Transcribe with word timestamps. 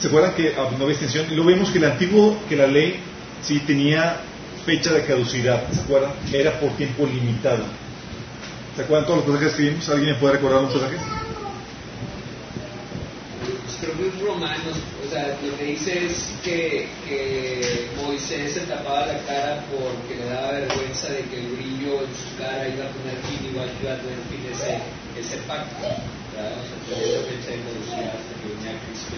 ¿Se 0.00 0.08
acuerdan 0.08 0.34
que 0.34 0.54
ah, 0.56 0.70
no 0.78 0.84
había 0.84 0.96
extensión? 0.96 1.26
Y 1.30 1.34
luego 1.34 1.50
vimos 1.50 1.70
que 1.70 1.78
el 1.78 1.84
antiguo, 1.84 2.38
que 2.48 2.56
la 2.56 2.66
ley 2.66 3.00
sí 3.42 3.60
tenía 3.60 4.16
fecha 4.64 4.94
de 4.94 5.04
caducidad, 5.04 5.70
¿se 5.70 5.80
acuerdan? 5.80 6.12
Era 6.32 6.58
por 6.58 6.70
tiempo 6.72 7.06
limitado. 7.06 7.64
¿Se 8.76 8.82
acuerdan 8.82 9.06
todos 9.06 9.26
los 9.26 9.36
pasajes 9.36 9.54
que 9.54 9.62
vimos? 9.70 9.88
¿Alguien 9.90 10.14
me 10.14 10.18
puede 10.18 10.34
recordar 10.34 10.62
un 10.62 10.72
pasaje? 10.72 10.96
Pues 13.64 13.76
creo 13.80 13.98
que 13.98 14.08
es 14.08 14.20
Romanos, 14.22 14.76
o 15.06 15.10
sea, 15.10 15.36
lo 15.44 15.58
que 15.58 15.64
dice 15.64 16.06
es 16.06 16.32
que, 16.42 16.88
que 17.06 17.88
Moisés 18.02 18.54
se 18.54 18.60
tapaba 18.60 19.06
la 19.06 19.18
cara 19.26 19.64
porque 19.70 20.16
le 20.16 20.30
daba 20.30 20.52
vergüenza 20.52 21.08
de 21.08 21.22
que 21.24 21.40
el 21.40 21.46
brillo 21.56 22.00
en 22.00 22.14
su 22.14 22.38
cara 22.38 22.68
iba 22.68 22.84
a 22.84 22.92
tener 22.92 23.16
fin, 23.28 23.50
igual 23.50 23.70
que 23.76 23.84
iba 23.84 23.94
a 23.94 23.98
tener 23.98 24.18
fin 24.30 24.48
ese, 24.50 24.80
ese 25.18 25.36
pacto. 25.42 25.88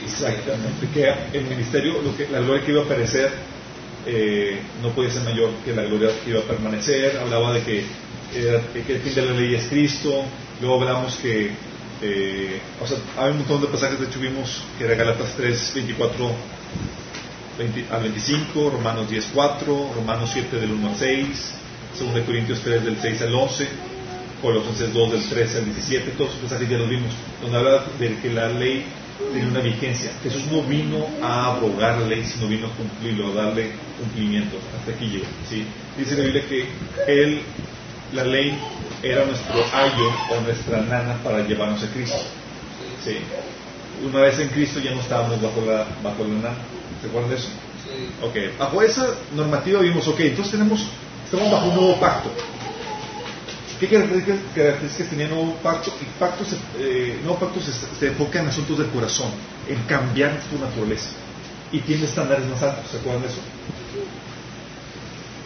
Exactamente, 0.05 0.89
que 0.93 1.39
el 1.39 1.45
ministerio, 1.45 2.03
lo 2.03 2.17
que, 2.17 2.29
la 2.29 2.41
gloria 2.41 2.65
que 2.65 2.73
iba 2.73 2.83
a 2.83 2.85
aparecer, 2.85 3.31
eh, 4.07 4.61
no 4.83 4.91
podía 4.91 5.11
ser 5.11 5.23
mayor 5.23 5.51
que 5.65 5.73
la 5.73 5.83
gloria 5.83 6.11
que 6.25 6.31
iba 6.31 6.41
a 6.41 6.45
permanecer. 6.45 7.17
Hablaba 7.19 7.53
de 7.53 7.63
que, 7.63 7.85
que 8.33 8.93
el 8.95 9.01
fin 9.01 9.15
de 9.15 9.23
la 9.23 9.33
ley 9.33 9.55
es 9.55 9.67
Cristo. 9.67 10.25
Luego 10.61 10.81
hablamos 10.81 11.17
que, 11.17 11.51
eh, 12.03 12.61
o 12.81 12.87
sea, 12.87 12.99
hay 13.19 13.31
un 13.31 13.39
montón 13.39 13.61
de 13.61 13.69
pasajes, 13.69 14.01
de 14.01 14.07
hecho 14.07 14.21
vimos 14.21 14.63
que 14.79 14.85
era 14.85 14.95
Galatas 14.95 15.35
3, 15.37 15.73
24 15.75 16.31
20 17.59 17.85
al 17.91 18.03
25, 18.03 18.71
Romanos 18.71 19.11
10, 19.11 19.31
4, 19.35 19.93
Romanos 19.95 20.31
7 20.33 20.57
del 20.57 20.73
1 20.73 20.89
al 20.89 20.97
6, 20.97 21.55
2 22.01 22.25
Corintios 22.25 22.61
3 22.61 22.85
del 22.85 22.99
6 23.01 23.23
al 23.23 23.35
11, 23.35 23.69
Colosenses 24.43 24.93
2 24.93 25.13
del 25.13 25.23
13 25.23 25.59
al 25.59 25.65
17, 25.67 26.11
todos 26.19 26.31
esos 26.31 26.43
pasajes 26.43 26.69
ya 26.69 26.77
los 26.77 26.89
vimos, 26.89 27.13
donde 27.41 27.57
habla 27.57 27.85
de 27.99 28.17
que 28.19 28.33
la 28.33 28.49
ley 28.49 28.85
tiene 29.33 29.49
una 29.49 29.61
vigencia. 29.61 30.11
Jesús 30.23 30.47
no 30.51 30.63
vino 30.63 31.07
a 31.23 31.55
abrogar 31.55 32.01
la 32.01 32.09
ley, 32.09 32.25
sino 32.25 32.49
vino 32.49 32.67
a 32.67 32.71
cumplirlo, 32.71 33.29
a 33.33 33.45
darle 33.45 33.71
cumplimiento. 33.99 34.59
Hasta 34.79 34.93
aquí 34.93 35.07
llega. 35.07 35.29
¿sí? 35.49 35.65
Dice 35.97 36.17
la 36.17 36.25
Biblia 36.25 36.45
que 36.49 36.67
él, 37.07 37.43
la 38.13 38.25
ley, 38.25 38.59
era 39.03 39.25
nuestro 39.25 39.65
ayo 39.73 40.11
o 40.31 40.41
nuestra 40.43 40.81
nana 40.81 41.19
para 41.23 41.47
llevarnos 41.47 41.83
a 41.83 41.89
Cristo. 41.93 42.19
¿sí? 43.05 43.17
Una 44.05 44.21
vez 44.21 44.39
en 44.41 44.49
Cristo 44.49 44.81
ya 44.81 44.93
no 44.93 45.01
estábamos 45.01 45.41
bajo 45.41 45.61
la, 45.65 45.87
bajo 46.03 46.25
la 46.25 46.35
nana. 46.35 46.57
¿Se 47.01 47.09
acuerdan 47.09 47.31
de 47.31 47.37
eso? 47.37 47.49
Ok, 48.23 48.59
bajo 48.59 48.83
esa 48.83 49.07
normativa 49.35 49.81
vimos, 49.81 50.07
ok, 50.09 50.21
entonces 50.21 50.53
tenemos, 50.53 50.87
estamos 51.25 51.51
bajo 51.51 51.69
un 51.69 51.75
nuevo 51.75 52.01
pacto. 52.01 52.31
¿Qué 53.83 53.89
características, 53.89 54.39
características 54.55 55.11
tenía 55.11 55.25
el 55.25 55.33
nuevo 55.33 55.57
pacto? 55.57 55.93
El 56.01 56.07
pacto 56.17 56.45
se, 56.45 56.55
eh, 56.79 57.19
nuevo 57.25 57.41
pacto 57.41 57.61
se, 57.61 57.73
se 57.73 58.07
enfoca 58.07 58.41
en 58.41 58.47
asuntos 58.47 58.79
del 58.79 58.87
corazón, 58.91 59.33
en 59.69 59.77
cambiar 59.89 60.41
tu 60.49 60.57
naturaleza. 60.57 61.11
Y 61.73 61.81
tiene 61.81 62.05
estándares 62.05 62.47
más 62.47 62.63
altos, 62.63 62.89
¿se 62.89 62.99
acuerdan 62.99 63.23
de 63.23 63.29
eso? 63.29 63.41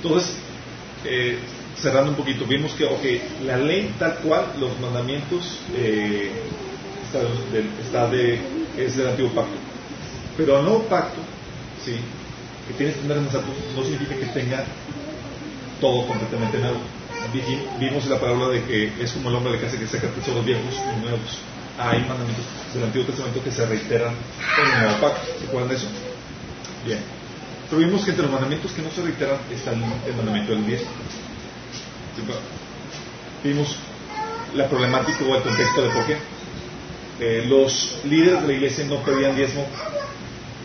Entonces, 0.02 0.34
eh, 1.06 1.38
cerrando 1.80 2.10
un 2.10 2.16
poquito, 2.18 2.44
vimos 2.44 2.72
que, 2.72 3.22
la 3.42 3.56
ley 3.56 3.94
tal 3.98 4.16
cual, 4.16 4.52
los 4.60 4.78
mandamientos, 4.80 5.60
eh, 5.74 6.30
está 7.82 8.06
de, 8.10 8.38
es 8.76 8.98
del 8.98 9.08
antiguo 9.08 9.30
pacto. 9.30 9.56
Pero 10.36 10.58
el 10.58 10.64
nuevo 10.66 10.82
pacto, 10.82 11.22
¿sí? 11.82 11.96
que 12.68 12.74
tiene 12.74 12.92
estándares 12.92 13.22
más 13.22 13.34
altos, 13.34 13.54
no 13.74 13.82
significa 13.82 14.14
que 14.14 14.26
tenga 14.26 14.62
todo 15.80 16.06
completamente 16.06 16.58
nuevo. 16.58 16.80
Vi- 17.32 17.66
Vimos 17.78 18.06
la 18.06 18.19
palabra 18.20 18.48
de 18.48 18.62
que 18.64 18.92
es 19.02 19.12
como 19.12 19.28
el 19.30 19.36
hombre 19.36 19.52
de 19.55 19.60
casa 19.60 19.78
que 19.78 19.86
saca 19.86 20.08
tesoros 20.08 20.44
viejos 20.44 20.74
y 20.74 21.00
nuevos. 21.02 21.38
Hay 21.78 22.00
mandamientos 22.00 22.44
del 22.74 22.84
Antiguo 22.84 23.06
Testamento 23.06 23.42
que 23.44 23.50
se 23.52 23.66
reiteran 23.66 24.14
en 24.14 24.72
el 24.74 24.80
nuevo 24.82 25.00
pacto. 25.00 25.20
¿Se 25.41 25.47
acuerdan 25.47 25.69
de 25.69 25.74
eso? 25.77 25.86
Bien. 26.84 27.00
Pero 27.69 27.80
vimos 27.82 28.04
que 28.04 28.10
entre 28.10 28.22
los 28.24 28.32
mandamientos 28.32 28.72
que 28.72 28.82
no 28.82 28.91
se 28.91 29.02
reiteran 29.02 29.38
está 29.52 29.72
el, 29.72 29.78
mandamiento 30.16 30.52
del 30.52 30.64
diezmo. 30.66 30.88
Vimos 33.44 33.76
la 34.54 34.69
problemática 34.69 35.25
o 35.25 35.37
el 35.37 35.43
contexto 35.43 35.82
de 35.82 35.88
por 35.91 36.06
qué. 36.06 36.16
Eh, 37.20 37.44
los 37.47 37.98
líderes 38.04 38.43
de 38.43 38.47
la 38.48 38.53
iglesia 38.54 38.84
no 38.87 39.03
pedían 39.03 39.34
diezmo 39.37 39.66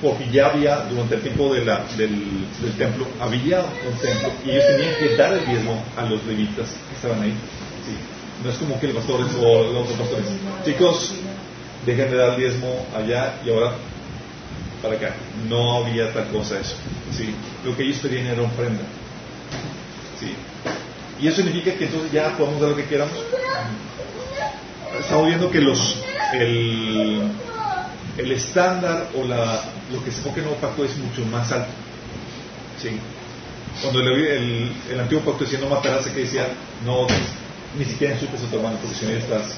porque 0.02 0.30
ya 0.32 0.48
había, 0.48 0.78
durante 0.90 1.16
el 1.16 1.22
tiempo 1.22 1.54
de 1.54 1.64
la- 1.66 1.86
del, 1.98 2.46
del 2.62 2.74
templo, 2.78 3.06
había 3.20 3.60
un 3.62 3.98
templo 4.00 4.30
y 4.46 4.50
ellos 4.52 4.66
tenían 4.68 4.96
que 4.96 5.16
dar 5.16 5.34
el 5.34 5.46
diezmo 5.46 5.84
a 5.98 6.04
los 6.04 6.26
levitas 6.26 6.70
que 6.90 6.96
estaban 6.96 7.22
ahí. 7.22 7.34
No 8.44 8.50
es 8.50 8.58
como 8.58 8.80
que 8.80 8.88
los 8.88 8.96
pastores 8.98 9.28
o 9.40 9.64
los 9.72 9.84
otros 9.84 10.00
pastores, 10.00 10.26
chicos, 10.66 11.14
dejen 11.86 12.10
de 12.10 12.18
dar 12.18 12.30
el 12.32 12.38
diezmo 12.38 12.86
allá 12.96 13.36
y 13.46 13.52
ahora 13.52 13.74
para 14.82 14.96
acá. 14.96 15.14
No 15.48 15.86
había 15.86 16.12
tal 16.12 16.28
cosa 16.30 16.60
eso. 16.60 16.76
Lo 17.64 17.76
que 17.78 17.84
ellos 17.84 17.98
pedían 17.98 18.26
era 18.26 18.42
ofrenda. 18.42 18.82
Sí. 20.20 20.34
Y 21.20 21.28
eso 21.28 21.38
significa 21.38 21.74
que 21.76 21.86
entonces 21.86 22.12
ya 22.12 22.36
podemos 22.36 22.60
dar 22.62 22.72
lo 22.72 22.76
que 22.76 22.86
queramos. 22.86 23.14
Estamos 25.00 25.28
viendo 25.28 25.52
que 25.52 25.62
los 25.62 25.98
el, 26.34 27.22
el 28.18 28.32
estándar 28.32 29.10
o 29.16 29.26
la, 29.26 29.62
lo 29.92 30.04
que 30.04 30.12
se 30.12 30.18
enfoca 30.18 30.36
en 30.36 30.40
el 30.42 30.46
nuevo 30.46 30.62
pacto 30.62 30.84
es 30.86 30.96
mucho 30.98 31.26
más 31.26 31.52
alto. 31.52 31.72
Sí. 32.82 32.90
Cuando 33.82 34.00
el, 34.02 34.08
el, 34.08 34.72
el 34.92 35.00
antiguo 35.00 35.24
pacto 35.24 35.46
decía 35.46 35.60
no 35.60 35.70
matarás, 35.70 36.06
aquí 36.08 36.22
decía 36.22 36.48
no 36.86 37.08
ni 37.78 37.86
siquiera 37.86 38.14
insultes 38.14 38.44
a 38.44 38.48
tu 38.48 38.58
hermano 38.58 38.78
porque 38.82 38.96
si 38.96 39.06
no 39.06 39.12
estás 39.12 39.56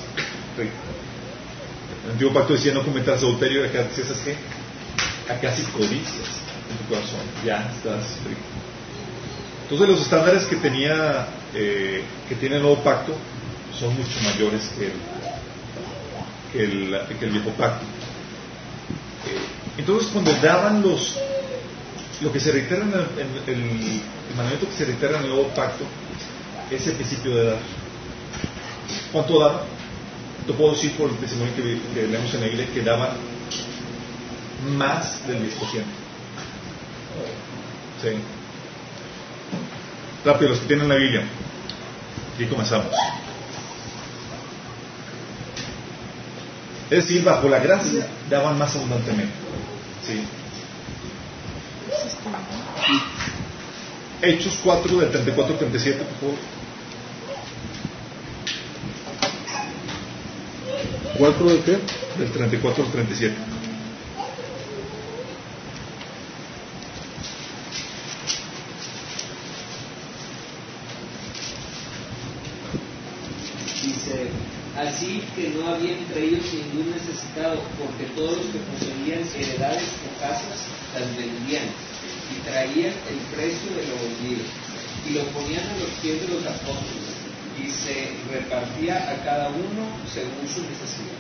rico. 0.58 0.74
El 2.06 2.12
antiguo 2.12 2.34
pacto 2.34 2.54
decía 2.54 2.74
no 2.74 2.84
cometerás 2.84 3.22
adulterio 3.22 3.64
y 3.64 3.70
acá 3.70 3.84
decía, 3.84 4.06
¿sabes 4.06 4.22
qué? 4.24 4.36
Acá 5.34 5.56
si 5.56 5.64
codicias 5.64 6.42
en 6.70 6.78
tu 6.78 6.94
corazón, 6.94 7.22
ya 7.46 7.72
estás 7.76 8.20
rico. 8.28 8.42
Entonces 9.64 9.88
los 9.88 10.02
estándares 10.02 10.44
que 10.46 10.58
tenía 10.58 11.28
eh, 11.56 12.04
que 12.30 12.36
tiene 12.36 12.58
el 12.58 12.62
nuevo 12.62 12.84
pacto 12.84 13.16
son 13.80 13.96
mucho 13.96 14.20
mayores 14.24 14.70
que 14.78 14.86
el, 14.86 14.92
que 16.52 16.64
el, 16.64 17.18
que 17.18 17.26
el 17.26 17.32
viejo 17.32 17.50
pacto. 17.52 17.86
Entonces 19.78 20.10
cuando 20.12 20.32
daban 20.34 20.82
los 20.82 21.18
lo 22.22 22.32
que 22.32 22.40
se 22.40 22.52
reitera 22.52 22.84
en 22.84 22.94
el, 22.94 23.56
el, 23.56 24.02
mandamiento 24.36 24.68
que 24.68 24.76
se 24.76 24.86
reitera 24.86 25.18
en 25.18 25.24
el 25.26 25.30
nuevo 25.32 25.48
pacto 25.50 25.84
es 26.72 26.88
el 26.88 26.94
principio 26.94 27.36
de 27.36 27.46
dar. 27.46 27.58
¿Cuánto 29.12 29.40
daban? 29.40 29.62
Te 30.48 30.54
puedo 30.54 30.74
decir 30.74 30.92
por 30.94 31.10
el 31.10 31.18
testimonio 31.18 31.54
que, 31.56 31.80
que 31.94 32.08
leemos 32.08 32.34
en 32.34 32.42
la 32.42 32.48
Biblia 32.48 32.68
que 32.74 32.82
daban 32.82 33.10
más 34.78 35.28
del 35.28 35.38
10%. 35.38 35.50
Sí. 38.02 38.10
Rápido, 40.26 40.50
los 40.52 40.60
que 40.60 40.68
tienen 40.68 40.90
la 40.90 40.96
Biblia. 40.96 41.24
Y 42.40 42.46
comenzamos. 42.46 42.88
Es 46.90 47.08
decir, 47.08 47.24
bajo 47.24 47.50
la 47.50 47.60
gracia 47.60 48.08
daban 48.30 48.58
más 48.58 48.76
abundantemente. 48.76 49.34
¿Sí? 50.06 50.22
Hechos 54.22 54.60
4 54.64 54.98
del 54.98 55.10
34 55.12 55.54
al 55.54 55.60
37, 55.60 56.04
por 56.04 56.16
favor. 56.20 56.36
4 61.18 61.46
de 61.46 61.60
qué? 61.62 61.80
Del 62.20 62.32
34 62.32 62.84
al 62.86 62.92
37. 62.92 63.36
Dice, 73.84 74.30
así 75.14 75.24
que 75.36 75.50
no 75.50 75.68
había 75.68 75.98
entre 75.98 76.26
ellos 76.26 76.46
ningún 76.54 76.92
necesitado, 76.92 77.62
porque 77.78 78.06
todos 78.16 78.38
los 78.38 78.48
que 78.48 78.60
poseían 78.74 79.22
heredades 79.36 79.90
o 80.02 80.20
casas 80.20 80.66
las 80.94 81.18
vendían 81.18 81.70
y 82.32 82.42
traían 82.48 82.94
el 83.10 83.20
precio 83.36 83.70
de 83.76 83.88
lo 83.88 83.96
vendido 84.02 84.44
y 85.06 85.14
lo 85.14 85.24
ponían 85.34 85.64
a 85.64 85.78
los 85.78 85.90
pies 86.02 86.22
de 86.22 86.28
los 86.34 86.46
apóstoles 86.46 87.14
y 87.62 87.70
se 87.70 88.14
repartía 88.32 88.98
a 89.12 89.24
cada 89.24 89.50
uno 89.50 89.86
según 90.12 90.48
su 90.48 90.62
necesidad. 90.62 91.20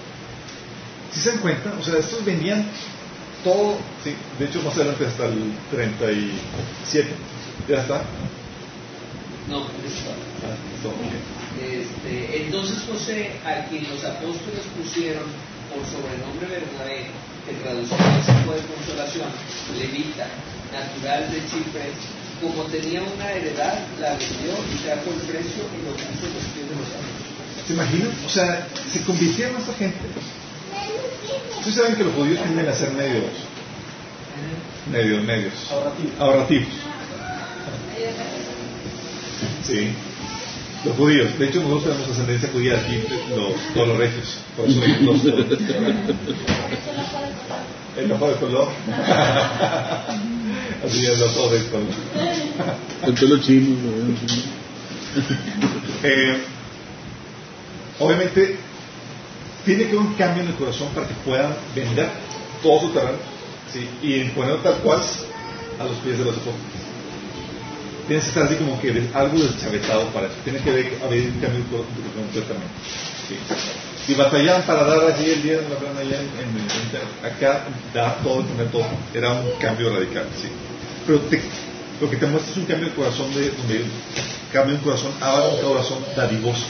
Si 1.12 1.19
se 1.19 1.29
dan 1.29 1.39
cuenta, 1.39 1.73
o 1.79 1.83
sea, 1.83 2.00
estos 2.00 2.25
vendían 2.25 2.65
todo, 3.44 3.77
sí, 4.03 4.15
de 4.39 4.45
hecho 4.45 4.62
más 4.63 4.75
adelante 4.75 5.06
hasta 5.06 5.25
el 5.25 5.53
37. 5.69 7.09
¿Ya 7.68 7.81
está? 7.81 8.03
No. 9.50 9.68
Este, 11.60 12.44
entonces 12.44 12.84
José, 12.88 13.31
a 13.45 13.66
quien 13.68 13.84
los 13.90 14.04
apóstoles 14.04 14.63
pusieron 14.78 15.24
por 15.69 15.84
sobrenombre 15.86 16.48
Bernabé, 16.48 17.07
que 17.45 17.54
traducido 17.62 17.98
es 17.98 18.30
hijo 18.30 18.54
de 18.54 18.63
consolación, 18.74 19.30
levita, 19.78 20.28
natural 20.72 21.31
de 21.31 21.40
Chipre, 21.48 21.92
como 22.42 22.63
tenía 22.72 23.01
una 23.04 23.31
heredad, 23.31 23.80
la 24.00 24.12
vendió 24.16 24.54
y 24.72 24.75
trajo 24.84 25.10
el 25.12 25.22
precio 25.28 25.63
y 25.72 25.80
lo 25.86 25.92
puso 25.94 26.24
en 26.28 26.34
los 26.34 26.45
pies 26.51 26.68
de 26.69 26.75
los 26.75 26.88
apóstoles. 26.88 27.68
¿Se 27.68 27.74
imaginan? 27.74 28.12
O 28.25 28.30
sea, 28.30 28.68
se 28.92 29.01
convirtieron 29.04 29.57
esta 29.57 29.74
gente. 29.74 30.00
Ustedes 31.57 31.75
saben 31.75 31.95
que 31.95 32.04
los 32.04 32.13
judíos 32.13 32.42
tienden 32.44 32.68
a 32.68 32.74
ser 32.74 32.92
medios 32.92 33.31
medios, 34.92 35.24
medios. 35.24 35.54
Ahorrativos. 35.72 36.19
Ahorrativos. 36.19 36.68
Sí. 39.63 39.89
Los 40.86 40.98
judíos. 40.98 41.39
De 41.39 41.48
hecho, 41.48 41.62
nosotros 41.62 41.83
tenemos 41.83 42.10
ascendencia 42.10 42.50
judía 42.51 42.77
aquí, 42.77 43.01
los, 43.30 43.54
todos 43.74 43.88
los 43.88 43.98
regios. 43.98 44.38
Por 44.57 44.68
eso 44.68 44.81
los, 45.01 45.24
el 47.98 48.12
ojo 48.12 48.27
de 48.27 48.36
color. 48.36 48.68
Así 50.86 51.06
es, 51.06 51.19
los 51.19 51.38
ojos 51.38 51.51
de 51.54 51.65
color. 51.69 51.88
El 53.04 53.13
pelo 53.13 53.39
chino. 53.39 53.77
¿no? 53.80 54.13
Eh, 56.04 56.38
obviamente, 58.00 58.57
tiene 59.63 59.83
que 59.83 59.92
haber 59.92 60.01
un 60.01 60.13
cambio 60.16 60.44
en 60.44 60.50
el 60.50 60.56
corazón 60.56 60.89
para 60.94 61.07
que 61.07 61.13
puedan 61.25 61.56
vender 61.74 62.09
todo 62.62 62.81
su 62.81 62.89
terreno 62.89 63.19
¿sí? 63.71 63.88
y 64.01 64.24
ponerlo 64.31 64.57
tal 64.57 64.75
cual 64.80 65.00
a 65.80 65.83
los 65.86 65.98
pies 65.98 66.18
de 66.18 66.25
los 66.25 66.33
apóstoles. 66.33 66.82
Tienes 68.07 68.23
que 68.25 68.29
estar 68.29 68.44
así 68.44 68.55
como 68.55 68.79
que 68.81 68.89
algo 69.13 69.38
deschavetado 69.39 70.05
para 70.07 70.27
eso. 70.27 70.35
Tiene 70.44 70.59
que 70.59 70.69
haber, 70.69 70.85
un 70.85 71.39
cambio 71.39 71.63
co- 71.71 71.85
completamente. 72.15 72.75
¿sí? 73.27 74.11
Y 74.11 74.15
batallaban 74.15 74.63
para 74.63 74.83
dar 74.83 75.00
allí 75.13 75.31
el 75.31 75.41
día 75.41 75.57
de 75.61 75.69
la 75.69 75.75
plana 75.77 76.00
allá 76.01 76.19
en, 76.19 76.27
en- 76.50 77.25
acá, 77.31 77.65
dar 77.94 78.17
todo, 78.23 78.41
poner 78.44 78.67
todo. 78.71 78.85
Era 79.13 79.31
un 79.31 79.50
cambio 79.59 79.89
radical. 79.95 80.25
¿sí? 80.41 80.50
Pero 81.07 81.19
te- 81.21 81.41
lo 82.01 82.09
que 82.09 82.17
te 82.17 82.25
muestra 82.25 82.51
es 82.51 82.57
un 82.57 82.65
cambio 82.65 82.89
de 82.89 82.95
corazón, 82.95 83.33
de, 83.33 83.50
donde 83.51 83.85
cambia 84.51 84.75
un 84.75 84.81
corazón, 84.81 85.11
ahora 85.21 85.47
un 85.47 85.61
corazón 85.61 85.99
dadivoso, 86.15 86.65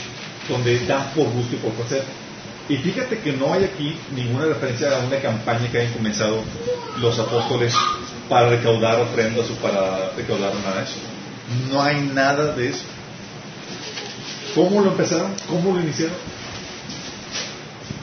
donde 0.48 0.78
dan 0.86 1.10
por 1.14 1.26
gusto 1.30 1.56
y 1.56 1.58
por 1.58 1.72
placer. 1.72 2.04
Y 2.68 2.76
fíjate 2.76 3.18
que 3.18 3.32
no 3.32 3.52
hay 3.52 3.64
aquí 3.64 3.96
ninguna 4.14 4.46
referencia 4.46 4.96
a 4.96 5.00
una 5.04 5.18
campaña 5.18 5.68
que 5.70 5.80
hayan 5.80 5.92
comenzado 5.92 6.42
los 7.00 7.18
apóstoles 7.18 7.74
para 8.28 8.48
recaudar 8.50 9.00
ofrendas 9.00 9.50
o 9.50 9.54
para 9.56 10.10
recaudar 10.16 10.54
nada 10.64 10.76
de 10.78 10.84
eso. 10.84 10.94
No 11.70 11.82
hay 11.82 12.00
nada 12.00 12.52
de 12.52 12.70
eso. 12.70 12.84
¿Cómo 14.54 14.80
lo 14.80 14.92
empezaron? 14.92 15.34
¿Cómo 15.48 15.74
lo 15.74 15.80
iniciaron? 15.80 16.16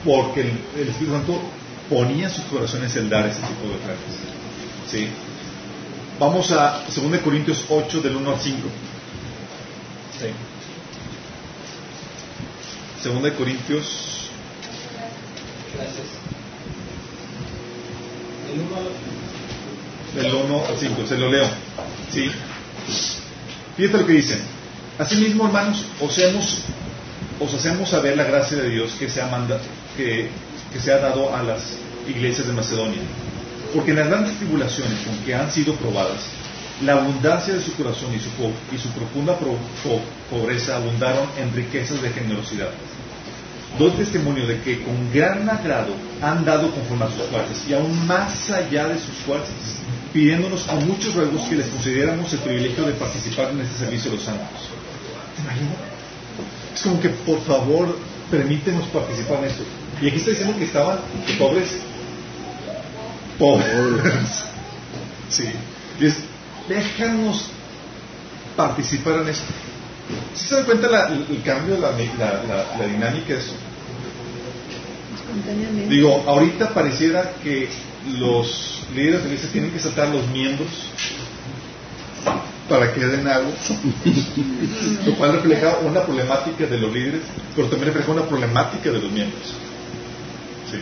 Porque 0.06 0.42
el, 0.42 0.60
el 0.78 0.90
Espíritu 0.90 1.14
Santo 1.14 1.42
ponía 1.90 2.28
en 2.28 2.34
sus 2.34 2.44
corazones 2.46 2.96
el 2.96 3.10
dar 3.10 3.28
ese 3.28 3.40
tipo 3.42 3.68
de 3.68 3.76
ofrendas. 3.76 4.16
¿Sí? 4.90 5.08
Vamos 6.20 6.52
a 6.52 6.84
2 6.88 7.20
Corintios 7.22 7.66
8 7.70 8.02
del 8.02 8.16
1 8.18 8.32
al 8.32 8.40
5. 8.40 8.58
Sí. 10.20 10.28
2 13.10 13.32
Corintios 13.32 14.22
Gracias. 15.74 16.08
El 18.54 18.60
uno 18.62 18.76
del 20.22 20.46
1 20.46 20.66
al 20.68 20.78
5, 20.78 21.08
se 21.08 21.18
lo 21.18 21.32
leo. 21.32 21.48
¿Sí? 22.12 22.30
Fíjate 23.78 23.98
lo 23.98 24.06
que 24.08 24.14
dice. 24.14 24.38
Asimismo, 25.00 25.46
hermanos, 25.46 25.86
os, 26.00 27.54
hacemos 27.54 27.90
saber 27.90 28.18
la 28.18 28.24
gracia 28.24 28.58
de 28.58 28.70
Dios 28.70 28.92
que 29.00 29.10
se, 29.10 29.22
ha 29.22 29.28
manda- 29.28 29.60
que, 29.98 30.30
que 30.72 30.80
se 30.80 30.92
ha 30.92 30.98
dado 31.00 31.36
a 31.36 31.42
las 31.44 31.62
iglesias 32.08 32.48
de 32.48 32.54
Macedonia. 32.54 33.02
Porque 33.74 33.92
en 33.92 33.98
las 33.98 34.08
grandes 34.10 34.36
tribulaciones 34.38 35.00
con 35.06 35.18
que 35.26 35.34
han 35.34 35.50
sido 35.52 35.74
probadas, 35.76 36.20
la 36.84 36.94
abundancia 36.94 37.54
de 37.54 37.62
su 37.62 37.74
corazón 37.76 38.10
y 38.14 38.20
su, 38.20 38.30
y 38.76 38.78
su 38.80 38.90
profunda 38.90 39.38
pro- 39.38 39.58
po- 39.84 40.02
pobreza 40.30 40.76
abundaron 40.76 41.28
en 41.40 41.54
riquezas 41.54 42.02
de 42.02 42.10
generosidad. 42.10 42.70
Doy 43.80 43.92
testimonio 43.92 44.46
de 44.46 44.60
que 44.62 44.84
con 44.84 45.12
gran 45.14 45.50
agrado 45.50 45.94
han 46.22 46.44
dado 46.44 46.70
conforme 46.72 47.06
a 47.06 47.08
sus 47.08 47.24
fuerzas 47.28 47.64
y 47.70 47.74
aún 47.74 48.06
más 48.06 48.50
allá 48.50 48.88
de 48.90 48.96
sus 49.00 49.16
fuerzas, 49.26 49.54
pidiéndonos 50.14 50.64
con 50.64 50.88
muchos 50.88 51.14
ruegos 51.16 51.42
que 51.50 51.56
les 51.56 51.68
concediéramos 51.68 52.32
el 52.34 52.40
privilegio 52.40 52.86
de 52.86 52.94
participar 52.94 53.52
en 53.52 53.62
este 53.62 53.78
servicio 53.80 54.12
de 54.12 54.18
los 54.18 54.26
santos. 54.26 54.48
¿Te 55.36 55.42
imaginas? 55.44 55.76
Es 56.76 56.82
como 56.82 57.00
que, 57.00 57.10
por 57.10 57.42
favor, 57.44 57.98
permítenos 58.30 58.88
participar 58.88 59.40
en 59.40 59.46
esto. 59.46 59.64
Y 60.02 60.08
aquí 60.08 60.18
está 60.18 60.30
diciendo 60.32 60.58
que 60.58 60.66
estaban 60.66 61.00
que 61.26 61.34
pobres. 61.34 61.70
Pobres. 63.40 64.44
Sí. 65.30 65.46
Y 66.00 66.06
es, 66.06 66.16
déjanos 66.68 67.46
participar 68.56 69.22
en 69.22 69.30
esto. 69.30 69.46
¿Sí 70.34 70.48
se 70.48 70.56
dan 70.56 70.66
cuenta 70.66 70.88
la- 70.90 71.08
el 71.08 71.42
cambio, 71.44 71.78
la, 71.78 71.92
la- 71.92 72.44
la- 72.44 72.78
la 72.78 72.86
dinámica 72.86 73.34
de 73.34 73.40
eso? 73.40 73.54
Espontáneamente. 75.16 75.94
Digo, 75.94 76.24
ahorita 76.28 76.74
pareciera 76.74 77.34
que 77.44 77.70
los 78.18 78.84
líderes 78.96 79.20
de 79.24 79.28
la 79.30 79.34
iglesia 79.36 79.52
tienen 79.52 79.72
que 79.72 79.80
saltar 79.80 80.10
los 80.10 80.28
miembros 80.28 80.68
para 82.70 82.94
que 82.94 83.00
den 83.06 83.28
algo, 83.28 83.52
lo 85.06 85.16
cual 85.16 85.34
refleja 85.34 85.78
una 85.84 86.02
problemática 86.04 86.66
de 86.66 86.78
los 86.78 86.94
líderes, 86.94 87.22
pero 87.56 87.68
también 87.68 87.94
refleja 87.94 88.12
una 88.12 88.26
problemática 88.28 88.92
de 88.92 89.00
los 89.02 89.12
miembros. 89.12 89.42
Sí. 90.70 90.78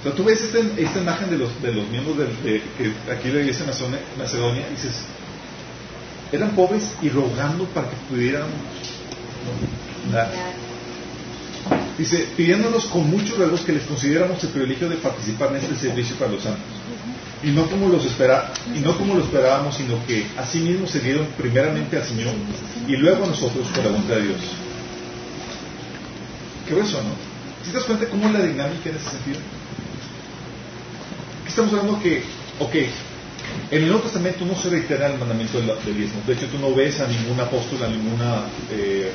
O 0.00 0.02
sea, 0.04 0.12
tú 0.14 0.24
ves 0.24 0.40
esta, 0.42 0.58
esta 0.80 0.98
imagen 1.00 1.30
de 1.30 1.38
los, 1.38 1.62
de 1.62 1.72
los 1.72 1.88
miembros 1.88 2.16
de, 2.18 2.24
de- 2.26 2.62
que 2.78 2.92
aquí 3.12 3.28
de 3.28 3.34
la 3.34 3.40
iglesia 3.40 3.64
Macedonia, 3.66 4.00
Macedonia, 4.18 4.66
y 4.68 4.74
dices, 4.74 4.92
eran 6.32 6.50
pobres 6.50 6.92
y 7.02 7.08
rogando 7.10 7.64
para 7.66 7.88
que 7.90 7.96
pudieran 8.08 8.46
dar. 10.12 10.30
Dice, 11.98 12.26
pidiéndonos 12.36 12.86
con 12.86 13.08
muchos 13.08 13.36
ruegos 13.36 13.60
que 13.60 13.72
les 13.72 13.84
consideramos 13.84 14.42
el 14.42 14.50
privilegio 14.50 14.88
de 14.88 14.96
participar 14.96 15.50
en 15.50 15.56
este 15.56 15.76
servicio 15.76 16.16
para 16.16 16.32
los 16.32 16.42
santos. 16.42 16.64
Y 17.42 17.50
no 17.50 17.66
como 17.68 17.88
los 17.88 18.04
espera, 18.04 18.52
y 18.74 18.80
no 18.80 18.96
como 18.96 19.14
lo 19.14 19.22
esperábamos, 19.22 19.76
sino 19.76 20.04
que 20.06 20.26
así 20.36 20.60
mismo 20.60 20.86
se 20.86 20.98
dieron 21.00 21.26
primeramente 21.36 21.96
al 21.96 22.04
Señor 22.04 22.34
y 22.88 22.96
luego 22.96 23.24
a 23.24 23.28
nosotros 23.28 23.68
por 23.68 23.84
la 23.84 23.90
voluntad 23.90 24.16
de 24.16 24.22
Dios. 24.22 24.40
Qué 26.66 26.80
eso, 26.80 27.02
¿no? 27.02 27.10
¿Sí 27.64 27.70
te 27.70 27.76
das 27.76 27.84
cuenta 27.84 28.06
cómo 28.08 28.26
es 28.26 28.32
la 28.32 28.42
dinámica 28.42 28.90
en 28.90 28.96
ese 28.96 29.10
sentido? 29.10 29.38
Estamos 31.46 31.72
hablando 31.74 32.02
que, 32.02 32.22
ok, 32.58 32.74
en 33.70 33.82
el 33.82 33.86
Nuevo 33.86 34.02
Testamento 34.02 34.44
no 34.44 34.54
se 34.56 34.70
reitera 34.70 35.12
el 35.12 35.18
mandamiento 35.18 35.60
del 35.60 35.96
diezmo. 35.96 36.22
De 36.26 36.32
hecho, 36.32 36.46
tú 36.46 36.58
no 36.58 36.74
ves 36.74 37.00
a 37.00 37.06
ningún 37.06 37.38
apóstol, 37.38 37.84
a 37.84 37.88
ninguna 37.88 38.46
eh, 38.70 39.12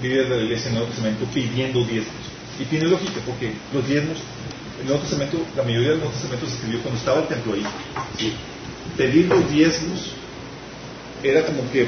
eh, 0.00 0.08
líder 0.08 0.28
de 0.28 0.36
la 0.36 0.42
iglesia 0.42 0.68
en 0.68 0.74
el 0.74 0.78
Nuevo 0.80 0.92
Testamento 0.92 1.24
pidiendo 1.32 1.84
diezmos. 1.84 2.14
Y 2.58 2.64
tiene 2.64 2.86
lógica, 2.86 3.20
porque 3.24 3.52
los 3.72 3.86
diezmos, 3.88 4.18
el 4.80 4.86
Nuevo 4.86 5.00
Testamento, 5.00 5.38
la 5.56 5.62
mayoría 5.62 5.90
del 5.90 5.98
Nuevo 5.98 6.12
Testamento 6.12 6.46
se 6.46 6.54
escribió 6.54 6.80
cuando 6.80 6.98
estaba 6.98 7.20
el 7.20 7.28
templo 7.28 7.54
ahí. 7.54 7.64
Pedir 8.96 9.26
los 9.26 9.50
diezmos 9.50 10.10
era 11.22 11.44
como 11.44 11.70
que 11.70 11.86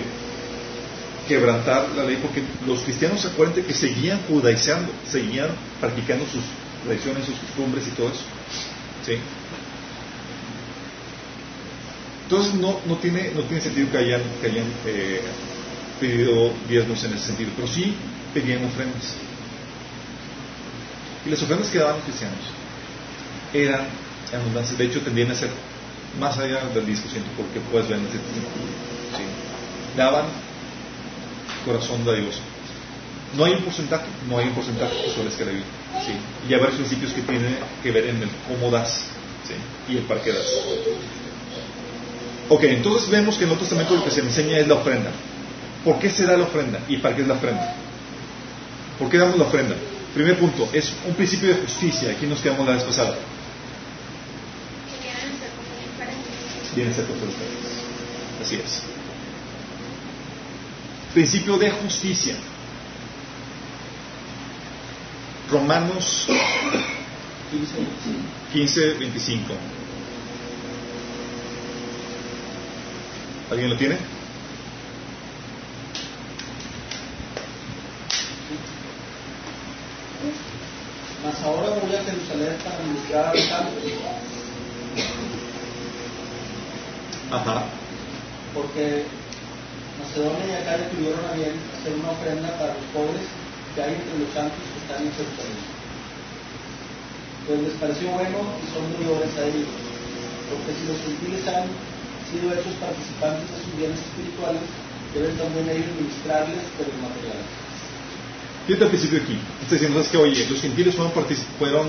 quebrantar 1.28 1.88
la 1.96 2.04
ley, 2.04 2.18
porque 2.20 2.42
los 2.66 2.80
cristianos 2.80 3.20
se 3.20 3.28
acuerdan 3.28 3.62
que 3.62 3.72
seguían 3.72 4.20
judaizando, 4.28 4.92
seguían 5.06 5.48
practicando 5.80 6.24
sus 6.26 6.42
tradiciones, 6.84 7.26
sus 7.26 7.36
costumbres 7.36 7.86
y 7.86 7.90
todo 7.90 8.08
eso. 8.08 8.24
¿sí? 9.06 9.14
Entonces 12.24 12.54
no, 12.54 12.80
no, 12.86 12.96
tiene, 12.96 13.30
no 13.34 13.42
tiene 13.42 13.60
sentido 13.60 13.90
que 13.90 13.98
hayan, 13.98 14.22
que 14.40 14.46
hayan 14.46 14.66
eh, 14.86 15.20
pedido 16.02 16.52
diezmos 16.68 17.02
en 17.04 17.12
ese 17.14 17.26
sentido, 17.26 17.52
pero 17.54 17.68
sí 17.68 17.94
pedían 18.34 18.64
ofrendas. 18.64 19.14
Y 21.24 21.30
las 21.30 21.40
ofrendas 21.40 21.68
que 21.68 21.78
daban 21.78 21.96
los 21.96 22.04
cristianos 22.04 22.40
eran 23.54 23.86
en 24.32 24.40
abundancia, 24.40 24.76
de 24.76 24.84
hecho 24.84 25.00
tendían 25.00 25.30
a 25.30 25.36
ser 25.36 25.50
más 26.18 26.36
allá 26.38 26.66
del 26.74 26.84
10%, 26.84 26.98
porque 27.36 27.60
puedes 27.70 27.88
ver 27.88 27.98
en 27.98 28.06
ese 28.06 28.16
sí. 28.16 29.24
Daban 29.96 30.26
corazón 31.64 32.04
dadivoso. 32.04 32.40
No 33.36 33.44
hay 33.44 33.52
un 33.52 33.62
porcentaje, 33.62 34.06
no 34.28 34.38
hay 34.38 34.48
un 34.48 34.54
porcentaje 34.54 34.94
que 35.04 35.10
suele 35.10 35.30
escribir. 35.30 35.62
¿sí? 36.04 36.12
Y 36.48 36.52
hay 36.52 36.60
varios 36.60 36.76
principios 36.76 37.12
que 37.12 37.22
tienen 37.22 37.56
que 37.82 37.90
ver 37.92 38.06
en 38.08 38.22
el 38.22 38.28
cómo 38.48 38.70
das 38.70 39.06
y 39.88 39.96
el 39.96 40.02
para 40.04 40.20
qué 40.20 40.32
das. 40.32 40.46
Ok, 42.48 42.64
entonces 42.64 43.08
vemos 43.08 43.36
que 43.36 43.44
en 43.44 43.50
el 43.50 43.56
Nuevo 43.56 43.60
Testamento 43.60 43.94
lo 43.94 44.04
que 44.04 44.10
se 44.10 44.20
enseña 44.20 44.58
es 44.58 44.66
la 44.66 44.74
ofrenda. 44.74 45.10
¿Por 45.84 45.98
qué 45.98 46.08
se 46.08 46.24
da 46.24 46.36
la 46.36 46.44
ofrenda? 46.44 46.80
¿Y 46.88 46.98
para 46.98 47.16
qué 47.16 47.22
es 47.22 47.28
la 47.28 47.34
ofrenda? 47.34 47.74
¿Por 48.98 49.10
qué 49.10 49.18
damos 49.18 49.36
la 49.38 49.44
ofrenda? 49.44 49.74
Primer 50.14 50.38
punto, 50.38 50.68
es 50.72 50.92
un 51.06 51.14
principio 51.14 51.48
de 51.48 51.62
justicia. 51.62 52.12
Aquí 52.12 52.26
nos 52.26 52.40
quedamos 52.40 52.66
la 52.66 52.74
vez 52.74 52.84
pasada. 52.84 53.16
Viene 56.74 56.90
a 56.90 56.94
ser 56.94 57.04
por. 57.04 57.16
Así 58.42 58.56
es. 58.56 58.82
Principio 61.12 61.58
de 61.58 61.70
justicia. 61.70 62.34
Romanos 65.50 66.28
15, 68.52 68.94
25. 68.94 69.54
¿Alguien 73.50 73.68
lo 73.68 73.76
tiene? 73.76 74.21
ahora 81.44 81.68
voy 81.82 81.94
a 81.94 82.04
Jerusalén 82.04 82.56
para 82.62 82.78
ministrar 82.84 83.26
a 83.26 83.34
los 83.34 83.44
santos. 83.44 83.84
Ajá. 87.30 87.64
Porque 88.54 89.04
Macedonia 89.98 90.46
y 90.46 90.62
Acaia 90.62 90.90
tuvieron 90.90 91.24
a 91.24 91.32
bien 91.32 91.56
hacer 91.74 91.94
una 91.94 92.10
ofrenda 92.10 92.48
para 92.58 92.74
los 92.74 92.86
pobres 92.92 93.26
que 93.74 93.82
hay 93.82 93.94
entre 93.94 94.18
los 94.18 94.30
santos 94.34 94.60
que 94.60 94.78
están 94.84 95.00
en 95.02 95.12
Jerusalén. 95.12 95.60
Pues 97.46 97.58
les 97.58 97.76
pareció 97.80 98.06
bueno 98.12 98.38
y 98.60 98.64
son 98.70 98.84
muy 98.94 99.02
a 99.02 99.42
ellos, 99.50 99.66
porque 100.46 100.70
si 100.78 100.82
los 100.86 100.98
gentiles 101.02 101.42
han 101.48 101.66
sido 102.30 102.54
hechos 102.54 102.76
participantes 102.78 103.50
de 103.50 103.58
sus 103.66 103.74
bienes 103.76 103.98
espirituales, 103.98 104.62
deben 105.10 105.36
también 105.36 105.66
ellos 105.68 105.90
ministrarles 105.98 106.62
de 106.78 106.84
los 106.86 106.98
materiales. 107.02 107.50
Fíjate 108.66 108.84
al 108.84 108.90
principio 108.90 109.20
aquí. 109.20 109.36
Está 109.62 109.74
diciendo 109.74 109.98
¿sabes 109.98 110.10
que, 110.10 110.18
oye, 110.18 110.46
los 110.48 110.60
gentiles 110.60 110.94
fueron, 110.94 111.88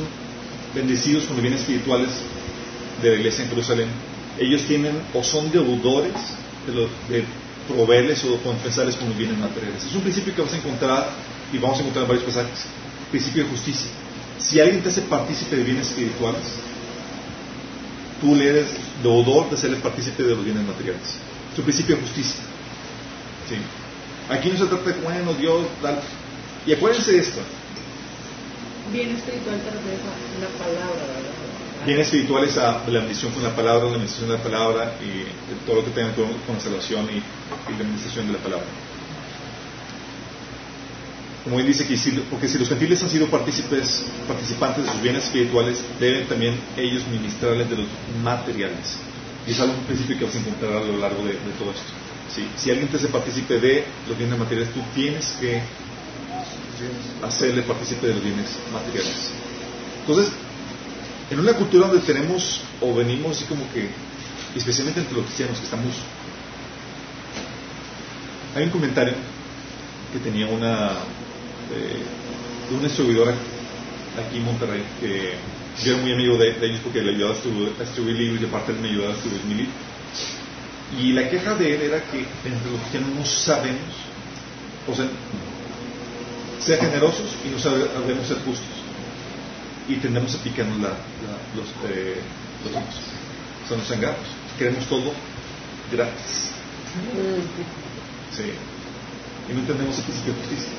bendecidos 0.73 1.25
con 1.25 1.35
los 1.35 1.41
bienes 1.41 1.61
espirituales 1.61 2.09
de 3.01 3.09
la 3.09 3.15
iglesia 3.15 3.43
en 3.43 3.49
Jerusalén. 3.49 3.89
Ellos 4.39 4.63
tienen 4.63 4.99
o 5.13 5.23
son 5.23 5.51
deudores 5.51 6.13
de, 6.65 6.73
los, 6.73 6.89
proveerles 7.67 8.23
o 8.25 8.37
compensarles 8.37 8.95
con 8.95 9.09
los 9.09 9.17
bienes 9.17 9.37
materiales. 9.37 9.85
Es 9.85 9.93
un 9.93 10.01
principio 10.01 10.33
que 10.35 10.41
vas 10.41 10.53
a 10.53 10.57
encontrar 10.57 11.09
y 11.51 11.57
vamos 11.59 11.77
a 11.77 11.81
encontrar 11.81 12.05
en 12.05 12.09
varios 12.09 12.25
pasajes. 12.25 12.65
Principio 13.11 13.43
de 13.43 13.49
justicia. 13.49 13.89
Si 14.39 14.59
alguien 14.59 14.81
te 14.81 14.89
hace 14.89 15.01
partícipe 15.03 15.55
de 15.55 15.63
bienes 15.63 15.87
espirituales, 15.87 16.41
tú 18.19 18.35
le 18.35 18.49
eres 18.49 18.67
deudor 19.03 19.49
de 19.49 19.57
serle 19.57 19.77
partícipe 19.77 20.23
de 20.23 20.35
los 20.35 20.43
bienes 20.43 20.63
materiales. 20.65 21.17
Es 21.51 21.59
un 21.59 21.65
principio 21.65 21.95
de 21.95 22.01
justicia. 22.01 22.41
Aquí 24.29 24.49
no 24.49 24.57
se 24.57 24.65
trata 24.65 24.89
de, 24.89 24.93
bueno, 25.01 25.33
Dios, 25.33 25.67
tal. 25.81 25.99
Y 26.65 26.73
acuérdense 26.73 27.11
de 27.11 27.19
esto. 27.19 27.41
Bien 28.91 29.09
espiritual 29.09 29.59
te 29.59 29.71
refieres 29.71 30.01
a 30.01 30.37
una 30.37 30.49
palabra, 30.57 31.01
¿verdad? 31.01 31.85
Bien 31.85 31.99
espiritual 31.99 32.43
es 32.45 32.57
a 32.57 32.81
la 32.87 32.99
bendición 32.99 33.31
con 33.33 33.43
la 33.43 33.53
palabra, 33.53 33.83
la 33.83 33.91
administración 33.91 34.29
de 34.29 34.37
la 34.37 34.43
palabra 34.43 34.93
y 35.01 35.65
todo 35.65 35.77
lo 35.77 35.85
que 35.85 35.91
tenga 35.91 36.15
que 36.15 36.21
ver 36.21 36.31
con 36.47 36.55
la 36.55 36.61
salvación 36.61 37.05
y, 37.11 37.17
y 37.17 37.75
la 37.75 37.83
administración 37.83 38.27
de 38.27 38.33
la 38.33 38.39
palabra. 38.39 38.65
Como 41.43 41.59
él 41.59 41.65
dice 41.67 41.85
que 41.85 41.97
si, 41.97 42.11
porque 42.11 42.47
si 42.47 42.57
los 42.57 42.69
gentiles 42.69 43.03
han 43.03 43.09
sido 43.09 43.27
partícipes, 43.27 44.05
participantes 44.27 44.85
de 44.85 44.91
sus 44.91 45.01
bienes 45.01 45.25
espirituales, 45.25 45.83
deben 45.99 46.25
también 46.27 46.57
ellos 46.77 47.03
ministrarles 47.11 47.69
de 47.69 47.75
los 47.75 47.87
materiales. 48.23 48.95
Y 49.45 49.51
es 49.51 49.59
algo 49.59 49.73
principio 49.85 50.17
que 50.17 50.23
vas 50.23 50.35
a 50.35 50.37
encontrar 50.37 50.71
a 50.71 50.85
lo 50.85 50.97
largo 50.99 51.21
de, 51.25 51.33
de 51.33 51.51
todo 51.59 51.71
esto. 51.71 51.91
Sí, 52.33 52.47
Si 52.55 52.71
alguien 52.71 52.87
te 52.87 52.95
hace 52.95 53.09
partícipe 53.09 53.59
de 53.59 53.83
los 54.07 54.17
bienes 54.17 54.39
materiales, 54.39 54.73
tú 54.73 54.79
tienes 54.95 55.35
que 55.41 55.61
hacerle 57.21 57.63
partícipe 57.63 58.07
de 58.07 58.13
los 58.13 58.23
bienes 58.23 58.49
materiales. 58.71 59.31
Entonces, 60.01 60.31
en 61.31 61.39
una 61.39 61.53
cultura 61.53 61.87
donde 61.87 62.05
tenemos 62.05 62.61
o 62.81 62.93
venimos 62.93 63.37
así 63.37 63.45
como 63.45 63.63
que, 63.71 63.89
especialmente 64.55 64.99
entre 64.99 65.15
los 65.15 65.25
cristianos 65.25 65.57
que 65.57 65.65
estamos, 65.65 65.93
hay 68.55 68.63
un 68.63 68.69
comentario 68.69 69.13
que 70.11 70.19
tenía 70.19 70.47
una 70.47 70.91
eh, 71.71 72.03
de 72.69 72.75
una 72.75 72.83
distribuidora 72.83 73.31
aquí 73.31 74.37
en 74.37 74.45
Monterrey 74.45 74.83
que 74.99 75.33
yo 75.83 75.93
era 75.93 76.01
muy 76.01 76.13
amigo 76.13 76.37
de, 76.37 76.53
de 76.53 76.67
ellos 76.67 76.81
porque 76.83 77.01
le 77.01 77.15
ayudaba 77.15 77.33
a 77.33 77.83
distribuir, 77.83 78.15
libros 78.15 78.41
y 78.41 78.45
aparte 78.45 78.71
él 78.73 78.79
me 78.79 78.89
ayudaba 78.89 79.11
a 79.11 79.15
distribuir 79.15 79.45
mi 79.45 79.53
libro. 79.55 79.71
Y 80.99 81.13
la 81.13 81.27
queja 81.29 81.55
de 81.55 81.75
él 81.75 81.81
era 81.81 82.03
que 82.03 82.19
entre 82.19 82.71
los 82.71 82.79
cristianos 82.81 83.09
no 83.09 83.25
sabemos, 83.25 83.89
o 84.87 84.93
sea, 84.93 85.07
ser 86.65 86.79
generosos 86.79 87.27
y 87.45 87.49
no 87.49 87.59
sabemos 87.59 88.27
ser 88.27 88.37
justos. 88.37 88.67
Y 89.87 89.95
tendemos 89.97 90.33
a 90.35 90.37
picarnos 90.39 90.77
la, 90.79 90.89
la- 90.89 91.43
los, 91.55 91.67
eh, 91.91 92.21
sea. 93.85 94.15
Queremos 94.57 94.85
todo 94.85 95.11
gratis. 95.91 96.51
Sí. 98.35 98.53
Y 99.49 99.53
no 99.53 99.59
entendemos 99.59 99.97
el 99.97 100.03
principio 100.03 100.33
de 100.33 100.39
justicia. 100.39 100.69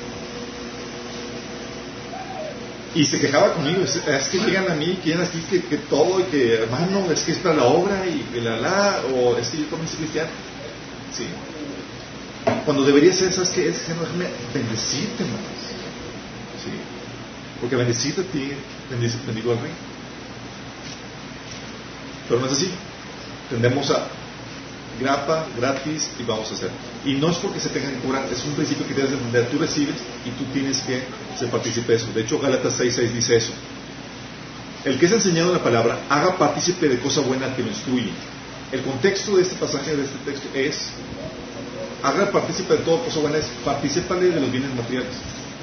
Y 2.95 3.03
se 3.03 3.19
quejaba 3.19 3.53
conmigo, 3.53 3.81
es, 3.83 3.97
que 4.29 4.37
llegan 4.39 4.71
a 4.71 4.75
mí, 4.75 4.97
quieren 5.03 5.21
así 5.21 5.39
que, 5.49 5.61
todo, 5.77 6.21
y 6.21 6.23
que 6.23 6.53
hermano, 6.55 7.11
es 7.11 7.23
que 7.23 7.33
es 7.33 7.39
para 7.39 7.55
la 7.55 7.65
obra, 7.65 8.05
y 8.07 8.39
la 8.39 8.55
la, 8.57 9.01
o 9.13 9.35
es 9.37 9.49
que 9.49 9.57
yo 9.57 9.65
también 9.65 9.89
soy 9.89 9.97
cristiano. 9.99 10.29
Sí. 11.11 11.25
Cuando 12.65 12.83
debería 12.83 13.13
ser, 13.13 13.31
¿sabes 13.31 13.49
qué? 13.49 13.69
Es 13.69 13.87
no, 13.89 14.01
déjame 14.01 14.25
bendecirte 14.53 15.23
más. 15.23 15.39
Sí. 16.63 16.71
Porque 17.61 17.75
bendecirte 17.75 18.21
a 18.21 18.23
ti, 18.23 18.51
bendice, 18.89 19.17
bendigo 19.25 19.51
al 19.51 19.59
rey. 19.59 19.71
Pero 22.27 22.39
no 22.41 22.47
es 22.47 22.53
así. 22.53 22.71
Tendemos 23.51 23.91
a 23.91 24.07
grapa, 24.99 25.45
gratis 25.55 26.09
y 26.19 26.23
vamos 26.23 26.49
a 26.51 26.55
hacer. 26.55 26.71
Y 27.05 27.13
no 27.13 27.29
es 27.29 27.37
porque 27.37 27.59
se 27.59 27.69
tengan 27.69 27.93
que 27.93 27.99
cobrar, 27.99 28.27
es 28.31 28.43
un 28.45 28.53
principio 28.53 28.87
que 28.87 28.95
debes 28.95 29.11
de 29.11 29.17
entender. 29.17 29.47
Tú 29.49 29.59
recibes 29.59 29.95
y 30.25 30.29
tú 30.31 30.45
tienes 30.51 30.79
que 30.81 31.03
ser 31.37 31.49
partícipe 31.49 31.91
de 31.91 31.97
eso. 31.97 32.07
De 32.13 32.21
hecho, 32.21 32.39
Gálatas 32.39 32.79
6.6 32.79 33.11
dice 33.11 33.37
eso. 33.37 33.53
El 34.85 34.97
que 34.99 35.05
es 35.05 35.11
enseñado 35.11 35.49
en 35.49 35.57
la 35.57 35.63
palabra, 35.63 35.99
haga 36.09 36.37
partícipe 36.37 36.87
de 36.87 36.99
cosa 36.99 37.21
buena 37.21 37.55
que 37.55 37.63
lo 37.63 37.69
instruye. 37.69 38.11
El 38.71 38.81
contexto 38.81 39.35
de 39.35 39.43
este 39.43 39.55
pasaje, 39.55 39.95
de 39.95 40.03
este 40.03 40.17
texto, 40.25 40.47
es 40.53 40.89
haga 42.05 42.31
partícipe 42.31 42.75
de 42.75 42.83
toda 42.83 43.03
cosa 43.03 43.19
buena, 43.19 43.37
es 43.37 43.47
partícipale 43.63 44.29
de 44.29 44.39
los 44.39 44.51
bienes 44.51 44.73
materiales. 44.75 45.15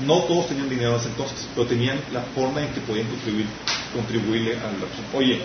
No 0.06 0.22
todos 0.24 0.48
tenían 0.48 0.68
dinero 0.68 0.90
en 0.90 0.96
ese 0.96 1.08
entonces, 1.08 1.46
pero 1.54 1.66
tenían 1.66 2.00
la 2.12 2.22
forma 2.34 2.62
en 2.62 2.72
que 2.72 2.80
podían 2.80 3.06
contribuir, 3.06 3.46
contribuirle 3.94 4.56
a 4.56 4.64
la 4.64 4.86
persona. 4.86 5.08
Oye, 5.14 5.40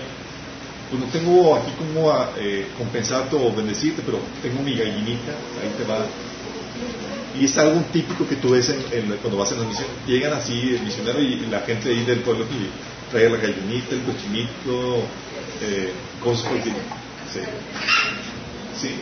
pues 0.90 1.02
no 1.02 1.08
tengo 1.08 1.56
aquí 1.56 1.72
como 1.78 2.12
a, 2.12 2.32
eh, 2.38 2.68
compensarte 2.78 3.36
o 3.36 3.54
bendecirte, 3.54 4.02
pero 4.06 4.20
tengo 4.42 4.62
mi 4.64 4.76
gallinita, 4.76 5.34
ahí 5.62 5.70
te 5.78 5.84
va. 5.84 6.06
Y 7.40 7.46
es 7.46 7.58
algo 7.58 7.82
típico 7.94 8.28
que 8.28 8.38
tú 8.38 8.52
ves 8.52 8.70
en, 8.70 9.08
cuando 9.22 9.38
vas 9.38 9.52
en 9.52 9.62
la 9.62 9.68
misión. 9.68 9.88
Llegan 10.08 10.34
así 10.34 10.76
el 10.76 10.82
misionero 10.82 11.22
y, 11.22 11.46
la 11.52 11.60
gente 11.60 11.90
ahí 11.90 12.04
del 12.04 12.20
pueblo 12.22 12.46
y 12.46 13.12
trae 13.12 13.30
la 13.30 13.38
gallinita, 13.38 13.94
el 13.94 14.02
cochinito, 14.02 15.04
eh, 15.62 15.92
cosas 16.24 16.48
por 16.48 16.58
estilo. 16.58 16.78
Sí. 17.32 17.42
Sí. 18.82 18.96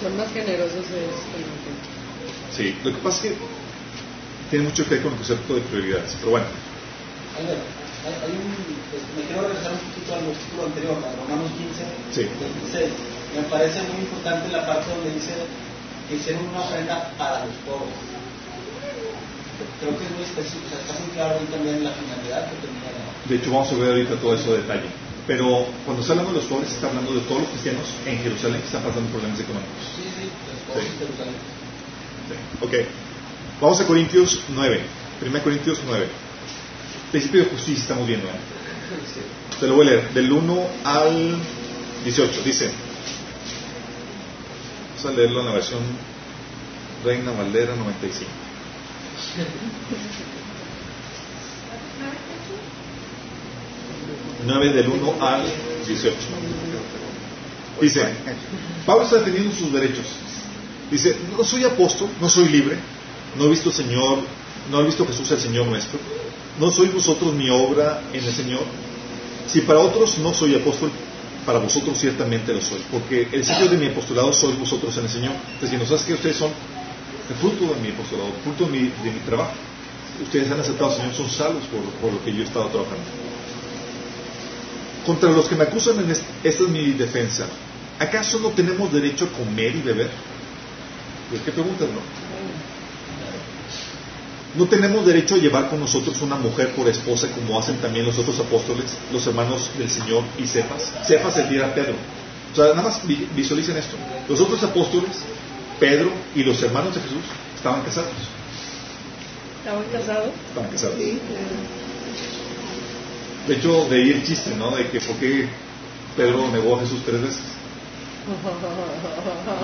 Son 0.00 0.16
más 0.16 0.32
generosos 0.32 0.80
este, 0.88 1.00
Sí, 2.56 2.74
lo 2.84 2.90
que 2.92 2.98
pasa 3.04 3.16
es 3.26 3.32
que 3.32 3.38
tiene 4.50 4.64
mucho 4.64 4.84
que 4.84 4.94
ver 4.94 5.02
con 5.02 5.12
el 5.12 5.18
concepto 5.18 5.54
de 5.54 5.60
prioridades. 5.62 6.16
Pero 6.18 6.30
bueno, 6.32 6.46
A 7.36 7.40
ver, 7.46 7.58
hay, 8.08 8.14
hay 8.24 8.32
un, 8.32 8.48
pues, 8.90 9.02
me 9.16 9.22
quiero 9.28 9.46
regresar 9.46 9.72
un 9.72 9.78
poquito 9.92 10.10
al 10.16 10.24
versículo 10.26 10.62
anterior, 10.66 10.96
a 11.04 11.10
Romanos 11.20 11.52
15, 11.54 11.84
Sí. 12.16 12.22
26. 12.26 12.90
Me 13.36 13.42
parece 13.46 13.78
muy 13.92 14.00
importante 14.02 14.48
la 14.50 14.66
parte 14.66 14.90
donde 14.90 15.14
dice 15.14 15.32
que 16.08 16.16
hicieron 16.16 16.48
una 16.48 16.60
ofrenda 16.64 17.12
para 17.16 17.44
los 17.46 17.54
pobres. 17.68 17.94
Creo 19.78 19.92
que 19.96 20.04
es 20.04 20.10
muy 20.16 20.24
específico, 20.24 20.66
o 20.66 20.70
sea, 20.72 20.80
está 20.80 20.94
muy 20.98 21.12
claro 21.12 21.38
ahí 21.38 21.46
también 21.52 21.84
la 21.84 21.92
finalidad 21.92 22.48
que 22.50 22.56
tenía. 22.64 22.88
de 23.28 23.34
hecho 23.36 23.52
vamos 23.52 23.68
a 23.70 23.76
ver 23.76 23.90
ahorita 23.92 24.16
todo 24.16 24.34
eso 24.34 24.52
de 24.56 24.64
detalle. 24.64 24.88
Pero 25.30 25.64
cuando 25.84 26.02
está 26.02 26.14
hablando 26.14 26.32
de 26.32 26.38
los 26.40 26.48
pobres, 26.48 26.72
está 26.72 26.88
hablando 26.88 27.14
de 27.14 27.20
todos 27.20 27.42
los 27.42 27.50
cristianos 27.50 27.86
en 28.04 28.18
Jerusalén 28.18 28.58
que 28.62 28.66
están 28.66 28.82
pasando 28.82 29.08
problemas 29.10 29.38
económicos. 29.38 29.76
Sí, 29.94 30.02
sí, 30.02 30.28
pobres 30.66 30.88
Sí. 30.88 30.92
Jerusalén. 30.98 31.34
Sí. 32.26 32.34
Ok. 32.66 32.74
Vamos 33.60 33.80
a 33.80 33.86
Corintios 33.86 34.40
9. 34.48 34.80
1 35.24 35.42
Corintios 35.44 35.78
9. 35.86 36.08
Principio 37.12 37.44
de 37.44 37.50
justicia 37.50 37.80
estamos 37.80 38.08
viendo. 38.08 38.26
¿eh? 38.26 38.32
Te 39.60 39.68
lo 39.68 39.76
voy 39.76 39.86
a 39.86 39.90
leer. 39.90 40.10
Del 40.10 40.32
1 40.32 40.66
al 40.82 41.36
18. 42.02 42.42
Dice. 42.42 42.72
Vamos 44.96 45.12
a 45.12 45.16
leerlo 45.16 45.40
en 45.42 45.46
la 45.46 45.52
versión 45.52 45.78
Reina 47.04 47.30
Valdera 47.30 47.76
95. 47.76 48.28
Nueve 54.46 54.72
del 54.72 54.88
1 54.88 55.14
al 55.20 55.42
18. 55.86 56.16
Dice, 57.80 58.04
Pablo 58.84 59.04
está 59.04 59.16
defendiendo 59.16 59.54
sus 59.54 59.72
derechos. 59.72 60.06
Dice, 60.90 61.16
no 61.36 61.44
soy 61.44 61.64
apóstol, 61.64 62.08
no 62.20 62.28
soy 62.28 62.48
libre, 62.48 62.76
no 63.38 63.44
he 63.44 63.48
visto 63.48 63.70
al 63.70 63.74
Señor, 63.74 64.18
no 64.70 64.80
he 64.80 64.84
visto 64.84 65.06
Jesús 65.06 65.30
el 65.30 65.40
Señor 65.40 65.66
nuestro, 65.66 65.98
no 66.58 66.70
sois 66.70 66.92
vosotros 66.92 67.32
mi 67.32 67.48
obra 67.48 68.02
en 68.12 68.24
el 68.24 68.32
Señor. 68.32 68.64
Si 69.46 69.60
para 69.62 69.78
otros 69.80 70.18
no 70.18 70.34
soy 70.34 70.54
apóstol, 70.54 70.90
para 71.46 71.58
vosotros 71.58 71.98
ciertamente 71.98 72.52
lo 72.52 72.60
soy, 72.60 72.80
porque 72.90 73.28
el 73.32 73.44
sello 73.44 73.68
de 73.68 73.76
mi 73.76 73.86
apostolado 73.86 74.32
sois 74.32 74.58
vosotros 74.58 74.96
en 74.98 75.04
el 75.04 75.10
Señor. 75.10 75.32
Es 75.62 75.72
no 75.72 75.86
sabes 75.86 76.02
que 76.02 76.14
ustedes 76.14 76.36
son 76.36 76.50
el 77.30 77.36
fruto 77.36 77.72
de 77.74 77.80
mi 77.80 77.90
apostolado, 77.90 78.30
fruto 78.42 78.64
de 78.64 78.70
mi, 78.70 78.78
de 78.78 79.10
mi 79.10 79.20
trabajo. 79.20 79.52
Ustedes 80.22 80.50
han 80.50 80.60
aceptado 80.60 80.90
al 80.90 80.96
Señor, 80.96 81.14
son 81.14 81.30
salvos 81.30 81.62
por 82.00 82.12
lo 82.12 82.22
que 82.22 82.32
yo 82.32 82.42
he 82.42 82.44
estado 82.44 82.66
trabajando. 82.66 83.04
Contra 85.06 85.30
los 85.30 85.48
que 85.48 85.54
me 85.56 85.64
acusan, 85.64 85.98
en 86.00 86.10
es- 86.10 86.22
esta 86.44 86.62
es 86.64 86.68
mi 86.68 86.92
defensa. 86.92 87.46
¿Acaso 87.98 88.38
no 88.40 88.48
tenemos 88.50 88.92
derecho 88.92 89.26
a 89.26 89.28
comer 89.38 89.76
y 89.76 89.80
beber? 89.82 90.10
Pues, 91.30 91.42
¿Qué 91.42 91.52
preguntas, 91.52 91.88
no? 91.88 92.00
No 94.56 94.66
tenemos 94.68 95.06
derecho 95.06 95.36
a 95.36 95.38
llevar 95.38 95.68
con 95.70 95.78
nosotros 95.78 96.20
una 96.22 96.34
mujer 96.36 96.70
por 96.74 96.88
esposa 96.88 97.28
como 97.28 97.58
hacen 97.58 97.76
también 97.76 98.04
los 98.04 98.18
otros 98.18 98.38
apóstoles, 98.40 98.96
los 99.12 99.24
hermanos 99.26 99.70
del 99.78 99.88
Señor 99.88 100.24
y 100.38 100.46
Cephas. 100.46 100.90
Cephas 101.06 101.36
el 101.38 101.54
era 101.54 101.72
Pedro. 101.72 101.94
O 102.52 102.56
sea, 102.56 102.64
nada 102.74 102.82
más 102.82 103.06
vi- 103.06 103.28
visualicen 103.36 103.76
esto. 103.76 103.96
Los 104.28 104.40
otros 104.40 104.60
apóstoles, 104.64 105.10
Pedro 105.78 106.10
y 106.34 106.42
los 106.42 106.60
hermanos 106.62 106.94
de 106.96 107.00
Jesús, 107.00 107.22
estaban 107.54 107.82
casados. 107.82 108.10
¿Estaban 109.64 109.84
casados? 109.92 110.30
Estaban 110.48 110.70
casados. 110.70 110.94
Sí. 110.98 111.18
De 113.50 113.56
hecho, 113.56 113.84
de 113.86 113.96
ahí 113.96 114.10
el 114.12 114.22
chiste, 114.22 114.54
¿no? 114.54 114.70
De 114.76 114.88
que 114.90 115.00
por 115.00 115.16
qué 115.16 115.48
Pedro 116.16 116.48
negó 116.52 116.76
a 116.76 116.80
Jesús 116.82 117.00
tres 117.04 117.20
veces. 117.20 117.42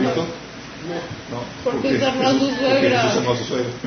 ¿Listo? 0.00 0.26
No. 1.30 1.44
Porque 1.62 1.90
enterró 1.90 2.26
a 2.26 2.32
su 2.32 2.38
porque 2.40 2.56
suegra. 2.56 3.02
Jesús 3.02 3.18
amó 3.18 3.30
a 3.30 3.36
su 3.36 3.44
suegra. 3.44 3.70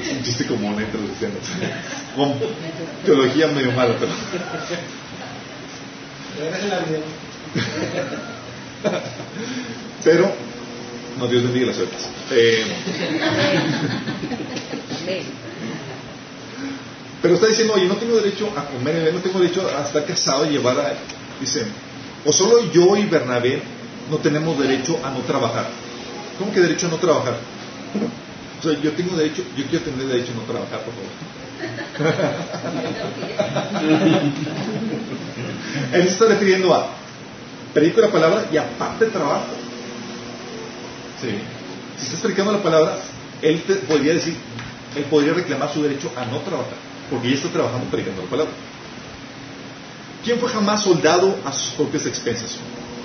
Es 0.00 0.10
un 0.16 0.22
chiste 0.24 0.46
como 0.46 0.72
neto, 0.72 0.98
los 0.98 1.10
cristianos. 1.10 1.38
Con 2.16 2.34
teología 3.04 3.46
medio 3.46 3.70
mala, 3.70 3.94
pero. 4.00 4.12
Pero, 10.02 10.34
no, 11.18 11.28
Dios 11.28 11.42
bendiga 11.42 11.66
las 11.66 11.76
suertes. 11.76 12.08
Eh, 12.30 12.64
pero 17.22 17.34
está 17.34 17.46
diciendo, 17.46 17.74
oye, 17.74 17.86
no 17.86 17.96
tengo 17.96 18.16
derecho 18.16 18.50
a 18.56 18.66
comer, 18.66 19.12
no 19.12 19.20
tengo 19.20 19.38
derecho 19.38 19.66
a 19.66 19.82
estar 19.82 20.04
casado 20.04 20.46
y 20.46 20.50
llevar 20.50 20.78
a. 20.78 20.94
Dice, 21.40 21.64
o 22.24 22.32
solo 22.32 22.70
yo 22.72 22.96
y 22.96 23.04
Bernabé 23.04 23.62
no 24.10 24.18
tenemos 24.18 24.58
derecho 24.58 24.98
a 25.04 25.10
no 25.10 25.20
trabajar. 25.20 25.68
¿Cómo 26.38 26.52
que 26.52 26.60
derecho 26.60 26.86
a 26.86 26.90
no 26.90 26.98
trabajar? 26.98 27.36
O 28.58 28.62
sea, 28.62 28.80
yo 28.80 28.92
tengo 28.92 29.16
derecho, 29.16 29.42
yo 29.56 29.66
quiero 29.66 29.84
tener 29.84 30.06
derecho 30.06 30.32
a 30.32 30.36
no 30.36 30.42
trabajar, 30.42 30.80
por 30.80 30.94
favor. 30.94 31.10
Él 35.92 36.02
se 36.02 36.08
está 36.08 36.26
refiriendo 36.26 36.74
a 36.74 36.88
predico 37.72 38.00
la 38.00 38.10
palabra 38.10 38.46
y 38.52 38.56
aparte 38.56 39.06
trabajo. 39.06 39.46
Sí. 41.20 41.28
Si 41.98 42.04
estás 42.06 42.20
predicando 42.20 42.52
la 42.52 42.62
palabra, 42.62 42.98
él 43.42 43.62
te 43.66 43.74
podría 43.76 44.14
decir, 44.14 44.34
él 44.96 45.04
podría 45.04 45.32
reclamar 45.34 45.72
su 45.72 45.82
derecho 45.82 46.10
a 46.16 46.24
no 46.26 46.38
trabajar, 46.38 46.74
porque 47.10 47.28
ya 47.30 47.34
está 47.36 47.48
trabajando 47.48 47.86
predicando 47.90 48.22
la 48.22 48.28
palabra. 48.30 48.52
¿Quién 50.24 50.38
fue 50.38 50.48
jamás 50.48 50.82
soldado 50.82 51.36
a 51.44 51.52
sus 51.52 51.72
propias 51.74 52.06
expensas? 52.06 52.56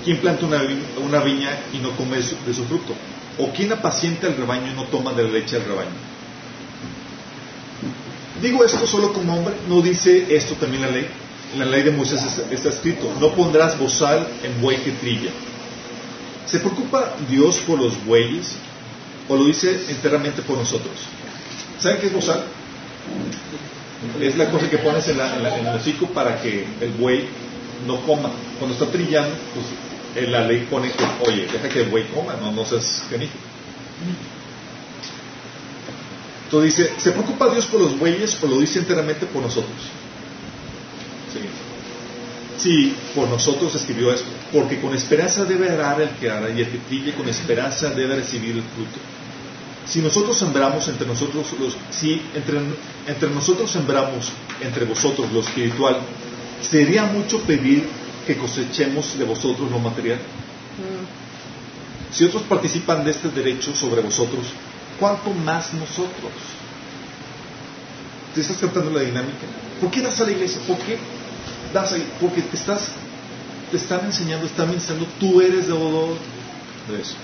¿Quién 0.04 0.16
planta 0.18 0.46
una, 0.46 0.62
vi- 0.62 0.82
una 1.04 1.20
viña 1.20 1.50
y 1.72 1.78
no 1.78 1.90
come 1.92 2.16
de 2.16 2.22
su, 2.54 2.64
fruto? 2.64 2.94
¿O 3.38 3.50
quién 3.52 3.70
apacienta 3.72 4.26
el 4.26 4.36
rebaño 4.36 4.72
y 4.72 4.74
no 4.74 4.84
toma 4.84 5.12
de 5.12 5.24
la 5.24 5.30
leche 5.30 5.56
del 5.56 5.66
rebaño? 5.66 5.90
Digo 8.40 8.64
esto 8.64 8.86
solo 8.86 9.12
como 9.12 9.36
hombre, 9.36 9.54
no 9.68 9.82
dice 9.82 10.34
esto 10.34 10.54
también 10.54 10.82
la 10.82 10.88
ley. 10.90 11.06
En 11.52 11.58
la 11.58 11.66
ley 11.66 11.82
de 11.82 11.90
Moisés 11.90 12.22
está, 12.22 12.50
está 12.52 12.68
escrito, 12.70 13.12
no 13.20 13.34
pondrás 13.34 13.78
bozal 13.78 14.26
en 14.42 14.60
buey 14.62 14.78
que 14.78 14.92
trilla. 14.92 15.30
¿Se 16.46 16.58
preocupa 16.58 17.14
Dios 17.28 17.58
por 17.66 17.80
los 17.80 18.04
bueyes 18.04 18.56
o 19.28 19.36
lo 19.36 19.44
dice 19.44 19.86
enteramente 19.88 20.42
por 20.42 20.58
nosotros? 20.58 20.94
¿Saben 21.78 22.00
qué 22.00 22.06
es 22.08 22.12
bozal? 22.12 22.44
Es 24.20 24.36
la 24.36 24.50
cosa 24.50 24.68
que 24.68 24.78
pones 24.78 25.06
en, 25.08 25.18
la- 25.18 25.36
en 25.36 25.42
la- 25.42 25.58
en 25.58 25.66
el 25.66 25.76
hocico 25.76 26.06
para 26.08 26.40
que 26.40 26.66
el 26.80 26.90
buey 26.92 27.26
no 27.86 28.00
coma. 28.02 28.30
Cuando 28.58 28.74
está 28.74 28.86
trillando, 28.90 29.34
pues 29.54 29.66
eh, 30.16 30.28
la 30.28 30.40
ley 30.46 30.66
pone 30.70 30.90
que, 30.90 31.04
oye, 31.28 31.46
deja 31.46 31.68
que 31.68 31.82
el 31.82 31.88
buey 31.90 32.04
coma, 32.08 32.34
no, 32.40 32.50
no 32.52 32.64
seas 32.64 33.04
canijo. 33.10 33.32
Entonces 36.46 36.76
dice, 36.76 36.92
¿se 36.98 37.12
preocupa 37.12 37.48
Dios 37.52 37.66
por 37.66 37.80
los 37.80 37.98
bueyes 37.98 38.36
o 38.42 38.46
lo 38.48 38.58
dice 38.58 38.80
enteramente 38.80 39.26
por 39.26 39.42
nosotros? 39.42 39.76
Sí. 42.62 42.94
Por 43.14 43.28
nosotros 43.28 43.74
escribió 43.74 44.12
esto, 44.12 44.28
porque 44.52 44.80
con 44.80 44.94
esperanza 44.94 45.44
debe 45.44 45.70
arar 45.70 46.00
el 46.00 46.10
que 46.10 46.30
ara 46.30 46.50
y 46.50 46.60
el 46.60 46.68
que 46.68 46.78
trille 46.78 47.14
con 47.14 47.28
esperanza 47.28 47.90
debe 47.90 48.16
recibir 48.16 48.56
el 48.56 48.62
fruto. 48.62 48.98
Si 49.86 50.00
nosotros 50.00 50.36
sembramos 50.36 50.86
entre 50.88 51.06
nosotros 51.06 51.46
los, 51.58 51.76
si 51.90 52.22
entre, 52.34 52.58
entre 53.06 53.30
nosotros 53.30 53.70
sembramos 53.70 54.30
entre 54.60 54.84
vosotros 54.84 55.32
lo 55.32 55.40
espiritual, 55.40 56.00
sería 56.60 57.04
mucho 57.04 57.40
pedir 57.40 57.84
que 58.26 58.36
cosechemos 58.36 59.18
de 59.18 59.24
vosotros 59.24 59.70
lo 59.70 59.78
material. 59.78 60.18
Mm. 60.18 62.14
Si 62.14 62.24
otros 62.24 62.42
participan 62.42 63.04
de 63.04 63.12
este 63.12 63.28
derecho 63.30 63.74
sobre 63.74 64.02
vosotros, 64.02 64.46
¿cuánto 64.98 65.30
más 65.30 65.72
nosotros? 65.74 66.32
¿Te 68.34 68.42
estás 68.42 68.58
captando 68.58 68.90
la 68.90 69.00
dinámica? 69.00 69.46
¿Por 69.80 69.90
qué 69.90 70.02
das 70.02 70.20
a 70.20 70.24
la 70.24 70.32
iglesia? 70.32 70.60
¿Por 70.66 70.76
qué 70.78 70.98
das 71.72 71.92
ahí? 71.92 72.06
Porque 72.20 72.42
te 72.42 72.56
estás, 72.56 72.88
te 73.70 73.76
están 73.76 74.04
enseñando, 74.06 74.46
están 74.46 74.70
enseñando, 74.72 75.06
tú 75.18 75.40
eres 75.40 75.66
deudor 75.66 76.16
de 76.88 77.00
eso. 77.00 77.14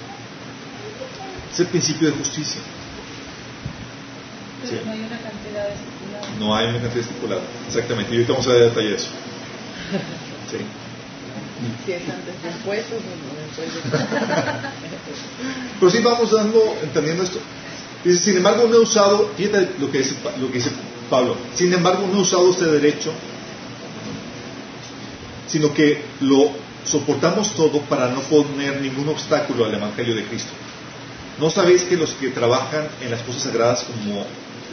Es 1.52 1.60
el 1.60 1.66
principio 1.66 2.10
de 2.10 2.16
justicia. 2.16 2.60
Pero 4.62 4.72
Sí. 4.72 4.78
no 4.84 4.92
hay 4.92 4.98
una 5.00 5.18
cantidad 5.18 5.68
estipulada. 5.70 6.28
No 6.38 6.56
hay 6.56 6.66
una 6.68 6.80
cantidad 6.80 7.04
estipulada. 7.04 7.42
Exactamente. 7.66 8.12
Y 8.12 8.16
ahorita 8.16 8.32
vamos 8.32 8.48
a 8.48 8.52
ver 8.52 8.62
detalle 8.64 8.88
de 8.90 8.94
eso. 8.96 9.08
Sí. 10.50 10.56
Si 11.86 11.92
es 11.92 12.02
antes 12.02 12.42
de 12.42 12.50
impuestos 12.50 12.98
o 12.98 13.40
después 13.40 13.74
de... 13.74 13.80
Pero 15.80 15.90
sí 15.90 15.98
vamos 16.00 16.30
dando, 16.30 16.60
entendiendo 16.82 17.22
esto. 17.22 17.38
Dice, 18.04 18.18
sin 18.24 18.36
embargo, 18.36 18.66
no 18.68 18.76
he 18.76 18.80
usado, 18.80 19.30
fíjate 19.36 19.70
lo 19.78 19.90
que 19.90 19.98
dice, 19.98 20.14
lo 20.38 20.48
que 20.48 20.54
dice 20.58 20.70
Pablo, 21.10 21.36
sin 21.54 21.72
embargo, 21.72 22.06
no 22.12 22.18
he 22.18 22.22
usado 22.22 22.50
este 22.50 22.66
derecho, 22.66 23.10
sino 25.46 25.72
que 25.72 26.02
lo 26.20 26.50
soportamos 26.84 27.52
todo 27.54 27.80
para 27.82 28.08
no 28.08 28.20
poner 28.20 28.80
ningún 28.80 29.08
obstáculo 29.08 29.64
al 29.64 29.74
Evangelio 29.74 30.14
de 30.14 30.24
Cristo. 30.24 30.52
¿No 31.40 31.50
sabéis 31.50 31.82
que 31.82 31.96
los 31.96 32.12
que 32.12 32.28
trabajan 32.28 32.88
en 33.02 33.10
las 33.10 33.22
cosas 33.22 33.42
sagradas 33.42 33.84
como 33.84 34.24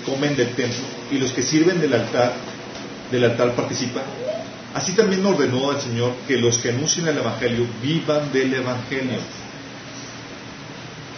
comen 0.06 0.36
del 0.36 0.54
templo 0.56 0.86
y 1.12 1.18
los 1.18 1.32
que 1.32 1.42
sirven 1.42 1.82
del 1.82 1.94
altar, 1.94 2.34
del 3.12 3.24
altar 3.26 3.56
participan? 3.56 4.04
Así 4.74 4.94
también 4.94 5.26
ordenó 5.26 5.72
el 5.72 5.82
Señor 5.82 6.14
que 6.28 6.38
los 6.38 6.58
que 6.58 6.70
anuncien 6.70 7.08
el 7.08 7.18
Evangelio 7.18 7.68
vivan 7.82 8.32
del 8.32 8.54
Evangelio. 8.54 9.20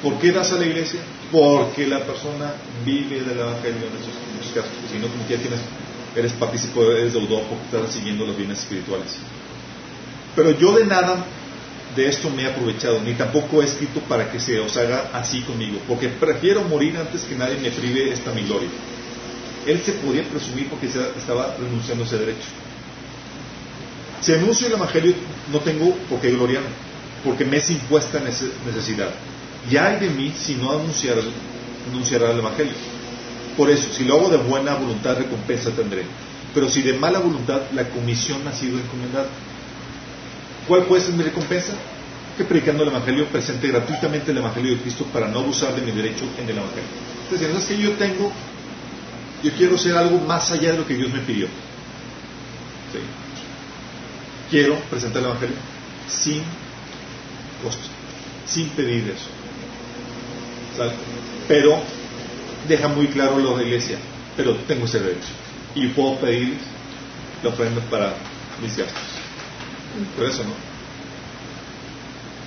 ¿Por 0.02 0.20
qué 0.20 0.32
das 0.32 0.52
a 0.52 0.58
la 0.58 0.66
iglesia? 0.66 1.00
Porque 1.32 1.88
la 1.88 2.00
persona 2.00 2.54
vive 2.86 3.22
del 3.22 3.40
Evangelio 3.40 3.88
en 3.88 3.96
esos, 3.96 4.16
en 4.32 4.40
esos 4.42 4.54
casos. 4.54 4.72
Si 4.92 4.98
no, 4.98 5.08
como 5.08 5.26
que 5.28 5.36
ya 5.36 5.40
tienes, 5.40 5.60
eres 6.16 6.34
partícipe, 6.34 6.80
eres 6.80 7.14
deudor 7.14 7.44
porque 7.44 7.66
estás 7.66 7.94
siguiendo 7.94 8.26
los 8.26 8.36
bienes 8.36 8.60
espirituales. 8.60 9.18
Pero 10.36 10.52
yo 10.52 10.74
de 10.78 10.86
nada 10.86 11.26
de 11.96 12.10
esto 12.10 12.30
me 12.30 12.44
he 12.44 12.48
aprovechado, 12.48 13.00
ni 13.02 13.14
tampoco 13.14 13.62
he 13.62 13.66
escrito 13.66 14.02
para 14.02 14.30
que 14.30 14.40
se 14.40 14.60
os 14.60 14.76
haga 14.76 15.10
así 15.14 15.42
conmigo, 15.42 15.80
porque 15.88 16.10
prefiero 16.10 16.62
morir 16.64 16.98
antes 16.98 17.22
que 17.22 17.36
nadie 17.36 17.58
me 17.58 17.72
prive 17.72 18.12
esta 18.12 18.32
mi 18.34 18.44
gloria. 18.44 18.68
Él 19.66 19.82
se 19.84 19.94
podía 19.94 20.24
presumir 20.24 20.68
porque 20.68 20.88
estaba 20.88 21.56
renunciando 21.60 22.04
a 22.04 22.08
ese 22.08 22.18
derecho. 22.18 22.48
Si 24.22 24.34
anuncio 24.34 24.68
el 24.68 24.74
Evangelio, 24.74 25.14
no 25.52 25.60
tengo 25.60 25.92
por 26.10 26.20
qué 26.20 26.32
gloriarme, 26.32 26.70
porque 27.24 27.46
me 27.46 27.58
es 27.58 27.70
impuesta 27.70 28.20
nece- 28.20 28.52
necesidad. 28.66 29.10
Y 29.70 29.78
hay 29.78 30.00
de 30.00 30.10
mí 30.10 30.34
si 30.38 30.56
no 30.56 30.72
anunciar, 30.72 31.18
el 31.18 32.38
Evangelio. 32.40 32.74
Por 33.56 33.70
eso, 33.70 33.88
si 33.94 34.04
lo 34.04 34.16
hago 34.16 34.30
de 34.30 34.38
buena 34.38 34.76
voluntad, 34.76 35.18
recompensa 35.18 35.72
tendré. 35.72 36.04
Pero 36.54 36.70
si 36.70 36.82
de 36.82 36.94
mala 36.94 37.20
voluntad, 37.20 37.62
la 37.74 37.90
comisión 37.90 38.46
ha 38.48 38.54
sido 38.54 38.78
encomendada. 38.78 39.28
¿Cuál 40.68 40.84
puede 40.86 41.04
ser 41.04 41.14
mi 41.14 41.24
recompensa? 41.24 41.74
Que 42.38 42.44
predicando 42.44 42.84
el 42.84 42.90
Evangelio 42.90 43.28
presente 43.28 43.68
gratuitamente 43.68 44.32
el 44.32 44.38
Evangelio 44.38 44.76
de 44.76 44.82
Cristo 44.82 45.06
para 45.06 45.28
no 45.28 45.40
abusar 45.40 45.76
de 45.76 45.82
mi 45.82 45.92
derecho 45.92 46.26
en 46.38 46.50
el 46.50 46.58
Evangelio. 46.58 46.90
Entonces, 47.24 47.56
es 47.56 47.66
que 47.66 47.78
yo 47.78 47.92
tengo, 47.94 48.32
yo 49.44 49.52
quiero 49.54 49.78
ser 49.78 49.96
algo 49.96 50.20
más 50.20 50.52
allá 50.52 50.72
de 50.72 50.80
lo 50.80 50.88
que 50.88 50.96
Dios 50.96 51.12
me 51.12 51.20
pidió. 51.20 51.48
Quiero 54.50 54.76
presentar 54.90 55.22
el 55.22 55.30
Evangelio 55.30 55.56
sin 56.08 56.44
costo, 57.64 57.88
sin 58.46 58.70
pedir 58.70 59.10
eso. 59.10 59.28
Pero 61.48 61.82
deja 62.68 62.88
muy 62.88 63.08
claro 63.08 63.38
lo 63.40 63.52
de 63.52 63.64
la 63.64 63.70
iglesia, 63.70 63.98
pero 64.36 64.56
tengo 64.68 64.86
ese 64.86 65.00
derecho. 65.00 65.30
Y 65.74 65.88
puedo 65.88 66.20
pedir 66.20 66.58
la 67.44 67.50
ofrenda 67.50 67.82
para 67.90 68.14
mis 68.62 68.78
gastos. 68.78 69.25
Por 70.16 70.26
eso, 70.26 70.44
¿no? 70.44 70.52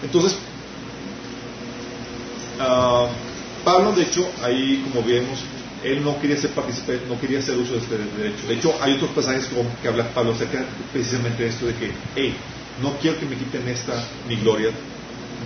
Entonces, 0.02 0.38
ah, 2.60 3.08
Pablo, 3.64 3.92
de 3.92 4.02
hecho, 4.02 4.30
ahí 4.42 4.84
como 4.84 5.06
vemos, 5.06 5.40
él 5.82 6.02
no 6.02 6.20
quería 6.20 6.36
ser 6.36 6.50
partícipe, 6.50 7.00
no 7.08 7.20
quería 7.20 7.38
hacer 7.38 7.56
uso 7.56 7.72
de 7.72 7.78
este 7.78 7.96
derecho. 7.96 8.46
De 8.46 8.54
hecho, 8.54 8.74
hay 8.80 8.94
otros 8.94 9.10
pasajes 9.10 9.46
como 9.46 9.70
que 9.80 9.88
habla 9.88 10.08
Pablo 10.12 10.32
acerca 10.32 10.64
precisamente 10.92 11.42
de 11.42 11.48
esto, 11.48 11.66
de 11.66 11.74
que, 11.74 11.92
hey, 12.16 12.34
no 12.82 12.96
quiero 12.98 13.18
que 13.18 13.26
me 13.26 13.36
quiten 13.36 13.66
esta, 13.68 14.04
mi 14.28 14.36
gloria, 14.36 14.70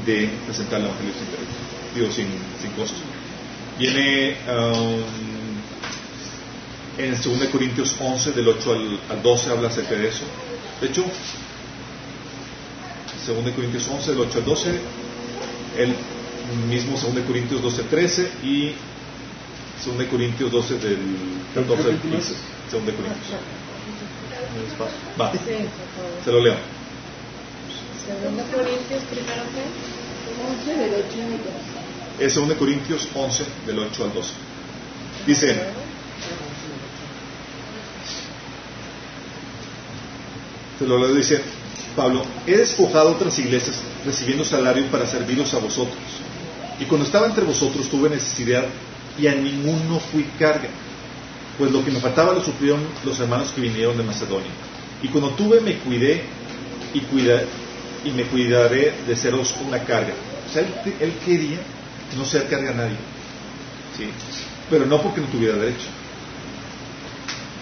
de 0.07 0.31
presentar 0.47 0.81
el 0.81 0.87
Evangelio 0.87 1.13
sin 1.15 1.27
derecho, 1.27 1.53
digo, 1.95 2.11
sin, 2.11 2.27
sin 2.61 2.71
costo. 2.73 2.99
Viene, 3.79 4.37
um, 4.49 5.03
En 6.99 7.11
2 7.11 7.49
Corintios 7.51 7.97
11, 7.99 8.33
del 8.33 8.49
8 8.49 8.73
al, 8.73 9.01
al 9.17 9.23
12, 9.23 9.51
habla 9.51 9.69
acerca 9.69 9.95
de 9.95 10.09
eso. 10.09 10.25
De 10.81 10.89
hecho, 10.89 11.05
2 13.27 13.53
Corintios 13.55 13.89
11, 13.89 14.11
del 14.11 14.21
8 14.21 14.39
al 14.39 14.45
12, 14.45 14.71
el 15.79 15.95
mismo 16.69 16.99
2 16.99 17.25
Corintios 17.25 17.63
12, 17.63 17.83
13 17.85 18.31
y 18.43 18.75
2 19.85 20.07
Corintios 20.11 20.51
12, 20.51 20.79
del 20.79 20.99
14 21.55 21.91
al 21.91 22.01
15. 22.01 22.35
2 22.73 22.83
Corintios. 22.83 23.17
Va, 25.21 25.31
por 25.31 25.41
favor. 25.41 25.61
se 26.25 26.33
lo 26.33 26.41
leo. 26.41 26.57
Segunda 28.05 28.45
Corintios, 28.45 29.03
primero 29.05 29.43
que. 29.55 30.03
11 30.43 30.81
del 30.81 30.95
8 30.95 31.05
al 31.23 31.31
12. 32.19 32.25
Es 32.25 32.35
2 32.35 32.53
Corintios 32.55 33.09
11, 33.15 33.45
del 33.67 33.79
8 33.79 34.05
al 34.05 34.15
12. 34.15 34.33
Dice, 35.27 35.61
se 40.79 40.87
lo 40.87 40.99
leo, 40.99 41.15
dice 41.15 41.62
Pablo, 41.97 42.23
he 42.47 42.57
despojado 42.57 43.11
otras 43.11 43.39
iglesias 43.39 43.81
recibiendo 44.05 44.45
salario 44.45 44.87
para 44.87 45.07
serviros 45.07 45.53
a 45.55 45.59
vosotros. 45.59 45.99
Y 46.81 46.85
cuando 46.85 47.07
estaba 47.07 47.27
entre 47.27 47.45
vosotros 47.45 47.89
tuve 47.89 48.09
necesidad 48.09 48.65
y 49.19 49.27
a 49.27 49.35
ninguno 49.35 50.01
fui 50.01 50.25
carga. 50.39 50.69
Pues 51.59 51.71
lo 51.71 51.85
que 51.85 51.91
me 51.91 52.01
faltaba 52.01 52.33
lo 52.33 52.43
suplieron 52.43 52.81
los 53.05 53.21
hermanos 53.21 53.53
que 53.53 53.61
vinieron 53.61 53.97
de 53.97 54.03
Macedonia. 54.03 54.51
Y 55.03 55.09
cuando 55.09 55.31
tuve 55.31 55.61
me 55.61 55.77
cuidé 55.79 56.23
y, 56.95 57.01
cuida, 57.01 57.43
y 58.05 58.11
me 58.11 58.25
cuidaré 58.25 58.95
de 59.07 59.17
seros 59.17 59.55
una 59.67 59.81
carga. 59.85 60.15
O 60.49 60.53
sea, 60.53 60.63
él, 60.63 61.15
quería 61.25 61.59
no 62.17 62.25
ser 62.25 62.49
carga 62.49 62.71
a 62.71 62.75
nadie. 62.75 62.97
¿sí? 63.97 64.09
Pero 64.71 64.87
no 64.87 65.01
porque 65.01 65.21
no 65.21 65.27
tuviera 65.27 65.57
derecho. 65.57 65.89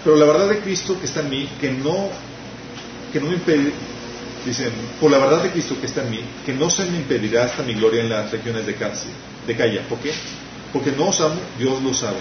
Pero 0.04 0.16
la 0.16 0.24
verdad 0.24 0.48
de 0.48 0.60
Cristo 0.60 0.98
que 0.98 1.06
está 1.06 1.20
en 1.20 1.30
mí, 1.30 1.48
que 1.60 1.72
no, 1.72 2.08
que 3.12 3.20
no 3.20 3.26
me 3.26 3.34
impide, 3.34 3.72
dice, 4.44 4.70
por 5.00 5.11
la 5.11 5.18
verdad 5.18 5.42
de 5.42 5.50
Cristo 5.50 5.76
que 5.81 5.87
está 5.87 6.03
en 6.03 6.11
mí, 6.11 6.20
que 6.44 6.53
no 6.53 6.70
se 6.70 6.85
me 6.87 6.98
impedirá 6.98 7.44
hasta 7.44 7.62
mi 7.62 7.74
gloria 7.74 8.03
en 8.03 8.11
las 8.11 8.31
regiones 8.31 8.66
de 8.66 8.74
Casia, 8.74 9.11
de 9.46 9.57
Calla. 9.57 9.83
¿Por 9.88 9.98
qué? 9.98 10.12
Porque 10.72 10.92
no 10.92 11.09
os 11.09 11.20
amo, 11.20 11.40
Dios 11.59 11.83
lo 11.83 11.92
sabe. 11.92 12.18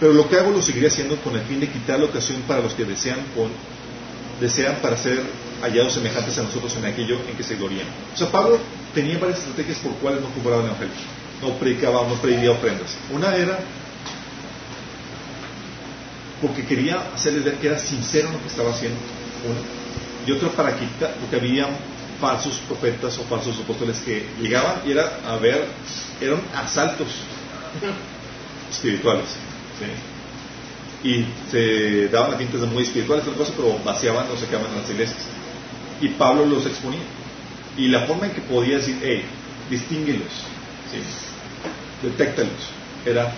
Pero 0.00 0.12
lo 0.12 0.28
que 0.28 0.36
hago 0.36 0.50
lo 0.50 0.62
seguiré 0.62 0.88
haciendo 0.88 1.16
con 1.16 1.34
el 1.36 1.42
fin 1.42 1.60
de 1.60 1.68
quitar 1.68 1.98
la 1.98 2.06
ocasión 2.06 2.42
para 2.42 2.60
los 2.60 2.74
que 2.74 2.84
desean, 2.84 3.20
desean 4.40 4.76
para 4.82 4.96
ser 4.96 5.22
hallados 5.62 5.94
semejantes 5.94 6.36
a 6.38 6.42
nosotros 6.42 6.74
en 6.76 6.84
aquello 6.84 7.18
en 7.28 7.36
que 7.36 7.42
se 7.42 7.56
glorían. 7.56 7.86
O 8.12 8.16
sea, 8.16 8.30
Pablo 8.30 8.58
tenía 8.94 9.18
varias 9.18 9.38
estrategias 9.40 9.78
por 9.78 9.92
cuales 9.94 10.20
no 10.20 10.28
compraba 10.30 10.60
el 10.60 10.66
Evangelio. 10.66 10.94
No 11.40 11.54
predicaba, 11.58 12.06
no 12.08 12.14
pedía 12.14 12.50
ofrendas. 12.50 12.96
Una 13.12 13.34
era 13.36 13.58
porque 16.40 16.64
quería 16.66 17.00
hacerles 17.14 17.44
ver 17.44 17.54
que 17.54 17.68
era 17.68 17.78
sincero 17.78 18.30
lo 18.30 18.40
que 18.40 18.48
estaba 18.48 18.70
haciendo. 18.70 18.98
Una. 19.48 19.83
Y 20.26 20.32
otra 20.32 20.48
para 20.50 20.78
quitar, 20.78 21.14
porque 21.20 21.36
había 21.36 21.68
falsos 22.20 22.60
profetas 22.66 23.18
o 23.18 23.24
falsos 23.24 23.58
apóstoles 23.60 23.98
que 24.00 24.26
llegaban 24.40 24.82
y 24.86 24.92
era 24.92 25.20
a 25.26 25.36
ver, 25.36 25.66
eran 26.20 26.40
asaltos 26.54 27.08
espirituales. 28.70 29.26
¿sí? 29.78 31.08
Y 31.08 31.26
se 31.50 32.08
daban 32.08 32.34
a 32.34 32.38
tintes 32.38 32.60
de 32.60 32.66
muy 32.66 32.84
espirituales, 32.84 33.24
cosa, 33.26 33.52
pero 33.54 33.78
vaciaban 33.84 34.26
o 34.26 34.34
en 34.34 34.80
las 34.80 34.90
iglesias. 34.90 35.26
Y 36.00 36.08
Pablo 36.08 36.46
los 36.46 36.64
exponía. 36.64 37.02
Y 37.76 37.88
la 37.88 38.06
forma 38.06 38.26
en 38.26 38.32
que 38.32 38.40
podía 38.40 38.76
decir, 38.76 38.98
hey, 39.02 39.24
distínguelos, 39.68 40.32
¿sí? 40.90 41.00
era, 43.04 43.32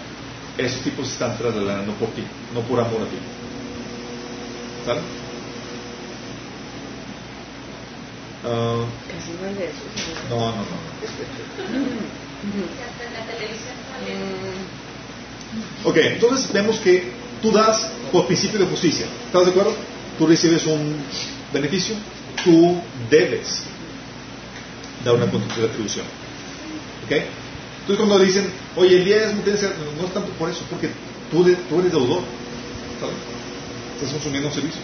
esos 0.58 0.80
tipos 0.82 1.08
están 1.08 1.36
tras 1.38 1.54
de 1.54 1.60
la 1.60 1.82
no 1.82 1.92
por 1.94 2.10
ti, 2.10 2.22
no 2.54 2.60
por 2.60 2.78
amor 2.78 3.02
a 3.02 3.06
ti. 3.06 3.16
¿Sale? 4.84 5.25
Casi 9.08 9.32
no 9.40 9.46
es 9.48 9.56
de 9.56 9.64
eso. 9.70 9.80
señor. 9.94 10.24
no, 10.30 10.50
no, 10.52 10.62
no. 10.62 10.76
Mm, 14.02 14.66
Ok, 15.84 15.96
entonces 15.96 16.52
vemos 16.52 16.78
que 16.80 17.12
tú 17.40 17.50
das 17.52 17.90
por 18.12 18.26
principio 18.26 18.58
de 18.58 18.66
justicia. 18.66 19.06
¿Estás 19.26 19.44
de 19.46 19.50
acuerdo? 19.52 19.74
Tú 20.18 20.26
recibes 20.26 20.66
un 20.66 21.02
beneficio, 21.52 21.94
tú 22.44 22.82
debes 23.10 23.62
dar 25.04 25.14
una 25.14 25.26
retribución. 25.26 26.06
¿Ok? 27.04 27.12
Entonces 27.12 27.96
cuando 27.96 28.18
dicen, 28.18 28.52
oye, 28.74 28.96
el 28.98 29.04
diezmo 29.04 29.42
tiene 29.42 29.58
que 29.58 29.66
ser, 29.66 29.78
no 29.78 30.06
es 30.06 30.12
tanto 30.12 30.32
por 30.32 30.50
eso, 30.50 30.64
porque 30.68 30.90
tú, 31.30 31.44
de- 31.44 31.54
tú 31.56 31.78
eres 31.80 31.92
deudor. 31.92 32.24
¿sabes? 33.00 33.16
Estás 33.94 34.10
consumiendo 34.12 34.48
un 34.48 34.54
servicio. 34.54 34.82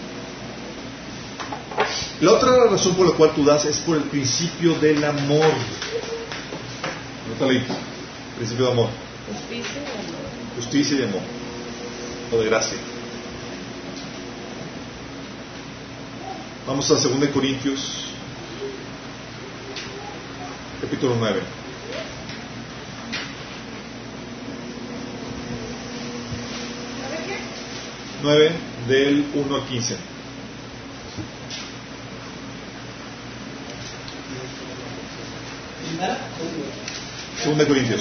La 2.21 2.33
otra 2.33 2.67
razón 2.71 2.95
por 2.95 3.09
la 3.09 3.17
cual 3.17 3.33
tú 3.35 3.45
das 3.45 3.65
es 3.65 3.79
por 3.79 3.97
el 3.97 4.05
principio 4.05 4.75
del 4.75 5.05
amor. 5.05 5.53
Anótalo 7.27 7.51
ahí. 7.51 7.65
Principio 8.37 8.67
de 8.67 8.73
amor. 8.73 8.89
Justicia 9.27 9.81
y 9.81 9.85
amor. 9.85 10.57
Justicia 10.57 10.99
y 10.99 11.03
amor. 11.03 11.23
O 12.33 12.39
de 12.39 12.47
gracia. 12.47 12.79
Vamos 16.67 16.89
a 16.91 16.95
2 16.95 17.29
Corintios, 17.35 18.05
capítulo 20.81 21.17
9. 21.19 21.41
Nueve 28.23 28.53
del 28.87 29.27
1 29.35 29.55
al 29.57 29.65
15. 29.65 30.12
2 37.45 37.67
Corintios. 37.67 38.01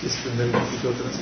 ¿Quieres 0.00 0.16
prender 0.18 0.46
el 0.46 0.52
poquito 0.52 0.88
atrás? 0.88 1.14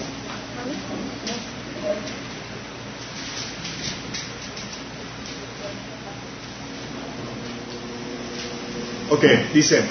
Ok, 9.10 9.24
dice, 9.52 9.82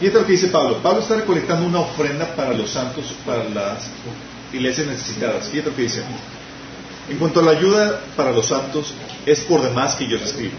fíjate 0.00 0.18
lo 0.18 0.26
que 0.26 0.32
dice 0.32 0.48
Pablo. 0.48 0.78
Pablo 0.82 1.00
está 1.00 1.16
recolectando 1.16 1.66
una 1.66 1.80
ofrenda 1.80 2.34
para 2.34 2.54
los 2.54 2.70
santos, 2.70 3.14
para 3.26 3.44
las 3.44 3.90
iglesias 4.52 4.86
necesitadas. 4.86 5.48
Fíjate 5.48 5.70
lo 5.70 5.76
que 5.76 5.82
dice. 5.82 6.02
En 7.10 7.18
cuanto 7.18 7.40
a 7.40 7.42
la 7.42 7.50
ayuda 7.50 8.00
para 8.16 8.32
los 8.32 8.46
santos, 8.46 8.94
es 9.26 9.40
por 9.40 9.62
demás 9.62 9.96
que 9.96 10.08
yo 10.08 10.16
os 10.16 10.22
escribo. 10.22 10.54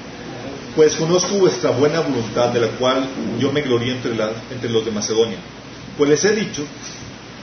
Pues 0.76 0.98
conozco 0.98 1.36
vuestra 1.36 1.72
buena 1.72 2.02
voluntad, 2.02 2.50
de 2.50 2.60
la 2.60 2.68
cual 2.68 3.08
yo 3.40 3.50
me 3.54 3.62
glorío 3.62 3.94
entre, 3.94 4.70
los 4.70 4.84
de 4.84 4.92
Macedonia. 4.92 5.38
Pues 5.98 6.10
les 6.10 6.26
he 6.26 6.36
dicho 6.36 6.66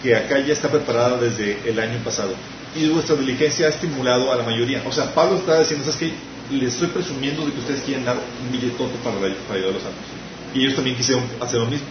que 0.02 0.14
acá 0.14 0.38
ya 0.40 0.52
está 0.52 0.70
preparada 0.70 1.16
desde 1.16 1.58
el 1.66 1.80
año 1.80 1.98
pasado. 2.04 2.34
Y 2.76 2.88
vuestra 2.88 3.16
diligencia 3.16 3.66
ha 3.66 3.70
estimulado 3.70 4.30
a 4.30 4.36
la 4.36 4.42
mayoría. 4.42 4.82
O 4.86 4.92
sea, 4.92 5.14
Pablo 5.14 5.38
está 5.38 5.60
diciendo, 5.60 5.84
¿sabes 5.90 5.98
qué? 5.98 6.54
Les 6.54 6.74
estoy 6.74 6.88
presumiendo 6.88 7.46
de 7.46 7.52
que 7.52 7.60
ustedes 7.60 7.80
quieren 7.80 8.04
dar 8.04 8.16
un 8.16 8.52
billetote 8.52 8.96
para, 9.02 9.16
para 9.16 9.54
ayudar 9.54 9.70
a 9.70 9.74
los 9.74 9.82
santos. 9.82 10.04
Y 10.54 10.60
ellos 10.60 10.74
también 10.74 10.96
quisieron 10.96 11.24
hacer 11.40 11.58
lo 11.58 11.66
mismo. 11.66 11.86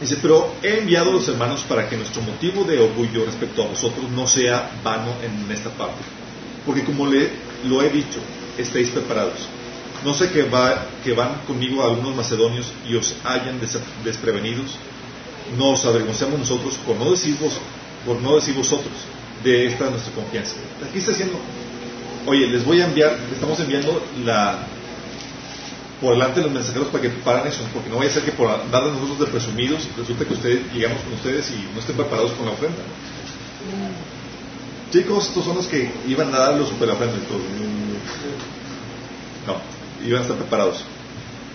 Dice, 0.00 0.18
pero 0.20 0.52
he 0.64 0.78
enviado 0.80 1.10
a 1.10 1.12
los 1.12 1.28
hermanos 1.28 1.60
para 1.68 1.88
que 1.88 1.96
nuestro 1.96 2.22
motivo 2.22 2.64
de 2.64 2.80
orgullo 2.80 3.24
respecto 3.24 3.62
a 3.62 3.68
vosotros 3.68 4.10
no 4.10 4.26
sea 4.26 4.68
vano 4.82 5.14
en 5.22 5.48
esta 5.52 5.70
parte. 5.70 6.02
Porque 6.66 6.82
como 6.82 7.06
le, 7.06 7.30
lo 7.64 7.80
he 7.82 7.88
dicho, 7.88 8.18
estéis 8.58 8.90
preparados. 8.90 9.48
No 10.04 10.14
sé 10.14 10.30
que, 10.30 10.42
va, 10.42 10.86
que 11.04 11.12
van 11.12 11.40
conmigo 11.46 11.82
algunos 11.84 12.14
macedonios 12.16 12.66
y 12.88 12.96
os 12.96 13.14
hayan 13.24 13.60
des- 13.60 13.78
desprevenidos. 14.04 14.76
No 15.56 15.70
os 15.72 15.84
avergoncemos 15.84 16.38
nosotros 16.38 16.74
por 16.86 16.96
no 16.96 17.10
decir, 17.10 17.36
vos- 17.38 17.58
por 18.04 18.20
no 18.20 18.34
decir 18.36 18.54
vosotros 18.54 18.92
de 19.44 19.66
esta 19.66 19.90
nuestra 19.90 20.12
confianza. 20.12 20.54
Aquí 20.88 20.98
está 20.98 21.10
diciendo, 21.12 21.38
oye, 22.26 22.46
les 22.48 22.64
voy 22.64 22.80
a 22.80 22.86
enviar, 22.86 23.16
estamos 23.32 23.58
enviando 23.60 24.02
la, 24.24 24.66
por 26.00 26.14
delante 26.14 26.40
de 26.40 26.46
los 26.46 26.52
mensajeros 26.54 26.88
para 26.88 27.02
que 27.02 27.10
preparan 27.10 27.46
eso, 27.46 27.60
porque 27.72 27.88
no 27.88 27.96
vaya 27.98 28.10
a 28.10 28.14
ser 28.14 28.24
que 28.24 28.32
por 28.32 28.50
andar 28.50 28.84
de 28.84 28.92
nosotros 28.92 29.18
de 29.20 29.26
presumidos 29.26 29.88
resulta 29.96 30.24
que 30.24 30.34
ustedes 30.34 30.60
llegamos 30.72 31.00
con 31.02 31.12
ustedes 31.14 31.48
y 31.50 31.72
no 31.74 31.78
estén 31.80 31.96
preparados 31.96 32.32
con 32.32 32.46
la 32.46 32.52
ofrenda. 32.52 32.78
Chicos, 34.92 35.28
estos 35.28 35.44
son 35.44 35.56
los 35.56 35.66
que 35.66 35.90
iban 36.06 36.34
a 36.34 36.38
dar 36.38 36.54
los 36.56 36.68
superofrendas 36.68 37.18
y 37.18 37.26
todo. 37.26 37.38
No, 39.46 39.56
iban 40.06 40.20
a 40.20 40.22
estar 40.22 40.36
preparados. 40.36 40.84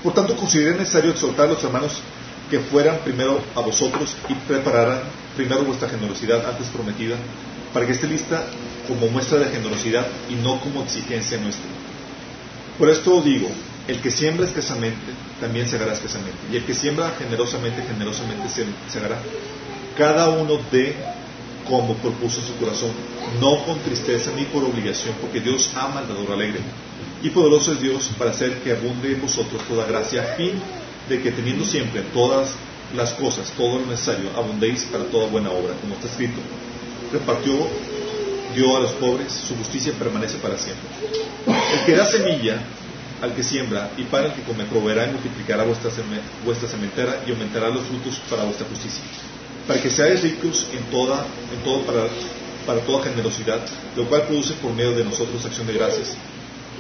Por 0.04 0.14
tanto, 0.14 0.36
consideré 0.36 0.78
necesario 0.78 1.12
exhortar 1.12 1.48
a 1.48 1.54
los 1.54 1.64
hermanos 1.64 2.02
que 2.50 2.60
fueran 2.60 3.00
primero 3.00 3.42
a 3.56 3.62
vosotros 3.62 4.16
y 4.30 4.34
prepararan 4.34 5.02
primero 5.36 5.64
vuestra 5.64 5.90
generosidad 5.90 6.46
antes 6.50 6.68
prometida, 6.68 7.16
para 7.74 7.86
que 7.86 7.94
esté 7.94 8.08
lista 8.08 8.44
como 8.88 9.08
muestra 9.08 9.40
de 9.40 9.50
generosidad 9.50 10.08
y 10.30 10.36
no 10.36 10.60
como 10.62 10.84
exigencia 10.84 11.38
nuestra. 11.38 11.66
Por 12.78 12.90
esto 12.90 13.22
digo, 13.22 13.50
el 13.88 14.02
que 14.02 14.12
siembra 14.12 14.46
escasamente 14.46 15.12
también 15.40 15.68
segará 15.68 15.94
escasamente. 15.94 16.38
Y 16.52 16.58
el 16.58 16.66
que 16.66 16.74
siembra 16.74 17.14
generosamente, 17.18 17.84
generosamente 17.84 18.50
se 18.50 18.66
segará. 18.92 19.18
Cada 19.98 20.30
uno 20.30 20.60
de 20.72 20.96
como 21.68 21.96
propuso 21.96 22.42
su 22.42 22.56
corazón, 22.56 22.92
no 23.42 23.64
con 23.66 23.80
tristeza 23.80 24.32
ni 24.36 24.46
por 24.46 24.64
obligación, 24.64 25.16
porque 25.22 25.42
Dios 25.42 25.72
ama 25.76 26.00
al 26.00 26.08
dador 26.08 26.32
alegre. 26.32 26.62
Y 27.22 27.30
poderoso 27.30 27.74
es 27.74 27.82
Dios 27.82 28.10
para 28.18 28.32
hacer 28.32 28.62
que 28.62 28.72
abunde 28.72 29.14
en 29.14 29.22
vosotros 29.22 29.62
toda 29.68 29.86
gracia, 29.86 30.22
a 30.22 30.36
fin 30.36 30.54
de 31.10 31.22
que 31.22 31.32
teniendo 31.32 31.66
siempre 31.66 32.02
todas 32.14 32.56
las 32.96 33.12
cosas, 33.14 33.52
todo 33.58 33.80
lo 33.80 33.86
necesario, 33.88 34.30
abundéis 34.36 34.84
para 34.84 35.06
toda 35.06 35.28
buena 35.28 35.52
obra, 35.52 35.74
como 35.82 35.96
está 35.96 36.08
escrito. 36.08 36.40
Repartió, 37.12 37.54
dio 38.56 38.78
a 38.78 38.80
los 38.80 38.92
pobres, 38.94 39.32
su 39.32 39.56
justicia 39.56 39.94
permanece 39.98 40.38
para 40.38 40.58
siempre. 40.58 40.88
El 41.48 41.86
que 41.86 41.96
da 41.96 42.06
semilla 42.06 42.62
al 43.22 43.34
que 43.34 43.44
siembra 43.44 43.92
y 43.98 44.04
para 44.04 44.28
el 44.28 44.34
que 44.34 44.44
come, 44.44 44.64
proveerá 44.66 45.08
y 45.08 45.12
multiplicará 45.12 45.64
vuestra, 45.64 45.90
vuestra 46.46 46.70
sementera 46.70 47.24
y 47.26 47.32
aumentará 47.32 47.70
los 47.70 47.84
frutos 47.86 48.22
para 48.30 48.44
vuestra 48.44 48.68
justicia 48.68 49.04
para 49.68 49.82
que 49.82 49.90
seáis 49.90 50.22
ricos 50.24 50.68
en 50.72 50.84
toda, 50.90 51.26
en 51.54 51.64
todo 51.64 51.82
para, 51.82 52.08
para 52.66 52.80
toda 52.82 53.04
generosidad, 53.04 53.60
lo 53.96 54.08
cual 54.08 54.24
produce 54.24 54.54
por 54.54 54.74
medio 54.74 54.94
de 54.94 55.04
nosotros 55.04 55.46
acción 55.46 55.68
de 55.68 55.74
gracias, 55.74 56.16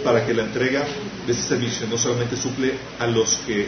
para 0.04 0.26
que 0.26 0.34
la 0.34 0.44
entrega 0.44 0.86
de 1.26 1.32
este 1.32 1.44
servicio 1.44 1.88
no 1.88 1.98
solamente 1.98 2.38
suple 2.38 2.74
a 3.00 3.08
los 3.08 3.36
que 3.46 3.68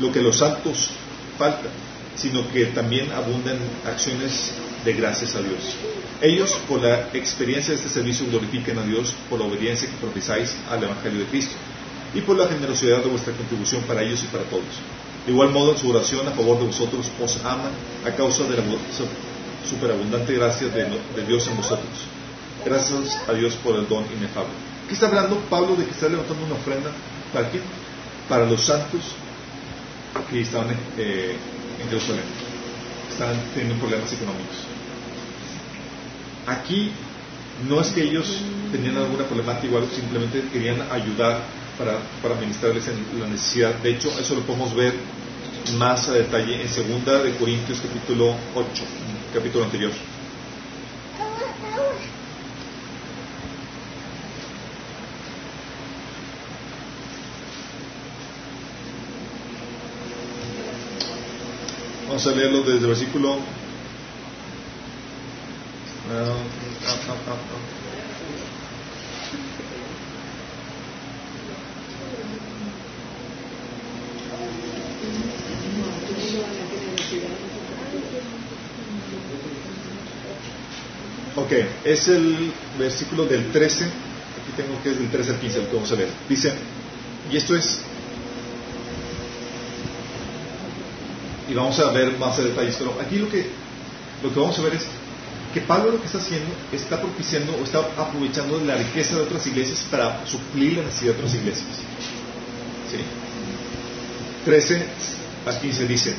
lo 0.00 0.10
que 0.10 0.20
los 0.20 0.36
santos 0.36 0.90
falta, 1.38 1.68
sino 2.16 2.50
que 2.52 2.66
también 2.66 3.10
abundan 3.12 3.58
acciones 3.86 4.52
de 4.84 4.92
gracias 4.94 5.34
a 5.34 5.40
Dios. 5.40 5.76
Ellos, 6.22 6.58
por 6.68 6.82
la 6.82 7.08
experiencia 7.12 7.72
de 7.72 7.80
este 7.80 7.90
servicio, 7.90 8.26
glorifiquen 8.26 8.78
a 8.78 8.82
Dios 8.82 9.14
por 9.28 9.38
la 9.38 9.46
obediencia 9.46 9.88
que 9.88 9.96
profesáis 9.96 10.56
al 10.70 10.82
Evangelio 10.82 11.20
de 11.20 11.26
Cristo 11.26 11.54
y 12.14 12.20
por 12.22 12.36
la 12.36 12.48
generosidad 12.48 13.02
de 13.02 13.08
vuestra 13.08 13.32
contribución 13.34 13.82
para 13.82 14.02
ellos 14.02 14.22
y 14.22 14.26
para 14.26 14.44
todos. 14.44 14.64
De 15.26 15.32
igual 15.32 15.50
modo, 15.50 15.72
en 15.72 15.78
su 15.78 15.90
oración 15.90 16.26
a 16.28 16.32
favor 16.32 16.58
de 16.58 16.66
vosotros 16.66 17.10
os 17.22 17.36
aman 17.44 17.72
a 18.06 18.10
causa 18.12 18.44
de 18.44 18.56
la 18.56 18.62
superabundante 19.68 20.34
gracia 20.34 20.68
de, 20.68 21.26
Dios 21.26 21.46
en 21.46 21.56
vosotros. 21.56 22.06
Gracias 22.64 23.18
a 23.28 23.32
Dios 23.32 23.54
por 23.56 23.76
el 23.76 23.88
don 23.88 24.04
inefable. 24.16 24.50
¿Qué 24.88 24.94
está 24.94 25.06
hablando 25.06 25.36
Pablo 25.50 25.76
de 25.76 25.84
que 25.84 25.90
está 25.90 26.08
levantando 26.08 26.44
una 26.46 26.54
ofrenda? 26.54 26.90
¿Para 27.32 27.48
quién? 27.50 27.62
Para 28.28 28.46
los 28.46 28.60
santos 28.62 29.00
que 30.30 30.40
estaban 30.40 30.68
eh, 30.98 31.36
en 31.80 31.88
Jerusalén. 31.88 32.24
Estaban 33.10 33.36
teniendo 33.54 33.78
problemas 33.78 34.12
económicos. 34.12 34.56
Aquí 36.46 36.90
no 37.68 37.80
es 37.80 37.88
que 37.88 38.02
ellos 38.02 38.38
tenían 38.72 38.96
alguna 38.96 39.24
problemática 39.24 39.76
simplemente 39.94 40.42
querían 40.52 40.80
ayudar 40.90 41.40
para, 41.80 41.98
para 42.22 42.34
ministrarles 42.34 42.84
la 43.18 43.26
necesidad. 43.26 43.74
De 43.76 43.92
hecho, 43.92 44.10
eso 44.20 44.34
lo 44.34 44.42
podemos 44.42 44.74
ver 44.74 44.92
más 45.78 46.08
a 46.08 46.12
detalle 46.12 46.60
en 46.60 46.68
segunda 46.68 47.22
de 47.22 47.34
Corintios 47.36 47.80
capítulo 47.80 48.34
8, 48.54 48.84
capítulo 49.32 49.64
anterior. 49.64 49.90
Vamos 62.06 62.26
a 62.26 62.30
leerlo 62.32 62.58
desde 62.62 62.80
el 62.80 62.86
versículo. 62.88 63.38
Ah, 66.12 66.34
ah, 66.86 67.14
ah, 67.28 67.89
Ok, 81.36 81.52
es 81.84 82.08
el 82.08 82.52
versículo 82.78 83.24
del 83.24 83.52
13, 83.52 83.84
aquí 83.84 84.52
tengo 84.56 84.82
que 84.82 84.90
es 84.90 84.98
del 84.98 85.10
13 85.10 85.30
al 85.30 85.38
15, 85.38 85.58
lo 85.58 85.68
que 85.68 85.74
vamos 85.74 85.92
a 85.92 85.94
leer. 85.94 86.10
Dice, 86.28 86.52
y 87.30 87.36
esto 87.36 87.54
es, 87.54 87.78
y 91.48 91.54
vamos 91.54 91.78
a 91.78 91.92
ver 91.92 92.18
más 92.18 92.36
de 92.36 92.44
detalles, 92.44 92.74
pero 92.78 92.96
aquí 93.00 93.16
lo 93.16 93.28
que, 93.28 93.46
lo 94.22 94.32
que 94.34 94.40
vamos 94.40 94.58
a 94.58 94.62
ver 94.62 94.74
es 94.74 94.86
que 95.54 95.60
Pablo 95.60 95.92
lo 95.92 96.00
que 96.00 96.06
está 96.06 96.18
haciendo 96.18 96.52
está 96.72 97.00
propiciando 97.00 97.52
o 97.54 97.64
está 97.64 97.78
aprovechando 97.96 98.60
la 98.64 98.76
riqueza 98.76 99.16
de 99.16 99.22
otras 99.22 99.46
iglesias 99.46 99.86
para 99.90 100.26
suplir 100.26 100.78
la 100.78 100.84
necesidad 100.84 101.12
de 101.12 101.18
otras 101.18 101.34
iglesias. 101.34 101.68
¿Sí? 102.90 102.98
13 104.44 104.84
al 105.46 105.60
15 105.60 105.86
dice, 105.86 106.14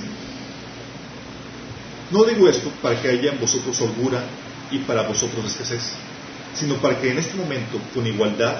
no 2.11 2.23
digo 2.23 2.47
esto 2.47 2.69
para 2.81 3.01
que 3.01 3.09
haya 3.09 3.31
en 3.31 3.39
vosotros 3.39 3.79
holgura 3.81 4.23
y 4.71 4.79
para 4.79 5.03
vosotros 5.03 5.45
escasez, 5.45 5.93
sino 6.53 6.75
para 6.75 6.99
que 6.99 7.11
en 7.11 7.19
este 7.19 7.35
momento, 7.35 7.79
con 7.93 8.07
igualdad, 8.07 8.57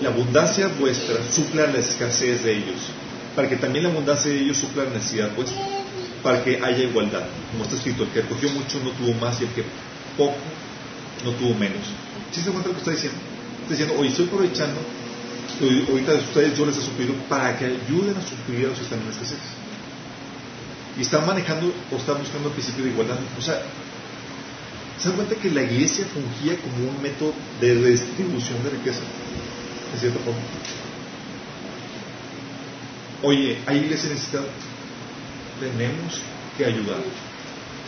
la 0.00 0.08
abundancia 0.08 0.68
vuestra 0.78 1.16
supla 1.30 1.66
la 1.66 1.78
escasez 1.78 2.42
de 2.42 2.56
ellos, 2.56 2.76
para 3.34 3.48
que 3.48 3.56
también 3.56 3.84
la 3.84 3.90
abundancia 3.90 4.30
de 4.30 4.40
ellos 4.40 4.56
supla 4.56 4.84
la 4.84 4.90
necesidad 4.90 5.34
vuestra, 5.34 5.62
para 6.22 6.42
que 6.42 6.60
haya 6.62 6.84
igualdad. 6.84 7.24
Como 7.52 7.64
está 7.64 7.76
escrito, 7.76 8.04
el 8.04 8.10
que 8.10 8.22
recogió 8.22 8.50
mucho 8.50 8.80
no 8.82 8.90
tuvo 8.90 9.14
más 9.14 9.40
y 9.40 9.44
el 9.44 9.50
que 9.50 9.64
poco 10.16 10.36
no 11.24 11.30
tuvo 11.32 11.54
menos. 11.54 11.86
¿Sí 12.32 12.40
se 12.40 12.50
cuenta 12.50 12.68
lo 12.68 12.74
que 12.74 12.80
está 12.80 12.90
diciendo? 12.90 13.18
Está 13.62 13.70
diciendo, 13.70 13.94
hoy 13.98 14.08
estoy 14.08 14.26
aprovechando, 14.26 14.80
ahorita 15.90 16.12
de 16.12 16.18
ustedes 16.18 16.58
yo 16.58 16.66
les 16.66 16.76
he 16.76 16.82
suplido 16.82 17.14
para 17.28 17.58
que 17.58 17.64
ayuden 17.66 18.16
a 18.16 18.22
suplir 18.22 18.66
a 18.66 18.68
los 18.68 18.78
que 18.78 18.84
están 18.84 19.00
en 19.00 19.08
escasez 19.08 19.38
y 20.98 21.02
están 21.02 21.26
manejando 21.26 21.72
o 21.92 21.96
están 21.96 22.18
buscando 22.18 22.48
el 22.48 22.54
principio 22.54 22.84
de 22.84 22.90
igualdad. 22.90 23.16
O 23.38 23.42
sea, 23.42 23.60
¿se 24.98 25.08
dan 25.08 25.16
cuenta 25.16 25.34
que 25.36 25.50
la 25.50 25.62
iglesia 25.62 26.06
fungía 26.12 26.56
como 26.58 26.90
un 26.90 27.02
método 27.02 27.32
de 27.60 27.74
redistribución 27.74 28.62
de 28.64 28.70
riqueza? 28.70 29.00
De 29.92 30.00
cierta 30.00 30.18
forma. 30.20 30.40
Oye, 33.22 33.58
hay 33.66 33.78
iglesia 33.78 34.10
necesitada. 34.10 34.46
Tenemos 35.60 36.20
que 36.56 36.64
ayudar 36.64 36.98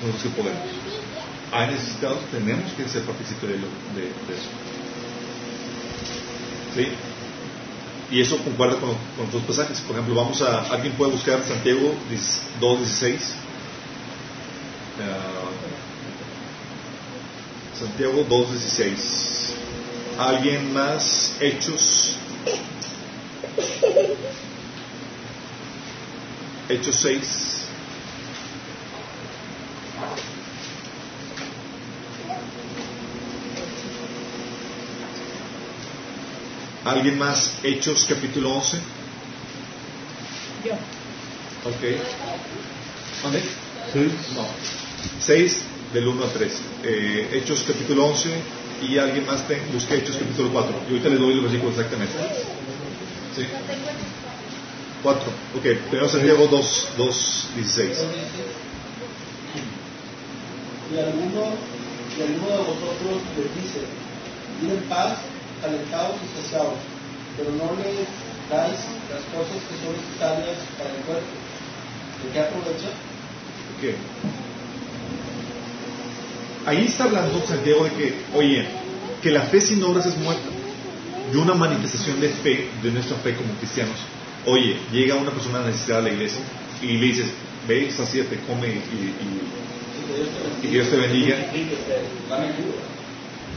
nosotros 0.03 0.23
que 0.23 0.42
podemos. 0.42 0.62
Hay 1.53 1.68
necesitados, 1.68 2.18
tenemos 2.31 2.73
que 2.73 2.88
ser 2.88 3.03
partícipes 3.03 3.51
de 3.51 3.57
eso. 3.57 4.49
¿Sí? 6.75 6.88
Y 8.11 8.21
eso 8.23 8.38
concuerda 8.38 8.77
con, 8.81 8.90
con 9.16 9.27
otros 9.27 9.42
pasajes. 9.42 9.81
Por 9.81 9.97
ejemplo, 9.97 10.14
vamos 10.14 10.40
a, 10.40 10.62
alguien 10.73 10.94
puede 10.94 11.12
buscar 11.12 11.42
Santiago 11.44 11.94
2.16. 12.61 13.16
Uh, 14.99 15.38
Santiago 17.79 18.27
2.16. 18.27 18.91
¿Alguien 20.19 20.73
más? 20.73 21.33
Hechos. 21.38 22.17
Hechos 26.69 26.97
6. 26.97 27.64
¿Alguien 36.85 37.17
más? 37.17 37.53
Hechos 37.62 38.07
capítulo 38.09 38.55
11. 38.57 38.81
Yo. 40.64 40.73
Ok. 40.73 42.03
¿Dónde? 43.23 43.43
6. 43.93 44.12
No. 44.35 44.47
6 45.21 45.78
del 45.92 46.07
1 46.07 46.24
a 46.24 46.29
3. 46.29 46.62
Eh, 46.85 47.29
Hechos 47.33 47.64
capítulo 47.66 48.07
11 48.07 48.31
y 48.83 48.98
alguien 48.98 49.27
más 49.27 49.46
te, 49.46 49.61
busque 49.72 49.96
Hechos 49.96 50.16
capítulo 50.16 50.51
4. 50.53 50.83
Y 50.88 50.92
ahorita 50.92 51.09
le 51.09 51.16
doy 51.16 51.35
el 51.35 51.40
versículo 51.40 51.70
exactamente. 51.70 52.14
¿Sí? 53.35 53.46
4. 55.03 55.22
Ok, 55.57 55.62
primero 55.88 56.09
Santiago 56.09 56.46
2, 56.46 56.88
2, 56.96 57.48
16. 57.57 57.98
Y 60.90 60.98
alguno, 60.98 61.53
y 62.16 62.22
alguno 62.22 62.48
de 62.48 62.59
vosotros 62.59 63.22
les 63.37 63.62
dice, 63.62 63.81
en 64.62 64.88
paz 64.88 65.18
calentados 65.61 66.16
y 66.24 66.42
saciados, 66.42 66.74
pero 67.37 67.51
no 67.53 67.77
les 67.77 68.09
dais 68.51 68.81
las 69.12 69.22
cosas 69.31 69.61
que 69.68 69.74
son 69.85 69.94
necesarias 69.94 70.57
para 70.79 70.90
el 70.90 71.03
cuerpo. 71.05 71.35
¿De 72.24 72.33
qué 72.33 72.40
aprovecha? 72.40 72.90
¿Qué? 73.81 73.94
Ahí 76.69 76.85
está 76.85 77.05
hablando 77.05 77.43
Santiago 77.47 77.85
de 77.85 77.91
que, 77.93 78.15
oye, 78.35 78.67
que 79.23 79.31
la 79.31 79.41
fe 79.41 79.59
sin 79.59 79.83
obras 79.83 80.05
es 80.05 80.19
muerta. 80.19 80.51
Y 81.33 81.37
una 81.37 81.55
manifestación 81.55 82.21
de 82.21 82.29
fe, 82.29 82.69
de 82.83 82.91
nuestra 82.91 83.17
fe 83.17 83.35
como 83.35 83.55
cristianos. 83.55 83.97
Oye, 84.45 84.77
llega 84.93 85.15
una 85.15 85.31
persona 85.31 85.61
necesitada 85.61 86.01
a 86.01 86.03
la 86.03 86.11
iglesia 86.11 86.41
y 86.83 86.99
le 86.99 87.07
dices, 87.07 87.29
ve, 87.67 87.91
saciate, 87.91 88.39
come 88.47 88.69
y, 88.69 88.73
y, 90.63 90.67
y 90.67 90.71
Dios 90.71 90.91
te 90.91 90.97
bendiga 90.97 91.37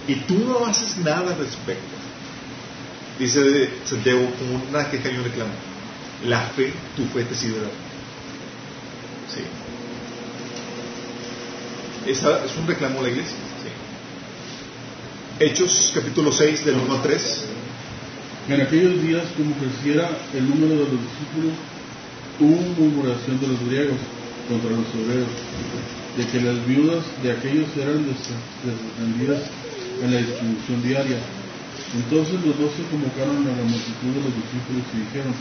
y 0.07 0.15
tú 0.15 0.37
no 0.45 0.65
haces 0.65 0.97
nada 0.99 1.31
al 1.31 1.37
respecto. 1.37 1.83
dice 3.19 3.69
Santiago 3.83 4.21
como 4.39 4.63
una 4.69 4.89
queja 4.89 5.09
y 5.09 5.17
un 5.17 5.23
reclamo. 5.25 5.51
La 6.25 6.39
fe, 6.41 6.71
tu 6.95 7.05
fe 7.07 7.25
te 7.25 7.35
sirve. 7.35 7.67
Sí. 9.33 9.41
Esa 12.05 12.43
es 12.43 12.57
un 12.57 12.65
reclamo 12.65 12.99
a 12.99 13.03
la 13.03 13.09
iglesia. 13.09 13.37
Sí. 13.61 13.69
Hechos 15.45 15.91
capítulo 15.93 16.31
6 16.31 16.65
del 16.65 16.77
1 16.77 16.95
al 16.95 17.01
3. 17.03 17.45
En 18.49 18.61
aquellos 18.61 19.01
días, 19.03 19.23
como 19.37 19.53
creciera 19.53 20.09
el 20.33 20.49
número 20.49 20.81
de 20.81 20.89
los 20.89 20.97
discípulos, 20.97 21.53
hubo 22.39 22.57
murmuración 22.73 23.39
de 23.39 23.47
los 23.53 23.59
griegos 23.69 24.01
contra 24.49 24.71
los 24.71 24.89
obreros, 24.97 25.29
de 26.17 26.25
que 26.25 26.41
las 26.41 26.57
viudas 26.65 27.05
de 27.21 27.31
aquellos 27.37 27.69
eran 27.77 28.01
descendidas 28.01 29.45
en 30.01 30.09
la 30.09 30.17
distribución 30.25 30.81
diaria. 30.81 31.21
Entonces 31.93 32.33
los 32.41 32.57
doce 32.57 32.81
convocaron 32.89 33.45
a 33.45 33.53
la 33.53 33.61
multitud 33.61 34.09
de 34.09 34.25
los 34.25 34.33
discípulos 34.41 34.89
y 34.89 35.05
dijeron, 35.05 35.37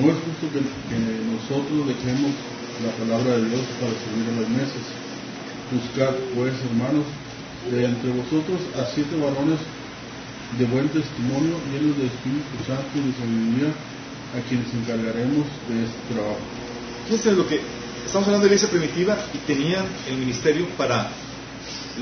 no 0.00 0.04
es 0.08 0.16
justo 0.16 0.48
que, 0.48 0.64
que 0.64 0.96
nosotros 1.28 1.92
dejemos 1.92 2.32
la 2.80 2.90
palabra 2.96 3.36
de 3.36 3.52
Dios 3.52 3.68
para 3.76 3.92
servir 4.00 4.24
a 4.32 4.40
las 4.40 4.48
mesas. 4.48 5.09
Buscad, 5.70 6.14
pues, 6.34 6.54
hermanos, 6.66 7.06
de 7.70 7.84
entre 7.84 8.10
vosotros 8.10 8.58
a 8.74 8.86
siete 8.94 9.14
varones 9.16 9.60
de 10.58 10.64
buen 10.66 10.88
testimonio, 10.88 11.54
llenos 11.70 11.96
de 11.96 12.06
Espíritu 12.06 12.58
Santo 12.66 12.90
y 12.96 13.06
de 13.06 13.12
sabiduría, 13.14 13.70
a 14.34 14.40
quienes 14.48 14.72
encargaremos 14.74 15.46
de 15.68 15.84
este 15.84 16.14
trabajo. 16.14 16.38
Fíjense 17.06 17.32
lo 17.32 17.46
que 17.46 17.60
estamos 18.06 18.26
hablando 18.28 18.44
de 18.46 18.50
la 18.50 18.56
iglesia 18.56 18.70
primitiva 18.70 19.16
y 19.34 19.38
tenían 19.38 19.84
el 20.08 20.16
ministerio 20.18 20.68
para 20.76 21.10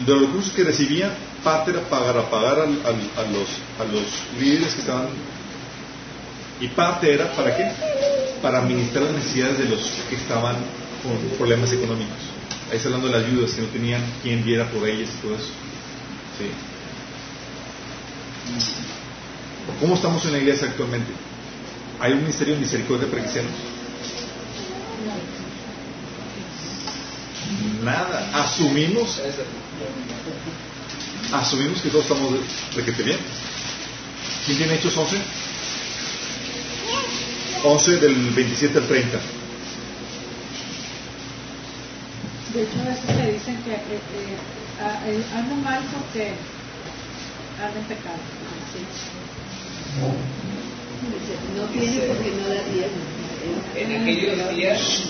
de 0.04 0.12
los 0.12 0.28
recursos 0.28 0.52
que 0.52 0.64
recibían, 0.64 1.10
parte 1.42 1.70
era 1.70 1.80
pagar, 1.88 2.30
pagar 2.30 2.60
a, 2.60 2.66
los, 2.66 3.48
a 3.80 3.84
los 3.84 4.04
líderes 4.38 4.74
que 4.74 4.80
estaban 4.80 5.08
y 6.60 6.68
parte 6.68 7.12
era 7.12 7.32
para 7.32 7.56
qué? 7.56 7.64
Para 8.42 8.58
administrar 8.58 9.04
las 9.04 9.14
necesidades 9.14 9.58
de 9.58 9.64
los 9.64 9.80
que 10.08 10.16
estaban 10.16 10.56
con 11.02 11.16
problemas 11.36 11.72
económicos. 11.72 12.37
Ahí 12.70 12.76
está 12.76 12.88
hablando 12.88 13.08
de 13.08 13.18
las 13.18 13.26
ayudas 13.26 13.52
que 13.52 13.62
no 13.62 13.68
tenían 13.68 14.02
quien 14.22 14.44
viera 14.44 14.70
por 14.70 14.86
ellas 14.86 15.08
y 15.08 15.22
todo 15.22 15.34
eso. 15.36 15.46
Sí. 16.38 16.50
¿Cómo 19.80 19.94
estamos 19.94 20.24
en 20.26 20.32
la 20.32 20.38
iglesia 20.38 20.68
actualmente? 20.68 21.12
¿Hay 22.00 22.12
un 22.12 22.22
ministerio 22.22 22.54
de 22.54 22.60
misericordia 22.60 23.08
para 23.08 23.22
cristianos? 23.22 23.52
Nada. 27.82 28.30
Asumimos. 28.34 29.20
Asumimos 31.32 31.80
que 31.80 31.88
todos 31.88 32.04
estamos 32.04 32.32
de, 32.74 32.84
que 32.84 32.92
te 32.92 33.02
bien. 33.02 33.18
¿Quién 34.46 34.58
tiene 34.58 34.74
Hechos 34.74 34.96
11? 34.96 35.16
11 37.64 37.96
del 37.98 38.14
27 38.30 38.78
al 38.78 38.86
30. 38.86 39.20
De 42.54 42.62
hecho, 42.62 42.80
a 42.80 42.88
veces 42.88 43.16
me 43.16 43.32
dicen 43.32 43.62
que 43.62 43.74
eh, 43.74 44.00
eh, 44.80 45.24
ando 45.34 45.54
mal 45.56 45.82
porque 45.92 46.32
ando 47.62 47.78
en 47.78 47.84
pecado. 47.84 48.16
No 51.56 51.64
tiene 51.66 52.00
porque 52.06 52.30
no 52.30 52.48
da 52.48 52.62
tiempo. 52.62 53.18
En 53.76 54.02
aquellos 54.02 54.50
días, 54.50 55.02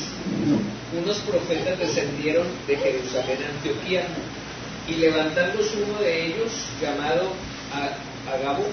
unos 1.00 1.18
profetas 1.18 1.78
descendieron 1.78 2.46
de 2.66 2.76
Jerusalén 2.76 3.38
a 3.44 3.56
Antioquía 3.56 4.06
y 4.88 4.94
levantándose 4.94 5.82
uno 5.82 6.00
de 6.00 6.26
ellos, 6.26 6.50
llamado 6.80 7.32
Agabo, 8.26 8.66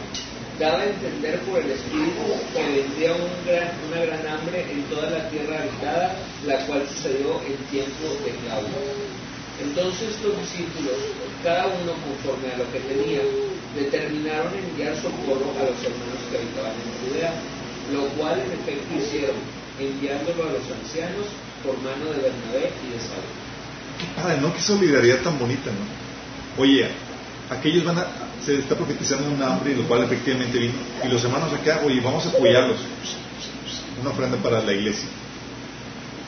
daba 0.60 0.80
a 0.82 0.86
entender 0.86 1.40
por 1.42 1.60
el 1.60 1.72
Espíritu 1.72 2.22
que 2.54 2.64
vendría 2.64 3.14
una 3.16 4.06
gran 4.06 4.28
hambre 4.28 4.66
en 4.72 4.84
toda 4.84 5.10
la 5.10 5.30
tierra 5.30 5.60
habitada, 5.60 6.16
la 6.46 6.66
cual 6.66 6.88
sucedió 6.88 7.42
en 7.44 7.58
tiempo 7.70 8.08
de 8.24 8.32
Claudio. 8.46 8.80
Entonces 9.62 10.16
los 10.24 10.38
discípulos, 10.40 10.96
cada 11.44 11.68
uno 11.68 11.94
conforme 12.04 12.52
a 12.54 12.58
lo 12.58 12.72
que 12.72 12.80
tenía, 12.80 13.22
determinaron 13.76 14.54
enviar 14.54 14.96
socorro 14.96 15.52
a 15.60 15.64
los 15.64 15.80
hermanos 15.84 16.22
que 16.32 16.38
habitaban 16.38 16.76
en 16.76 16.92
Judea, 17.04 17.34
lo 17.92 18.08
cual 18.16 18.40
en 18.40 18.52
efecto 18.52 18.96
hicieron, 18.96 19.36
enviándolo 19.80 20.50
a 20.50 20.54
los 20.54 20.72
ancianos 20.72 21.28
por 21.64 21.76
mano 21.80 22.12
de 22.12 22.32
Bernabé 22.32 22.72
y 22.84 22.94
de 22.94 23.00
Saúl. 23.00 23.28
Qué 24.00 24.22
padre, 24.22 24.42
¿no? 24.42 24.54
Qué 24.54 24.62
solidaridad 24.62 25.20
tan 25.22 25.40
bonita, 25.40 25.72
¿no? 25.72 26.62
Oye, 26.62 26.88
aquellos 27.50 27.84
van 27.84 28.00
a, 28.00 28.06
se 28.44 28.60
está 28.60 28.76
profetizando 28.76 29.30
un 29.30 29.42
hambre, 29.42 29.76
lo 29.76 29.84
cual 29.84 30.04
efectivamente 30.04 30.58
vino. 30.58 30.74
Y 31.04 31.08
los 31.08 31.24
hermanos 31.24 31.54
acá, 31.54 31.82
oye, 31.86 32.00
vamos 32.02 32.26
a 32.26 32.30
apoyarlos. 32.30 32.78
Una 34.02 34.10
ofrenda 34.12 34.38
para 34.38 34.62
la 34.62 34.74
iglesia. 34.74 35.08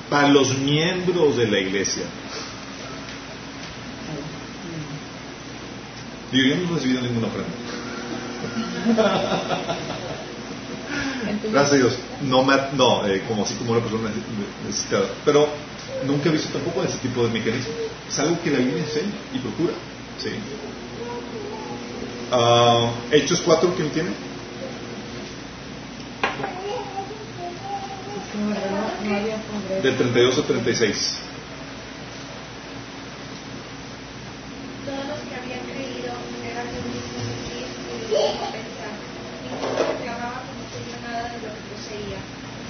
Para 0.10 0.30
los 0.30 0.58
miembros 0.58 1.38
de 1.38 1.48
la 1.48 1.60
iglesia. 1.60 2.04
Yo, 6.32 6.44
yo 6.44 6.56
no 6.56 6.72
he 6.72 6.76
recibido 6.76 7.02
ninguna 7.02 7.28
ofrenda. 7.28 7.52
Gracias 11.52 11.74
a 11.74 11.76
Dios. 11.76 11.98
No, 12.22 12.44
me, 12.44 12.56
no 12.74 13.06
eh, 13.08 13.24
como 13.28 13.44
así 13.44 13.56
como 13.56 13.72
una 13.72 13.82
persona 13.82 14.10
necesitada. 14.66 15.08
Pero 15.26 15.48
nunca 16.06 16.30
he 16.30 16.32
visto 16.32 16.50
tampoco 16.50 16.84
ese 16.84 16.98
tipo 17.00 17.24
de 17.26 17.30
mecanismo. 17.30 17.74
Es 18.08 18.20
algo 18.20 18.42
que 18.42 18.52
la 18.52 18.60
Biblia 18.60 18.84
enseña 18.84 19.12
y 19.34 19.40
procura. 19.40 19.74
¿sí? 20.18 20.30
Uh, 22.30 22.92
Hechos 23.10 23.40
4, 23.40 23.74
¿quién 23.78 23.90
tiene? 23.92 24.12
Del 29.82 29.96
32 29.96 30.38
a 30.38 30.44
36. 30.44 31.20
Todos 34.84 35.08
los 35.08 35.20
que 35.24 35.36
habían 35.40 35.64
creído 35.72 36.12
eran 36.44 36.68
del 36.68 36.84
mismo 36.92 37.16
sentir 37.16 37.64
y 37.64 38.12
del 38.12 38.20
mismo 38.28 38.52
pensar. 38.52 38.92
Ninguno 39.48 39.80
reclamaba 39.88 40.44
como 40.44 40.68
suyo 40.68 41.00
nada 41.08 41.32
de 41.32 41.40
lo 41.40 41.48
que 41.48 41.64
poseía, 41.72 42.20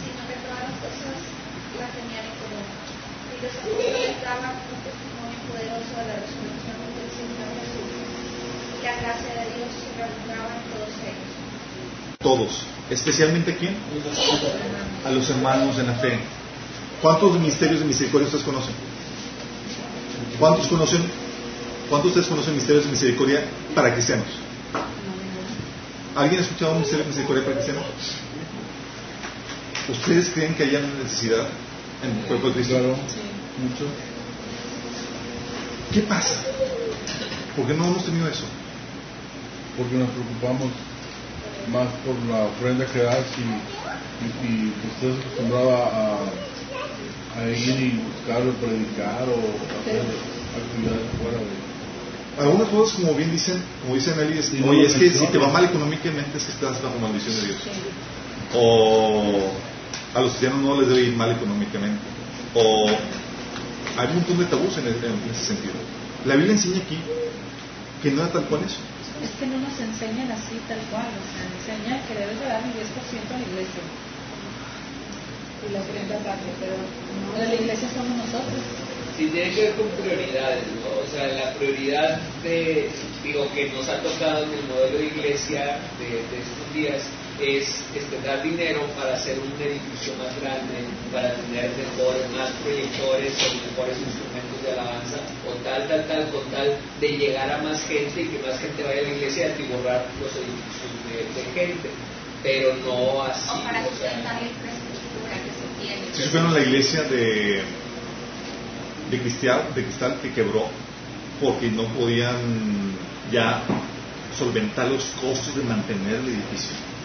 sino 0.05 0.21
que 0.29 0.37
todas 0.37 0.69
las 0.69 0.77
cosas 0.85 1.17
las 1.81 1.89
tenían 1.97 2.29
en 2.29 2.37
común. 2.45 2.61
Y 2.61 3.41
los 3.41 3.57
apóstoles 3.57 4.21
daban 4.21 4.53
un 4.53 4.79
testimonio 4.85 5.39
poderoso 5.49 5.93
de 5.97 6.05
la 6.13 6.17
resurrección 6.21 6.77
del 6.93 7.09
Señor 7.09 7.49
Jesús 7.57 8.07
la 8.87 8.95
gracia 9.01 9.33
de 9.33 9.57
Dios 9.57 9.67
sobreabundaba 9.83 10.55
en 10.55 10.63
todos 10.71 10.95
ellos. 11.03 12.16
Todos. 12.27 12.59
¿Especialmente 12.89 13.55
quién? 13.55 13.73
A 15.05 15.11
los 15.11 15.29
hermanos 15.29 15.79
en 15.79 15.87
la 15.87 15.93
fe. 15.93 16.19
¿Cuántos 17.01 17.39
ministerios 17.39 17.79
de 17.79 17.85
misericordia 17.85 18.25
ustedes 18.25 18.43
conocen? 18.43 18.73
¿Cuántos 20.37 20.67
conocen? 20.67 21.03
¿Cuántos 21.89 22.13
de 22.13 22.19
ustedes 22.19 22.27
conocen 22.27 22.55
misterios 22.55 22.83
de 22.83 22.91
misericordia 22.91 23.45
para 23.73 23.93
cristianos? 23.93 24.27
¿Alguien 26.17 26.41
ha 26.41 26.43
escuchado 26.43 26.73
un 26.73 26.79
misterio 26.79 27.05
de 27.05 27.11
misericordia 27.11 27.45
para 27.45 27.55
cristianos? 27.55 27.85
¿Ustedes 29.87 30.29
creen 30.31 30.53
que 30.53 30.63
haya 30.63 30.79
una 30.79 31.03
necesidad 31.03 31.47
en 32.03 32.19
el 32.19 32.25
cuerpo 32.25 32.47
de 32.47 32.53
Cristo? 32.55 32.75
Mucho. 32.75 33.85
¿Qué 35.93 36.01
pasa? 36.01 36.35
¿Por 37.55 37.65
qué 37.67 37.73
no 37.73 37.85
hemos 37.85 38.03
tenido 38.03 38.27
eso? 38.27 38.43
porque 39.77 39.95
nos 39.95 40.09
preocupamos 40.09 40.73
más 41.71 41.87
por 42.05 42.15
la 42.29 42.45
ofrenda 42.45 42.85
que 42.85 42.99
das 42.99 43.25
y, 43.37 44.45
y, 44.45 44.47
y 44.47 44.73
estás 44.93 45.19
acostumbrado 45.19 45.75
a, 45.75 46.19
a, 47.39 47.49
ir 47.49 47.79
y 47.79 47.99
buscar 47.99 48.41
o 48.41 48.51
predicar 48.53 49.27
o 49.29 49.37
hacer 49.81 50.01
actividades 50.57 51.07
fuera 51.21 51.37
de 51.37 52.41
algunas 52.41 52.69
cosas 52.69 52.95
como 52.97 53.13
bien 53.15 53.31
dicen 53.31 53.61
como 53.81 53.95
dicen 53.95 54.19
Eli 54.19 54.37
es, 54.37 54.53
oye 54.63 54.85
es 54.85 54.93
que 54.93 55.09
si 55.11 55.25
te 55.27 55.37
va 55.37 55.49
mal 55.49 55.65
económicamente 55.65 56.37
es 56.37 56.43
que 56.45 56.51
estás 56.51 56.81
bajo 56.81 56.99
maldición 56.99 57.35
de 57.35 57.47
Dios. 57.47 57.57
O 58.53 59.51
a 60.13 60.21
los 60.21 60.31
cristianos 60.31 60.61
no 60.61 60.79
les 60.79 60.87
debe 60.89 61.01
ir 61.01 61.15
mal 61.15 61.31
económicamente. 61.31 61.99
O 62.53 62.85
hay 63.97 64.07
un 64.09 64.15
montón 64.15 64.37
de 64.37 64.45
tabús 64.45 64.77
en, 64.77 64.87
en 64.87 65.31
ese 65.31 65.45
sentido. 65.45 65.73
La 66.25 66.35
Biblia 66.35 66.53
enseña 66.53 66.77
aquí 66.77 66.97
que 68.01 68.11
no 68.11 68.23
es 68.23 68.31
tal 68.31 68.45
cual 68.45 68.61
eso 68.63 68.77
es 69.23 69.31
que 69.39 69.45
no 69.47 69.57
nos 69.57 69.75
enseñan 69.79 70.31
así 70.31 70.59
tal 70.67 70.79
cual, 70.91 71.09
o 71.09 71.23
sea, 71.25 71.45
enseñan 71.47 72.01
que 72.07 72.13
debes 72.13 72.39
de 72.39 72.45
dar 72.45 72.61
el 72.61 72.73
10% 72.73 72.85
a 72.85 73.37
la 73.37 73.47
iglesia 73.47 73.83
y 75.57 75.73
la 75.73 75.79
ofrenda 75.81 76.17
parte, 76.21 76.49
pero 76.61 76.77
de 76.77 77.47
la 77.47 77.61
iglesia 77.61 77.89
somos 77.89 78.17
nosotros. 78.17 78.61
Sí, 79.17 79.29
tiene 79.33 79.49
que 79.49 79.61
ver 79.61 79.73
con 79.73 79.89
prioridades. 79.97 80.63
O 80.85 81.09
sea, 81.09 81.27
la 81.27 81.53
prioridad 81.55 82.21
de, 82.43 82.89
digo, 83.23 83.49
que 83.53 83.69
nos 83.69 83.89
ha 83.89 83.97
tocado 84.03 84.43
en 84.43 84.53
el 84.53 84.63
modelo 84.69 84.97
de 84.99 85.05
iglesia 85.05 85.79
de 85.97 86.21
estos 86.21 86.73
días 86.75 87.01
es 87.39 87.83
este, 87.93 88.19
dar 88.25 88.41
dinero 88.41 88.81
para 88.97 89.13
hacer 89.13 89.37
un 89.37 89.53
edificio 89.61 90.13
más 90.17 90.33
grande, 90.41 90.89
para 91.13 91.33
tener 91.35 91.69
mejores, 91.77 92.29
más 92.31 92.49
proyectores 92.63 93.33
o 93.37 93.53
mejores 93.69 93.97
instrumentos 94.01 94.63
de 94.63 94.71
alabanza, 94.73 95.17
o 95.45 95.53
tal, 95.63 95.87
tal, 95.87 96.07
tal, 96.07 96.29
con 96.31 96.43
tal 96.49 96.77
de 96.99 97.07
llegar 97.09 97.51
a 97.51 97.61
más 97.61 97.83
gente 97.83 98.21
y 98.21 98.27
que 98.27 98.39
más 98.39 98.59
gente 98.59 98.83
vaya 98.83 98.99
a 98.99 99.03
la 99.03 99.09
iglesia 99.09 99.47
y 99.47 99.51
atiborrar 99.51 100.05
los 100.19 100.31
edificios 100.33 100.89
de, 101.35 101.61
gente. 101.61 101.89
pero 102.41 102.73
no 102.85 103.23
así. 103.23 103.49
O 103.53 103.63
para 103.63 103.85
o 103.85 103.95
sea, 103.95 104.17
la 104.17 104.41
infraestructura 104.41 105.33
que 105.43 105.51
se 105.53 105.65
tiene. 105.81 106.15
Si 106.15 106.23
supieron 106.23 106.53
la 106.53 106.61
iglesia 106.61 107.03
de, 107.03 107.61
de, 109.11 109.19
cristal, 109.19 109.73
de 109.75 109.83
cristal 109.83 110.17
que 110.21 110.33
quebró 110.33 110.67
porque 111.39 111.69
no 111.69 111.83
podían 111.93 112.95
ya 113.31 113.61
solventar 114.35 114.87
los 114.87 115.03
costos 115.21 115.55
de 115.55 115.63
mantener 115.63 116.15
el 116.15 116.29
edificio. 116.29 116.96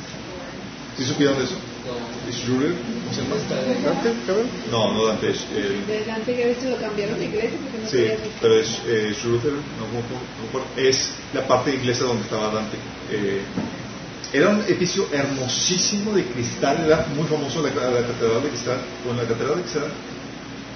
¿Sí 0.97 1.05
supieron 1.05 1.39
de 1.39 1.45
eso? 1.45 1.55
no. 1.87 2.29
¿Es 2.29 2.37
Schroeder? 2.37 2.75
¿Cómo 2.75 3.15
se 3.15 3.23
llama? 3.23 3.37
¿Dante? 3.85 4.13
cabrón? 4.27 4.47
No, 4.71 4.95
no 4.95 5.07
Dante, 5.07 5.31
es, 5.31 5.41
que 5.41 6.45
a 6.45 6.47
veces 6.47 6.71
lo 6.71 6.77
cambiaron 6.77 7.19
de 7.19 7.25
iglesia 7.25 7.59
porque 7.63 7.79
no 7.79 7.89
sí, 7.89 8.31
pero 8.41 8.55
es 8.61 8.81
eh, 8.87 9.15
Schroeder, 9.15 9.53
no, 9.53 9.87
no, 9.91 10.01
no, 10.01 10.61
no, 10.61 10.81
es 10.81 11.11
la 11.35 11.47
parte 11.47 11.75
inglesa 11.75 12.05
donde 12.05 12.23
estaba 12.23 12.53
Dante. 12.53 12.77
Eh, 13.11 13.43
era 14.33 14.49
un 14.49 14.61
edificio 14.63 15.09
hermosísimo 15.13 16.13
de 16.13 16.25
cristal, 16.25 16.85
era 16.87 17.07
muy 17.15 17.27
famoso 17.27 17.63
la, 17.63 17.69
la 17.69 18.07
catedral 18.07 18.43
de 18.43 18.49
cristal, 18.49 18.79
con 19.05 19.17
la 19.17 19.25
catedral 19.25 19.57
de 19.57 19.63
cristal 19.63 19.89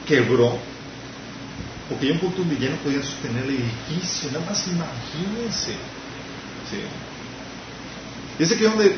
quebró 0.06 0.58
porque 1.88 2.06
hay 2.06 2.12
un 2.12 2.18
punto 2.18 2.38
donde 2.38 2.58
ya 2.58 2.70
no 2.70 2.76
podían 2.78 3.02
sostener 3.02 3.44
el 3.44 3.50
edificio, 3.50 4.30
nada 4.32 4.44
más 4.46 4.66
imagínense. 4.66 5.72
Sí. 6.68 6.82
Y 8.38 8.42
es 8.42 8.52
aquí 8.52 8.64
donde 8.64 8.96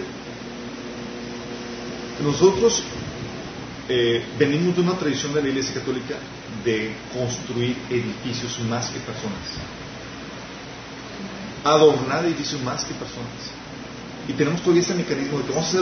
nosotros 2.23 2.83
eh, 3.89 4.23
venimos 4.39 4.77
de 4.77 4.83
una 4.83 4.99
tradición 4.99 5.33
de 5.35 5.43
la 5.43 5.49
Iglesia 5.49 5.75
Católica 5.75 6.17
de 6.65 6.93
construir 7.13 7.77
edificios 7.89 8.59
más 8.69 8.91
que 8.91 8.99
personas. 9.01 9.39
Adornar 11.65 12.25
edificios 12.25 12.61
más 12.63 12.85
que 12.85 12.95
personas. 12.95 13.29
Y 14.29 14.33
tenemos 14.33 14.61
todavía 14.61 14.83
ese 14.83 14.95
mecanismo 14.95 15.39
de 15.39 15.45
que 15.45 15.51
vamos 15.53 15.67
a 15.67 15.79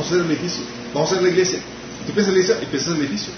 hacer, 0.00 0.20
el 0.20 0.30
edificio, 0.30 0.62
vamos 0.94 1.10
a 1.10 1.12
hacer 1.12 1.22
la 1.22 1.28
iglesia. 1.28 1.58
Tú 2.06 2.12
piensas 2.12 2.28
en 2.28 2.34
la 2.34 2.40
iglesia 2.40 2.62
y 2.62 2.66
piensas 2.66 2.88
en 2.88 2.96
el 2.96 3.02
edificio. 3.02 3.32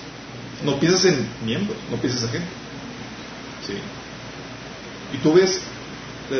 No 0.64 0.78
piensas 0.78 1.04
en 1.06 1.26
miembros, 1.44 1.76
no 1.90 1.96
piensas 1.96 2.22
en 2.22 2.28
gente. 2.28 2.48
Sí. 3.66 3.74
Y 5.14 5.18
tú 5.18 5.32
ves 5.32 5.60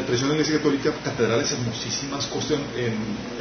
tradición 0.01 0.31
de 0.31 0.37
la 0.37 0.41
Iglesia 0.41 0.59
Católica, 0.59 0.93
catedrales 1.05 1.53
hermosísimas, 1.53 2.27
cosas 2.27 2.59
en, 2.77 2.95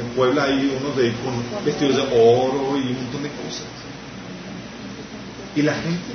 en, 0.04 0.12
Puebla 0.14 0.44
hay 0.44 0.76
unos 0.78 0.96
de 0.96 1.12
con 1.12 1.64
vestidos 1.64 1.96
de 1.96 2.02
oro 2.02 2.76
y 2.76 2.90
un 2.90 3.02
montón 3.04 3.22
de 3.22 3.30
cosas. 3.30 3.64
Y 5.56 5.62
la 5.62 5.74
gente, 5.74 6.12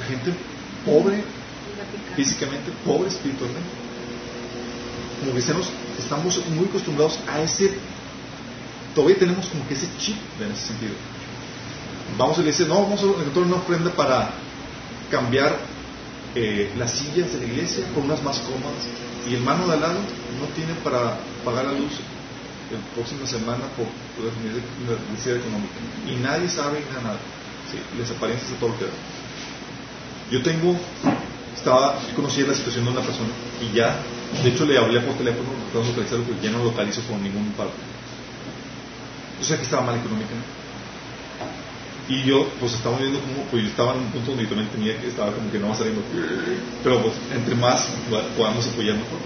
la 0.00 0.06
gente 0.06 0.32
pobre 0.84 1.24
físicamente, 2.16 2.70
pobre 2.84 3.08
espiritualmente. 3.08 3.68
Como 5.20 5.32
cristianos 5.32 5.66
estamos 5.98 6.40
muy 6.48 6.66
acostumbrados 6.66 7.18
a 7.28 7.40
ese, 7.40 7.72
todavía 8.94 9.18
tenemos 9.18 9.46
como 9.46 9.66
que 9.66 9.74
ese 9.74 9.88
chip 9.98 10.16
en 10.40 10.52
ese 10.52 10.68
sentido. 10.68 10.94
Vamos 12.18 12.38
y 12.38 12.40
le 12.42 12.48
dice, 12.48 12.66
no, 12.66 12.82
vamos 12.82 13.00
a 13.00 13.06
encontrar 13.06 13.44
una 13.44 13.90
para 13.92 14.30
cambiar 15.10 15.71
eh, 16.34 16.72
las 16.78 16.92
sillas 16.92 17.32
de 17.32 17.40
la 17.40 17.44
iglesia 17.44 17.84
por 17.94 18.04
unas 18.04 18.22
más 18.22 18.38
cómodas. 18.40 18.88
Y 19.26 19.34
el 19.34 19.40
hermano 19.40 19.66
de 19.66 19.74
al 19.74 19.80
lado 19.80 19.98
no 20.40 20.46
tiene 20.54 20.74
para 20.82 21.18
pagar 21.44 21.66
la 21.66 21.72
luz 21.72 21.92
la 22.72 22.78
próxima 22.94 23.26
semana 23.26 23.64
por, 23.76 23.86
la 23.86 25.12
necesidad 25.12 25.36
económica. 25.36 25.74
Y 26.08 26.16
nadie 26.16 26.48
sabe 26.48 26.80
nada. 27.02 27.18
Sí, 27.70 27.78
les 27.96 28.10
apariencias 28.10 28.50
de 28.50 28.56
todo 28.56 28.70
lo 28.70 28.78
que 28.78 28.84
da. 28.84 28.90
Yo 30.30 30.42
tengo, 30.42 30.76
estaba, 31.54 32.00
yo 32.08 32.14
conocía 32.16 32.46
la 32.46 32.54
situación 32.54 32.86
de 32.86 32.90
una 32.90 33.02
persona 33.02 33.28
y 33.60 33.76
ya, 33.76 34.00
de 34.42 34.48
hecho 34.48 34.64
le 34.64 34.78
hablé 34.78 35.00
por 35.00 35.14
teléfono, 35.16 35.50
tratando 35.70 35.82
de 35.82 35.88
localizarlo, 35.88 36.24
porque 36.24 36.42
ya 36.42 36.50
no 36.50 36.58
lo 36.58 36.64
localizo 36.64 37.02
por 37.02 37.18
ningún 37.18 37.52
parte. 37.52 37.76
O 39.40 39.44
sea 39.44 39.58
que 39.58 39.64
estaba 39.64 39.82
mal 39.82 39.96
económicamente. 39.96 40.61
Y 42.08 42.22
yo, 42.24 42.48
pues 42.58 42.74
estaba 42.74 42.98
viendo 42.98 43.20
como, 43.20 43.44
pues 43.50 43.62
yo 43.62 43.68
estaba 43.68 43.94
en 43.94 44.00
un 44.00 44.10
punto 44.10 44.30
donde 44.30 44.44
yo 44.44 44.48
también 44.50 44.68
tenía 44.70 45.00
que, 45.00 45.08
estaba 45.08 45.32
como 45.32 45.50
que 45.50 45.58
no 45.58 45.68
va 45.68 45.76
saliendo. 45.76 46.02
Pero 46.82 47.02
pues, 47.02 47.14
entre 47.32 47.54
más 47.54 47.88
podamos 48.36 48.66
apoyar 48.66 48.96
mejor. 48.96 49.18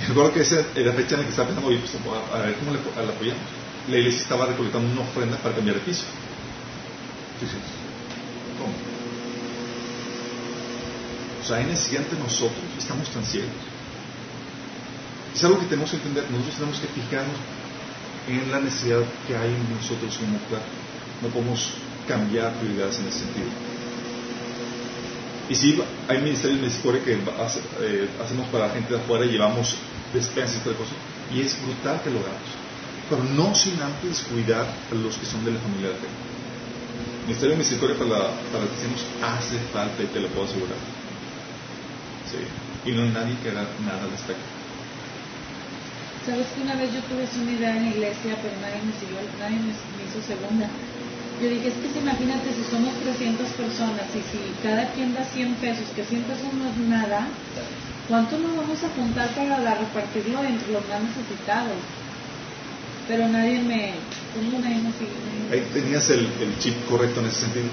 Y 0.00 0.06
recuerdo 0.06 0.32
que 0.32 0.40
esa 0.40 0.64
era 0.74 0.90
la 0.90 0.92
fecha 0.92 1.14
en 1.14 1.20
la 1.20 1.24
que 1.24 1.30
estaba 1.30 1.48
pensando, 1.48 1.68
oye, 1.68 1.78
pues 1.78 1.92
a 1.94 2.38
ver 2.38 2.56
cómo 2.56 2.72
le, 2.72 2.78
le 2.78 3.12
apoyamos. 3.12 3.42
La 3.88 3.98
iglesia 3.98 4.22
estaba 4.22 4.46
recolectando 4.46 4.90
una 4.90 5.02
ofrenda 5.02 5.36
para 5.36 5.54
cambiar 5.54 5.76
de 5.76 5.82
piso. 5.82 6.04
¿cómo? 8.58 8.72
O 11.42 11.46
sea, 11.46 11.58
hay 11.58 11.66
necesidad 11.66 12.02
entre 12.02 12.18
nosotros, 12.18 12.64
estamos 12.78 13.08
tan 13.10 13.24
ciegos. 13.24 13.50
Es 15.34 15.44
algo 15.44 15.58
que 15.60 15.66
tenemos 15.66 15.90
que 15.90 15.96
entender, 15.96 16.24
nosotros 16.30 16.54
tenemos 16.56 16.80
que 16.80 16.86
fijarnos 16.88 17.36
en 18.28 18.50
la 18.50 18.60
necesidad 18.60 19.02
que 19.26 19.36
hay 19.36 19.50
en 19.50 19.74
nosotros 19.74 20.16
como. 20.18 20.38
No 21.22 21.28
podemos 21.28 21.72
cambiar 22.08 22.52
prioridades 22.54 22.98
en 22.98 23.08
ese 23.08 23.20
sentido. 23.20 23.48
Y 25.48 25.54
sí, 25.54 25.78
hay 26.08 26.18
ministerios 26.22 26.60
de 26.60 26.66
misericordia 26.66 27.04
que 27.04 27.12
eh, 27.12 28.08
hacemos 28.22 28.48
para 28.48 28.70
gente 28.70 28.94
de 28.94 29.00
afuera, 29.00 29.26
llevamos 29.26 29.76
despensas 30.12 30.56
y 30.56 30.64
tal 30.64 30.74
cosa, 30.74 30.92
y 31.32 31.40
es 31.42 31.56
brutal 31.62 32.00
que 32.02 32.10
lo 32.10 32.20
hagamos. 32.20 32.48
Pero 33.10 33.22
no 33.24 33.54
sin 33.54 33.80
antes 33.82 34.22
cuidar 34.22 34.64
a 34.64 34.94
los 34.94 35.16
que 35.18 35.26
son 35.26 35.44
de 35.44 35.52
la 35.52 35.60
familia 35.60 35.90
de 35.90 35.96
fe. 35.96 36.06
El 37.20 37.26
ministerio 37.26 37.52
de 37.52 37.58
misericordia 37.58 37.98
para, 37.98 38.10
la, 38.10 38.30
para 38.50 38.64
los 38.64 38.70
cristianos 38.70 39.04
hace 39.22 39.58
falta 39.72 40.02
y 40.02 40.06
te 40.06 40.20
lo 40.20 40.28
puedo 40.28 40.46
asegurar. 40.46 40.78
Sí. 42.30 42.90
Y 42.90 42.92
no 42.92 43.02
hay 43.02 43.10
nadie 43.10 43.36
que 43.42 43.50
haga 43.50 43.66
nada 43.84 44.04
al 44.04 44.10
respecto. 44.10 44.53
Sabes 46.24 46.46
que 46.56 46.62
una 46.62 46.74
vez 46.76 46.88
yo 46.88 47.00
tuve 47.04 47.28
una 47.42 47.52
idea 47.52 47.76
en 47.76 47.84
la 47.84 47.90
iglesia, 47.90 48.32
pero 48.40 48.56
nadie 48.56 48.80
me 48.80 48.96
siguió, 48.96 49.20
nadie 49.36 49.60
me, 49.60 49.76
hizo 49.76 50.24
segunda. 50.24 50.72
Yo 51.36 51.48
dije, 51.52 51.68
es 51.68 51.74
que 51.74 51.92
si 51.92 51.98
imagínate 51.98 52.48
si 52.48 52.64
somos 52.64 52.96
300 53.04 53.44
personas 53.60 54.08
y 54.16 54.24
si 54.32 54.40
cada 54.62 54.88
quien 54.96 55.12
da 55.12 55.22
100 55.22 55.54
pesos, 55.60 55.84
que 55.94 56.02
100 56.02 56.22
pesos 56.24 56.48
no 56.56 56.64
es 56.64 56.76
nada, 56.88 57.28
¿cuánto 58.08 58.38
nos 58.38 58.56
vamos 58.56 58.82
a 58.84 58.88
juntar 58.96 59.28
para 59.36 59.74
repartirlo 59.74 60.42
entre 60.44 60.72
los 60.72 60.88
más 60.88 61.02
necesitados? 61.04 61.76
Pero 63.06 63.28
nadie 63.28 63.60
me, 63.60 63.92
¿cómo 64.32 64.64
nadie 64.64 64.80
me 64.80 64.92
siguió? 64.96 65.20
Ahí 65.52 65.60
tenías 65.74 66.08
el, 66.08 66.24
chip 66.58 66.88
correcto 66.88 67.20
en 67.20 67.26
ese 67.26 67.40
sentido. 67.40 67.68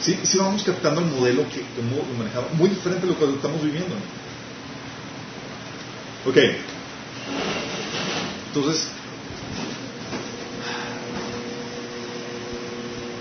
Sí, 0.00 0.18
sí 0.22 0.38
vamos 0.38 0.62
captando 0.62 1.02
el 1.02 1.08
modelo 1.08 1.44
que, 1.50 1.60
que 1.60 1.82
manejaba, 2.16 2.48
muy 2.56 2.70
diferente 2.70 3.04
a 3.04 3.10
lo 3.10 3.18
que 3.18 3.36
estamos 3.36 3.62
viviendo. 3.62 3.96
Ok. 6.24 6.77
Entonces, 8.48 8.88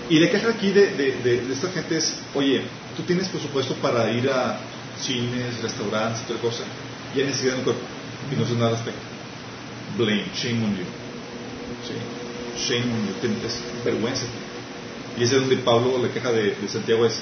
y 0.09 0.19
la 0.19 0.29
queja 0.29 0.49
aquí 0.49 0.69
de, 0.71 0.87
de- 0.95 1.11
de- 1.23 1.41
de 1.41 1.53
esta 1.53 1.69
gente 1.69 1.97
es, 1.97 2.15
oye, 2.33 2.63
tú 2.95 3.03
tienes 3.03 3.27
presupuesto 3.27 3.73
para 3.75 4.09
ir 4.11 4.29
a 4.29 4.57
cines, 5.01 5.61
restaurantes, 5.61 6.23
otra 6.23 6.37
cosa, 6.37 6.63
y 7.15 7.19
hay 7.19 7.25
necesidad 7.27 7.53
en 7.55 7.59
el 7.59 7.65
cuerpo, 7.65 7.81
y 8.31 8.35
no 8.35 8.43
haces 8.45 8.55
nada 8.55 8.69
al 8.69 8.75
respecto. 8.75 9.01
Blame, 9.97 10.25
shame 10.33 10.63
on 10.63 10.77
you. 10.77 10.85
Shame 12.57 12.83
on 12.93 13.07
you, 13.07 13.13
tienes 13.21 13.59
vergüenza. 13.83 14.25
Y 15.17 15.23
ese 15.23 15.35
es 15.35 15.41
donde 15.41 15.57
Pablo, 15.57 15.97
la 16.01 16.09
queja 16.09 16.31
de, 16.31 16.51
de 16.55 16.67
Santiago 16.69 17.05
es, 17.05 17.19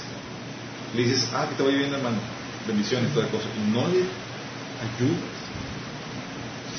le 0.96 1.04
dices, 1.04 1.28
ah, 1.34 1.48
que 1.50 1.56
te 1.56 1.64
vaya 1.64 1.78
bien 1.78 1.94
hermano, 1.94 2.18
bendiciones, 2.68 3.14
toda 3.14 3.28
cosa, 3.28 3.46
y 3.58 3.72
no 3.72 3.88
le 3.88 4.06
ayudas. 4.84 5.35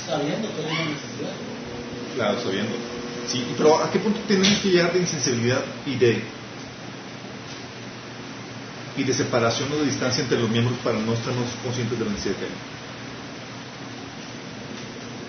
Sabiendo 0.06 0.48
que 0.48 0.60
hay 0.60 0.72
una 0.72 0.90
necesidad. 0.90 1.34
Claro, 2.14 2.40
sabiendo. 2.40 2.72
Sí, 3.26 3.44
pero 3.56 3.82
¿a 3.82 3.90
qué 3.90 3.98
punto 3.98 4.20
tenemos 4.28 4.58
que 4.58 4.70
llegar 4.70 4.92
de 4.92 5.00
insensibilidad 5.00 5.64
y 5.84 5.96
de 5.96 6.22
y 8.96 9.04
de 9.04 9.12
separación 9.12 9.70
o 9.72 9.76
de 9.76 9.84
distancia 9.84 10.22
entre 10.22 10.38
los 10.40 10.48
miembros 10.48 10.78
para 10.82 10.98
no 10.98 11.12
estarnos 11.12 11.44
conscientes 11.62 11.98
de 11.98 12.04
la 12.04 12.12
necesidad 12.12 12.36
que 12.36 12.44
hay? 12.44 12.50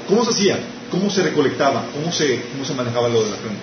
¿Cómo 0.07 0.23
se 0.23 0.31
hacía? 0.31 0.59
¿Cómo 0.89 1.09
se 1.09 1.23
recolectaba? 1.23 1.85
¿Cómo 1.93 2.11
se, 2.11 2.43
cómo 2.53 2.63
se 2.63 2.73
manejaba 2.73 3.09
lo 3.09 3.23
de 3.23 3.31
la 3.31 3.35
ofrenda? 3.35 3.61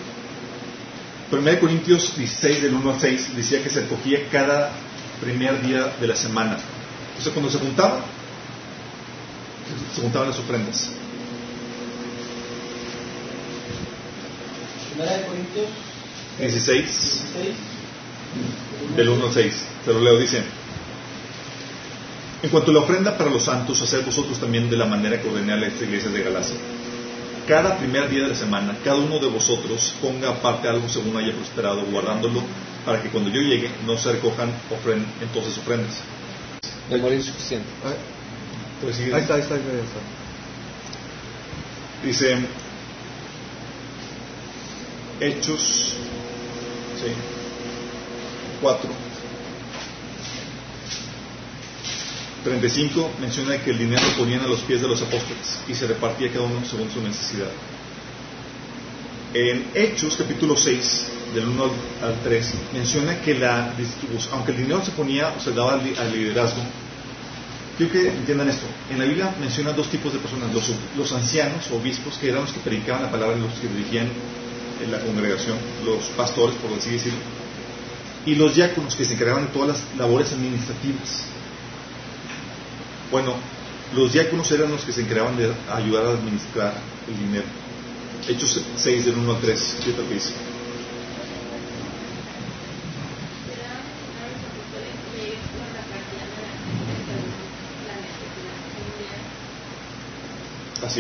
1 1.30 1.60
Corintios 1.60 2.16
16, 2.16 2.62
del 2.62 2.74
1 2.74 2.90
al 2.90 3.00
6, 3.00 3.36
decía 3.36 3.62
que 3.62 3.70
se 3.70 3.80
recogía 3.82 4.28
cada 4.30 4.72
primer 5.20 5.62
día 5.62 5.94
de 5.98 6.06
la 6.06 6.16
semana. 6.16 6.58
Sea, 7.18 7.32
cuando 7.32 7.50
se 7.50 7.58
juntaba, 7.58 8.04
se 9.94 10.00
juntaban 10.02 10.28
las 10.30 10.38
ofrendas. 10.38 10.90
Primera 14.90 15.16
de 15.18 15.24
Corintios 15.26 15.66
16, 16.38 16.84
16. 16.84 17.54
del 18.96 19.08
1 19.08 19.26
al 19.26 19.32
6. 19.32 19.54
Se 19.84 19.92
lo 19.92 20.00
leo, 20.00 20.18
dice. 20.18 20.42
En 22.42 22.50
cuanto 22.50 22.70
a 22.70 22.74
la 22.74 22.80
ofrenda 22.80 23.16
para 23.16 23.30
los 23.30 23.44
santos, 23.44 23.80
hacer 23.80 24.02
vosotros 24.02 24.38
también 24.38 24.68
de 24.68 24.76
la 24.76 24.84
manera 24.84 25.20
que 25.20 25.28
ordené 25.28 25.52
a 25.52 25.56
las 25.56 25.80
iglesias 25.80 26.12
de 26.12 26.22
Galacia. 26.22 26.56
Cada 27.48 27.76
primer 27.78 28.08
día 28.08 28.22
de 28.22 28.28
la 28.28 28.34
semana, 28.34 28.76
cada 28.84 28.96
uno 28.96 29.18
de 29.18 29.26
vosotros 29.28 29.94
ponga 30.00 30.30
aparte 30.30 30.68
algo 30.68 30.88
según 30.88 31.16
haya 31.16 31.34
prosperado, 31.34 31.84
guardándolo 31.86 32.42
para 32.84 33.02
que 33.02 33.08
cuando 33.08 33.30
yo 33.30 33.40
llegue 33.40 33.70
no 33.86 33.96
se 33.96 34.12
recojan 34.12 34.50
ofren- 34.70 35.04
entonces 35.22 35.56
ofrendas. 35.58 35.94
Memoria 36.90 37.16
insuficiente. 37.16 37.66
¿Puedes 38.80 38.96
seguir? 38.96 39.14
Ahí 39.14 39.22
está, 39.22 39.34
ahí 39.34 39.40
está, 39.40 39.54
ahí 39.54 39.60
está. 39.60 40.00
Dice 42.04 42.38
Hechos 45.20 45.94
sí, 47.00 47.12
4. 48.60 48.90
35 52.44 53.10
menciona 53.20 53.58
que 53.62 53.70
el 53.70 53.78
dinero 53.78 54.02
lo 54.02 54.16
ponían 54.18 54.40
a 54.42 54.46
los 54.46 54.60
pies 54.60 54.82
de 54.82 54.88
los 54.88 55.00
apóstoles 55.00 55.60
y 55.66 55.74
se 55.74 55.86
repartía 55.86 56.30
cada 56.30 56.44
uno 56.44 56.64
según 56.64 56.90
su 56.90 57.00
necesidad. 57.00 57.48
En 59.32 59.64
Hechos 59.74 60.16
capítulo 60.16 60.56
6, 60.56 61.06
del 61.34 61.48
1 61.48 61.64
al 62.02 62.20
3, 62.22 62.54
menciona 62.72 63.20
que 63.20 63.34
la 63.34 63.74
distribución, 63.76 64.34
aunque 64.34 64.52
el 64.52 64.58
dinero 64.58 64.84
se 64.84 64.92
ponía 64.92 65.34
o 65.36 65.40
se 65.40 65.52
daba 65.52 65.72
al 65.72 66.12
liderazgo, 66.12 66.62
quiero 67.76 67.92
que 67.92 68.08
entiendan 68.08 68.48
esto. 68.48 68.66
En 68.90 68.98
la 68.98 69.04
Biblia 69.04 69.34
menciona 69.40 69.72
dos 69.72 69.88
tipos 69.88 70.12
de 70.12 70.18
personas, 70.18 70.50
los, 70.96 71.12
ancianos, 71.12 71.70
obispos, 71.70 72.18
que 72.18 72.28
eran 72.28 72.42
los 72.42 72.52
que 72.52 72.60
predicaban 72.60 73.02
la 73.02 73.10
palabra 73.10 73.36
y 73.36 73.40
los 73.40 73.52
que 73.54 73.68
dirigían 73.68 74.08
en 74.82 74.90
la 74.90 74.98
congregación, 75.00 75.56
los 75.84 76.04
pastores, 76.16 76.56
por 76.56 76.72
así 76.76 76.90
decirlo, 76.90 77.18
y 78.26 78.34
los 78.34 78.54
diáconos, 78.54 78.96
que 78.96 79.04
se 79.04 79.14
encargaban 79.14 79.46
de 79.46 79.52
todas 79.52 79.68
las 79.68 79.96
labores 79.98 80.32
administrativas. 80.32 81.24
Bueno, 83.10 83.34
los 83.94 84.12
diáconos 84.12 84.50
eran 84.50 84.70
los 84.70 84.84
que 84.84 84.92
se 84.92 85.02
encargaban 85.02 85.36
de 85.36 85.52
ayudar 85.72 86.06
a 86.06 86.10
administrar 86.10 86.74
el 87.06 87.18
dinero. 87.18 87.46
Hechos 88.26 88.60
6 88.76 89.04
del 89.04 89.16
1 89.16 89.34
al 89.34 89.40
3, 89.40 89.76
¿qué 89.84 90.14
dice? 90.14 90.32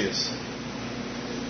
Así. 0.02 0.30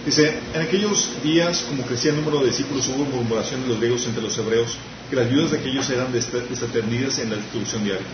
Dice, 0.04 0.34
en 0.52 0.60
aquellos 0.60 1.08
días, 1.22 1.64
como 1.66 1.82
crecía 1.84 2.10
el 2.10 2.18
número 2.18 2.40
de 2.40 2.48
discípulos, 2.48 2.88
hubo 2.88 3.06
murmuración 3.06 3.62
de 3.62 3.68
los 3.68 3.78
griegos 3.78 4.06
entre 4.06 4.22
los 4.22 4.36
hebreos, 4.36 4.76
que 5.08 5.16
las 5.16 5.30
viudas 5.30 5.52
de 5.52 5.58
aquellos 5.58 5.88
eran 5.88 6.12
desatendidas 6.12 7.18
en 7.20 7.30
la 7.30 7.36
distribución 7.36 7.84
diaria. 7.84 8.06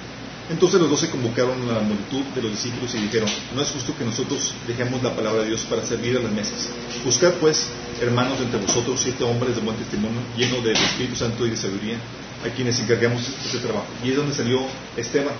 Entonces 0.50 0.80
los 0.80 0.90
doce 0.90 1.10
convocaron 1.10 1.68
a 1.68 1.74
la 1.74 1.80
multitud 1.80 2.22
de 2.34 2.42
los 2.42 2.52
discípulos 2.52 2.94
y 2.94 2.98
dijeron, 2.98 3.28
no 3.54 3.62
es 3.62 3.70
justo 3.70 3.96
que 3.96 4.04
nosotros 4.04 4.52
dejemos 4.66 5.02
la 5.02 5.14
palabra 5.14 5.42
de 5.42 5.48
Dios 5.48 5.62
para 5.62 5.84
servir 5.84 6.16
a 6.16 6.20
las 6.20 6.32
mesas. 6.32 6.68
Buscad 7.04 7.34
pues, 7.34 7.68
hermanos, 8.00 8.40
entre 8.40 8.60
vosotros 8.60 9.00
siete 9.00 9.24
hombres 9.24 9.56
de 9.56 9.62
buen 9.62 9.76
testimonio, 9.76 10.20
llenos 10.36 10.62
del 10.64 10.76
Espíritu 10.76 11.16
Santo 11.16 11.46
y 11.46 11.50
de 11.50 11.56
sabiduría, 11.56 11.98
a 12.44 12.48
quienes 12.54 12.78
encargamos 12.80 13.22
este 13.44 13.58
trabajo. 13.58 13.86
Y 14.04 14.10
es 14.10 14.16
donde 14.16 14.34
salió 14.34 14.60
Esteban, 14.96 15.34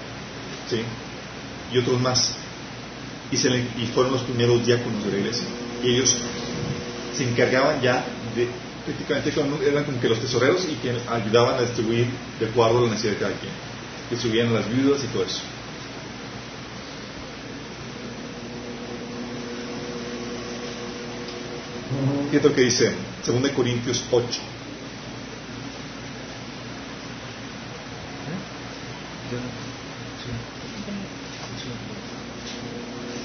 ¿sí? 0.68 0.80
Y 1.72 1.78
otros 1.78 2.00
más. 2.00 2.34
Y, 3.32 3.36
se 3.36 3.48
le- 3.50 3.58
y 3.78 3.86
fueron 3.94 4.12
los 4.12 4.22
primeros 4.22 4.64
diáconos 4.66 5.04
de 5.04 5.10
la 5.12 5.18
iglesia. 5.18 5.44
Y 5.84 5.90
ellos 5.94 6.16
se 7.16 7.24
encargaban 7.28 7.80
ya 7.80 8.04
de, 8.34 8.48
prácticamente 8.84 9.68
eran 9.68 9.84
como 9.84 10.00
que 10.00 10.08
los 10.08 10.20
tesoreros 10.20 10.64
y 10.68 10.74
que 10.74 10.90
ayudaban 11.08 11.56
a 11.56 11.60
distribuir 11.62 12.06
de 12.38 12.46
acuerdo 12.46 12.78
a 12.78 12.82
la 12.82 12.88
necesidad 12.90 13.12
de 13.12 13.18
cada 13.18 13.32
quien. 13.34 13.52
Subían 14.20 14.48
a 14.48 14.52
las 14.60 14.68
viudas 14.68 15.00
y 15.04 15.06
todo 15.08 15.22
eso. 15.24 15.40
Fíjate 22.30 22.48
lo 22.48 22.54
que 22.54 22.62
dice 22.62 22.92
2 23.26 23.50
Corintios 23.50 24.04
8. 24.10 24.40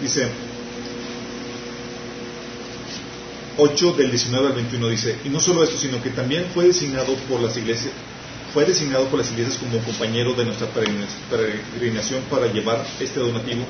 Dice 0.05 0.29
8 3.57 3.93
del 3.93 4.11
19 4.11 4.47
al 4.49 4.53
21 4.53 4.89
dice, 4.89 5.17
y 5.25 5.29
no 5.29 5.39
solo 5.39 5.63
esto, 5.63 5.79
sino 5.79 5.99
que 6.03 6.11
también 6.11 6.45
fue 6.53 6.65
designado 6.65 7.15
por 7.27 7.41
las 7.41 7.57
iglesias, 7.57 7.91
fue 8.53 8.65
designado 8.65 9.07
por 9.07 9.17
las 9.17 9.31
iglesias 9.31 9.57
como 9.57 9.79
compañero 9.79 10.35
de 10.35 10.45
nuestra 10.45 10.67
peregrinación 10.67 12.21
para 12.29 12.45
llevar 12.45 12.85
este 12.99 13.19
donativo 13.19 13.65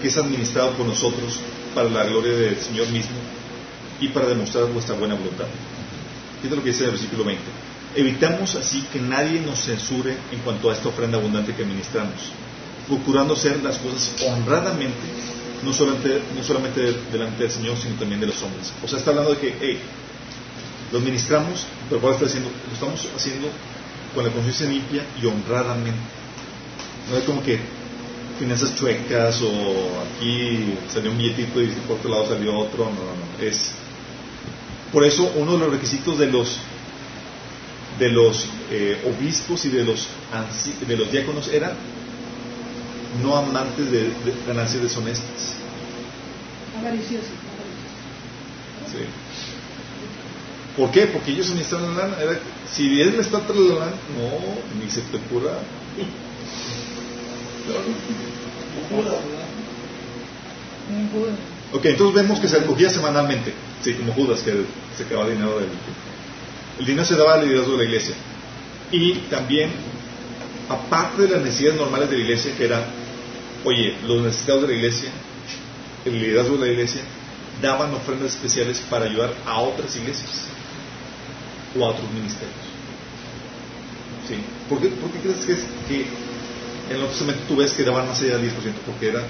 que 0.00 0.06
es 0.06 0.16
administrado 0.16 0.70
por 0.74 0.86
nosotros 0.86 1.40
para 1.74 1.90
la 1.90 2.04
gloria 2.04 2.32
del 2.32 2.60
Señor 2.60 2.88
mismo 2.90 3.16
y 3.98 4.06
para 4.06 4.28
demostrar 4.28 4.66
vuestra 4.66 4.94
buena 4.94 5.16
voluntad. 5.16 5.46
Fíjate 6.42 6.54
lo 6.54 6.62
que 6.62 6.68
dice 6.68 6.84
el 6.84 6.92
versículo 6.92 7.24
20. 7.24 7.42
Evitamos 7.96 8.54
así 8.54 8.84
que 8.92 9.00
nadie 9.00 9.40
nos 9.40 9.58
censure 9.64 10.16
en 10.30 10.38
cuanto 10.44 10.70
a 10.70 10.74
esta 10.74 10.90
ofrenda 10.90 11.18
abundante 11.18 11.52
que 11.52 11.64
ministramos, 11.64 12.30
procurando 12.86 13.34
hacer 13.34 13.60
las 13.64 13.78
cosas 13.78 14.14
honradamente, 14.28 15.31
no 15.64 15.72
solamente, 15.72 16.20
no 16.36 16.42
solamente 16.42 16.94
delante 17.12 17.42
del 17.42 17.52
Señor, 17.52 17.76
sino 17.76 17.94
también 17.96 18.20
de 18.20 18.26
los 18.26 18.42
hombres. 18.42 18.72
O 18.82 18.88
sea, 18.88 18.98
está 18.98 19.10
hablando 19.10 19.34
de 19.34 19.38
que, 19.38 19.56
hey, 19.60 19.78
lo 20.92 21.00
ministramos, 21.00 21.66
pero 21.88 22.00
¿cuál 22.00 22.14
está 22.14 22.26
diciendo? 22.26 22.50
Lo 22.68 22.74
estamos 22.74 23.08
haciendo 23.16 23.48
con 24.14 24.24
la 24.24 24.30
conciencia 24.30 24.66
limpia 24.66 25.04
y 25.20 25.26
honradamente. 25.26 26.00
No 27.10 27.16
es 27.16 27.24
como 27.24 27.42
que 27.42 27.58
finanzas 28.38 28.74
chuecas 28.74 29.40
o 29.42 29.48
aquí 30.04 30.74
salió 30.92 31.10
un 31.10 31.18
billetito 31.18 31.62
y 31.62 31.68
por 31.86 31.96
otro 31.96 32.10
lado 32.10 32.28
salió 32.28 32.56
otro. 32.58 32.84
No, 32.84 32.90
no, 32.90 32.96
no. 32.96 33.44
Es 33.44 33.72
por 34.92 35.04
eso 35.04 35.32
uno 35.36 35.52
de 35.52 35.58
los 35.58 35.70
requisitos 35.70 36.18
de 36.18 36.26
los 36.26 36.58
de 37.98 38.08
los 38.08 38.46
eh, 38.70 39.02
obispos 39.06 39.64
y 39.64 39.68
de 39.68 39.84
los 39.84 40.08
de 40.86 40.96
los 40.96 41.10
diáconos 41.10 41.48
era 41.48 41.74
no 43.22 43.36
amantes 43.36 43.90
de, 43.90 44.04
de 44.04 44.34
ganancias 44.46 44.82
deshonestas. 44.82 45.56
Avaricioso. 46.78 47.26
Sí. 48.90 49.04
¿Por 50.76 50.90
qué? 50.90 51.06
Porque 51.06 51.32
ellos 51.32 51.48
administraban 51.48 51.96
la 51.96 52.08
lana. 52.08 52.20
Era, 52.20 52.38
si 52.72 53.00
él 53.00 53.12
me 53.12 53.20
está 53.20 53.40
trasladando 53.40 53.78
la 53.78 53.86
lana, 53.86 53.96
no, 54.16 54.82
ni 54.82 54.90
se 54.90 55.02
te 55.02 55.18
ocurra. 55.18 55.58
Ok, 61.72 61.84
entonces 61.84 62.14
vemos 62.14 62.40
que 62.40 62.48
se 62.48 62.58
recogía 62.58 62.90
semanalmente. 62.90 63.52
Sí, 63.82 63.94
como 63.94 64.12
Judas, 64.14 64.40
que 64.40 64.64
se 64.96 65.04
quedaba 65.06 65.28
dinero 65.28 65.58
del. 65.58 65.68
El 66.78 66.86
dinero 66.86 67.04
se 67.04 67.16
daba 67.16 67.34
al 67.34 67.44
liderazgo 67.44 67.72
de 67.72 67.78
la 67.78 67.84
iglesia. 67.84 68.14
Y 68.90 69.14
también, 69.30 69.70
aparte 70.68 71.22
de 71.22 71.28
las 71.28 71.42
necesidades 71.42 71.78
normales 71.78 72.10
de 72.10 72.16
la 72.16 72.22
iglesia, 72.22 72.56
que 72.56 72.64
era, 72.64 72.84
oye, 73.64 73.96
los 74.06 74.22
necesitados 74.22 74.62
de 74.62 74.68
la 74.68 74.74
iglesia, 74.74 75.10
el 76.04 76.20
liderazgo 76.20 76.56
de 76.56 76.66
la 76.66 76.72
iglesia, 76.72 77.02
daban 77.60 77.94
ofrendas 77.94 78.34
especiales 78.34 78.80
para 78.90 79.04
ayudar 79.04 79.34
a 79.46 79.60
otras 79.60 79.94
iglesias 79.96 80.46
o 81.78 81.84
a 81.84 81.90
otros 81.90 82.10
ministerios. 82.12 82.72
¿Por, 84.68 84.80
qué, 84.80 84.88
crees 85.22 85.44
que, 85.88 86.06
en 86.90 87.00
el 87.00 87.06
Testamento 87.08 87.42
tú 87.48 87.56
ves 87.56 87.72
que 87.74 87.84
daban 87.84 88.08
más 88.08 88.20
allá 88.22 88.38
del 88.38 88.50
10%? 88.50 88.54
Porque 88.86 89.08
era, 89.08 89.22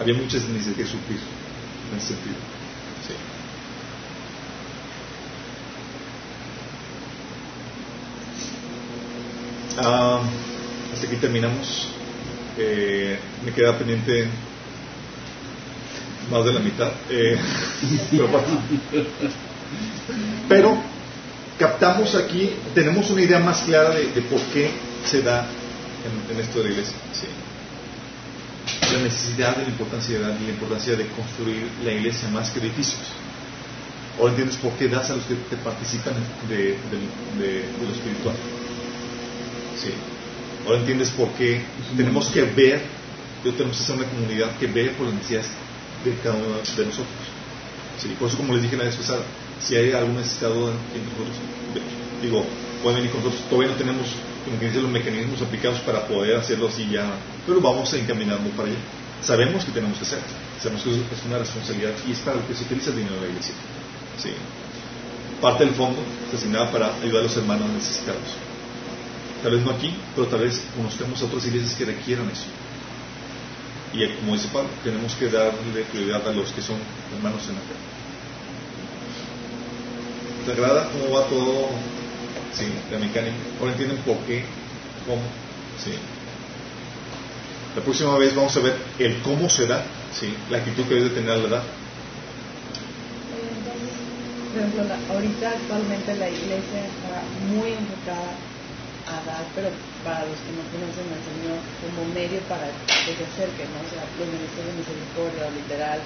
había 0.00 0.14
muchas 0.14 0.44
necesidades 0.44 0.76
que 0.76 0.86
suplir 0.86 1.20
en 1.90 1.98
ese 1.98 2.08
sentido. 2.08 2.36
Ah, 9.78 10.20
hasta 10.92 11.06
aquí 11.06 11.16
terminamos. 11.16 11.88
Eh, 12.58 13.18
me 13.44 13.52
queda 13.52 13.76
pendiente 13.78 14.26
más 16.30 16.44
de 16.44 16.52
la 16.52 16.60
mitad. 16.60 16.92
Eh, 17.10 17.38
pero. 18.10 18.28
Pero 20.48 20.82
captamos 21.58 22.14
aquí, 22.14 22.50
tenemos 22.74 23.10
una 23.10 23.22
idea 23.22 23.38
más 23.38 23.62
clara 23.62 23.90
de, 23.90 24.06
de 24.12 24.22
por 24.22 24.40
qué 24.52 24.70
se 25.04 25.22
da 25.22 25.46
en, 26.04 26.34
en 26.34 26.40
esto 26.42 26.58
de 26.58 26.64
la 26.64 26.70
iglesia. 26.70 26.96
Sí. 27.12 27.26
La 28.94 29.02
necesidad 29.02 29.56
de 29.56 29.62
la 29.62 29.68
importancia 29.68 30.18
de, 30.18 30.24
la 30.24 30.50
importancia 30.50 30.96
de 30.96 31.06
construir 31.08 31.66
la 31.84 31.92
iglesia 31.92 32.28
más 32.28 32.50
que 32.50 32.60
edificios. 32.60 33.00
Ahora 34.18 34.30
entiendes 34.30 34.56
por 34.56 34.72
qué 34.72 34.88
das 34.88 35.10
a 35.10 35.16
los 35.16 35.24
que 35.24 35.34
te 35.34 35.56
participan 35.56 36.14
de, 36.48 36.56
de, 36.56 36.74
de, 37.38 37.52
de 37.62 37.86
lo 37.86 37.92
espiritual. 37.94 38.36
Ahora 40.66 40.78
entiendes 40.78 41.10
por 41.10 41.28
qué 41.30 41.62
tenemos 41.96 42.28
que 42.28 42.42
ver, 42.42 42.80
yo 43.44 43.52
tenemos 43.52 43.78
que 43.78 43.84
ser 43.84 43.96
una 43.96 44.06
comunidad 44.06 44.56
que 44.58 44.66
ve 44.66 44.90
por 44.90 45.06
las 45.06 45.16
necesidades 45.16 45.48
de 46.04 46.14
cada 46.22 46.36
uno 46.36 46.46
de 46.46 46.86
nosotros. 46.86 47.06
Por 48.18 48.28
eso 48.28 48.36
como 48.36 48.54
les 48.54 48.62
dije 48.62 48.76
la 48.76 48.84
vez 48.84 48.98
si 49.60 49.76
hay 49.76 49.92
algún 49.92 50.16
necesitado 50.16 50.70
entre 50.70 51.12
nosotros, 51.12 51.36
digo, 52.20 52.44
pueden 52.82 52.98
venir 52.98 53.12
con 53.12 53.22
nosotros, 53.22 53.48
todavía 53.48 53.70
no 53.70 53.76
tenemos 53.78 54.06
como 54.44 54.58
que 54.58 54.66
dicen 54.66 54.82
los 54.82 54.90
mecanismos 54.90 55.40
aplicados 55.40 55.78
para 55.80 56.06
poder 56.06 56.36
hacerlo 56.36 56.68
así 56.68 56.88
ya, 56.90 57.06
pero 57.46 57.60
vamos 57.60 57.92
encaminando 57.94 58.50
para 58.50 58.68
allá. 58.68 58.78
Sabemos 59.22 59.64
que 59.64 59.70
tenemos 59.70 59.98
que 59.98 60.04
hacerlo, 60.04 60.26
sabemos 60.60 60.82
que 60.82 60.90
es 60.90 61.24
una 61.26 61.38
responsabilidad 61.38 61.92
y 62.08 62.12
es 62.12 62.18
para 62.18 62.38
lo 62.38 62.48
que 62.48 62.54
se 62.54 62.64
utiliza 62.64 62.90
el 62.90 62.96
dinero 62.96 63.14
de 63.16 63.20
la 63.22 63.28
iglesia. 63.28 63.54
Sí. 64.18 64.30
Parte 65.40 65.64
del 65.64 65.74
fondo 65.74 66.00
se 66.30 66.36
asignaba 66.36 66.70
para 66.72 66.94
ayudar 66.96 67.20
a 67.20 67.22
los 67.24 67.36
hermanos 67.36 67.70
necesitados. 67.70 68.51
Tal 69.42 69.52
vez 69.52 69.64
no 69.64 69.72
aquí, 69.72 69.92
pero 70.14 70.28
tal 70.28 70.40
vez 70.40 70.62
conozcamos 70.76 71.20
otras 71.22 71.44
iglesias 71.46 71.74
que 71.74 71.84
requieran 71.84 72.30
eso. 72.30 72.46
Y 73.92 74.06
como 74.20 74.34
dice 74.34 74.48
Pablo, 74.52 74.70
tenemos 74.84 75.14
que 75.14 75.28
darle 75.28 75.82
prioridad 75.90 76.26
a 76.26 76.32
los 76.32 76.52
que 76.52 76.62
son 76.62 76.76
hermanos 77.14 77.42
en 77.48 77.54
la 77.56 77.60
fe. 77.60 77.74
¿Te 80.46 80.52
agrada 80.52 80.88
cómo 80.90 81.18
va 81.18 81.26
todo? 81.26 81.68
Sí, 82.54 82.66
la 82.90 82.98
mecánica. 82.98 83.36
Ahora 83.58 83.72
entienden 83.72 83.98
por 83.98 84.16
qué, 84.18 84.44
cómo. 85.06 85.22
Sí. 85.82 85.92
La 87.74 87.82
próxima 87.82 88.16
vez 88.18 88.34
vamos 88.34 88.56
a 88.56 88.60
ver 88.60 88.76
el 88.98 89.18
cómo 89.22 89.48
se 89.48 89.66
da, 89.66 89.84
sí, 90.12 90.32
la 90.50 90.58
actitud 90.58 90.84
que 90.84 90.94
debe 90.94 91.10
tener 91.10 91.30
a 91.30 91.36
la 91.36 91.48
edad. 91.48 91.62
Por 94.52 94.60
ejemplo, 94.60 94.82
ahorita 95.10 95.50
actualmente 95.50 96.14
la 96.16 96.28
iglesia 96.28 96.84
está 96.84 97.22
muy 97.48 97.72
enfocada 97.72 98.36
a 99.12 99.20
dar, 99.28 99.44
pero 99.54 99.68
para 100.04 100.24
los 100.24 100.38
que 100.40 100.52
no 100.56 100.64
conocen 100.72 101.06
al 101.12 101.22
Señor, 101.22 101.58
como 101.84 102.08
medio 102.16 102.40
para 102.48 102.72
que 103.04 103.12
se 103.12 103.24
acerquen, 103.24 103.68
¿no? 103.76 103.84
O 103.84 103.88
sea, 103.92 104.02
los 104.16 104.28
ministerios 104.28 104.72
de 104.72 104.80
misericordia, 104.80 105.42
o 105.46 105.52
literal, 105.52 106.00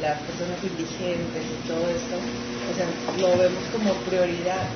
las 0.00 0.16
personas 0.28 0.58
indigentes 0.60 1.42
y 1.42 1.58
todo 1.68 1.84
esto, 1.88 2.16
o 2.20 2.72
sea, 2.76 2.86
lo 3.16 3.30
vemos 3.38 3.64
como 3.72 3.94
prioridad, 4.04 4.66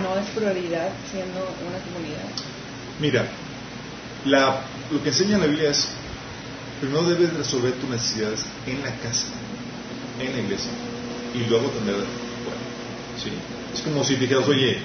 no 0.00 0.16
es 0.16 0.26
prioridad 0.32 0.90
siendo 1.10 1.40
una 1.40 1.78
comunidad. 1.84 2.28
Mira, 3.00 3.28
lo 4.24 5.02
que 5.02 5.08
enseña 5.08 5.38
la 5.38 5.46
Biblia 5.46 5.70
es, 5.70 5.88
primero 6.80 7.02
debes 7.04 7.32
resolver 7.34 7.72
tus 7.72 7.90
necesidades 7.90 8.46
en 8.66 8.82
la 8.82 8.94
casa, 8.96 9.28
en 10.20 10.32
la 10.32 10.38
iglesia, 10.40 10.72
y 11.34 11.44
luego. 11.48 11.70
¿sí? 13.22 13.30
Es 13.74 13.80
como 13.82 14.04
si 14.04 14.16
dijeras, 14.16 14.46
oye, 14.48 14.78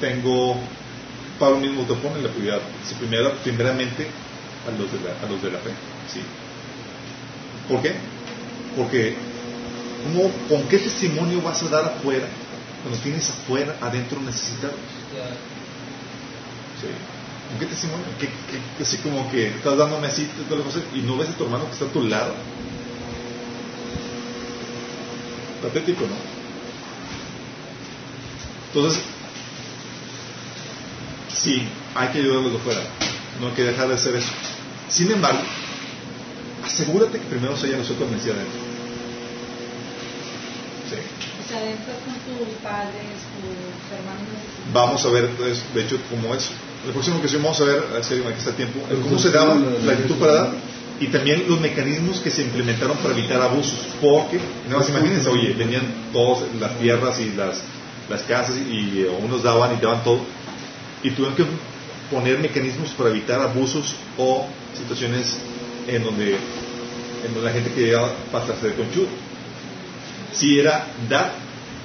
tengo, 0.00 0.56
Pablo 1.38 1.58
mismo 1.58 1.82
te 1.84 1.94
pone 1.94 2.20
la 2.22 2.28
prioridad, 2.28 2.60
primero, 2.98 3.34
primeramente 3.42 4.08
a 4.66 4.70
los 4.70 4.90
de 4.92 4.98
la, 5.00 5.10
a 5.26 5.30
los 5.30 5.42
de 5.42 5.50
la 5.50 5.58
fe. 5.58 5.70
¿sí? 6.12 6.20
¿Por 7.68 7.82
qué? 7.82 7.94
Porque 8.76 9.16
¿cómo- 10.04 10.30
¿con 10.48 10.68
qué 10.68 10.78
testimonio 10.78 11.40
vas 11.42 11.62
a 11.62 11.68
dar 11.68 11.84
afuera 11.86 12.26
cuando 12.82 13.00
tienes 13.00 13.28
afuera, 13.30 13.76
adentro 13.80 14.20
necesitados? 14.20 14.76
Sí. 16.80 16.88
¿Con 17.50 17.58
qué 17.58 17.66
testimonio? 17.66 18.04
Que 18.18 18.82
así 18.82 18.98
como 18.98 19.30
que 19.30 19.48
estás 19.48 19.76
las 20.56 20.66
cosas 20.66 20.82
y 20.94 20.98
no 21.00 21.16
ves 21.16 21.30
a 21.30 21.32
tu 21.32 21.44
hermano 21.44 21.66
que 21.66 21.72
está 21.72 21.84
a 21.86 21.88
tu 21.88 22.02
lado. 22.02 22.34
Patético, 25.62 26.02
¿no? 26.02 26.16
Entonces, 28.74 29.02
sí, 31.44 31.62
hay 31.94 32.08
que 32.08 32.18
ayudarlos 32.18 32.52
de 32.52 32.58
fuera. 32.58 32.80
No 33.40 33.48
hay 33.48 33.52
que 33.52 33.64
dejar 33.64 33.88
de 33.88 33.94
hacer 33.94 34.16
eso. 34.16 34.30
Sin 34.88 35.10
embargo, 35.12 35.40
asegúrate 36.64 37.18
que 37.18 37.26
primero 37.26 37.56
se 37.56 37.66
haya 37.66 37.76
nosotros 37.76 38.10
necesidad 38.10 38.36
dentro. 38.36 38.60
Sí. 40.88 40.96
O 41.44 41.48
sea, 41.48 41.60
dentro 41.60 41.92
con 42.04 42.14
tus 42.24 42.54
padres, 42.62 43.20
tus 43.36 43.98
hermanos. 43.98 44.28
Vamos 44.72 45.04
a 45.04 45.08
ver, 45.10 45.28
pues, 45.36 45.62
de 45.74 45.82
hecho, 45.82 45.98
cómo 46.08 46.34
es. 46.34 46.48
La 46.86 46.92
próxima 46.92 47.16
ocasión 47.16 47.42
vamos 47.42 47.60
a 47.60 47.64
ver, 47.64 47.84
a 47.98 48.02
serio, 48.02 48.24
aquí 48.28 48.38
está 48.38 48.50
el 48.50 48.56
tiempo, 48.56 48.80
el 48.90 49.00
cómo 49.00 49.18
se 49.18 49.30
daba 49.30 49.54
la 49.54 49.92
actitud 49.92 50.16
para 50.16 50.32
dar 50.32 50.52
y 51.00 51.08
también 51.08 51.44
los 51.48 51.60
mecanismos 51.60 52.18
que 52.20 52.30
se 52.30 52.42
implementaron 52.42 52.96
para 52.98 53.14
evitar 53.14 53.40
abusos. 53.42 53.78
Porque, 54.00 54.38
nada 54.66 54.78
más 54.78 54.88
imagínense, 54.88 55.28
oye, 55.28 55.54
tenían 55.54 55.82
todas 56.12 56.44
las 56.60 56.78
tierras 56.78 57.18
y 57.20 57.30
las, 57.30 57.60
las 58.08 58.22
casas 58.22 58.56
y 58.56 59.00
eh, 59.00 59.08
unos 59.22 59.42
daban 59.42 59.76
y 59.76 59.80
daban 59.80 60.04
todo. 60.04 60.20
Y 61.04 61.10
tuvieron 61.10 61.36
que 61.36 61.44
poner 62.10 62.38
mecanismos 62.40 62.90
para 62.90 63.10
evitar 63.10 63.40
abusos 63.40 63.94
o 64.18 64.46
situaciones 64.76 65.36
en 65.86 66.02
donde, 66.02 66.32
en 66.34 67.34
donde 67.34 67.48
la 67.48 67.52
gente 67.52 67.70
quería 67.72 68.00
pasarse 68.32 68.68
de 68.68 68.74
conchudo. 68.74 69.08
Sí 70.32 70.58
era 70.58 70.86
dar, 71.08 71.32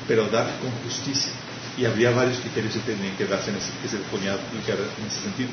pero 0.08 0.28
dar 0.30 0.48
con 0.60 0.72
justicia. 0.84 1.32
Y 1.78 1.86
habría 1.86 2.12
varios 2.12 2.40
criterios 2.40 2.74
que 2.74 2.80
tenían 2.80 3.16
que 3.16 3.26
darse 3.26 3.52
en 3.52 3.58
ese, 3.58 3.70
a 3.70 4.34
en 4.34 5.08
ese 5.08 5.22
sentido. 5.22 5.50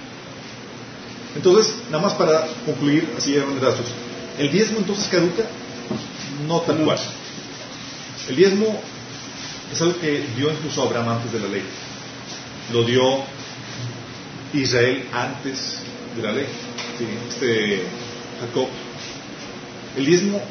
Entonces, 1.36 1.74
nada 1.90 2.02
más 2.02 2.14
para 2.14 2.46
concluir, 2.64 3.12
así 3.16 3.36
a 3.36 3.40
grandes 3.40 3.62
rasgos. 3.62 3.86
¿El 4.38 4.50
diezmo 4.50 4.78
entonces 4.78 5.06
caduca? 5.08 5.44
No 6.48 6.60
tal 6.60 6.78
cual. 6.78 6.98
El 8.28 8.36
diezmo 8.36 8.80
es 9.72 9.80
algo 9.80 9.98
que 10.00 10.24
dio 10.36 10.50
incluso 10.50 10.82
Abraham 10.82 11.10
antes 11.10 11.32
de 11.32 11.40
la 11.40 11.48
ley. 11.48 11.62
Lo 12.72 12.82
dio 12.82 13.22
Israel 14.62 15.04
antes 15.12 15.78
de 16.16 16.22
la 16.22 16.32
ley. 16.32 16.46
Sí, 16.98 17.06
este 17.28 17.82
Jacob. 18.40 18.68
El 19.96 20.06
diezmo 20.06 20.42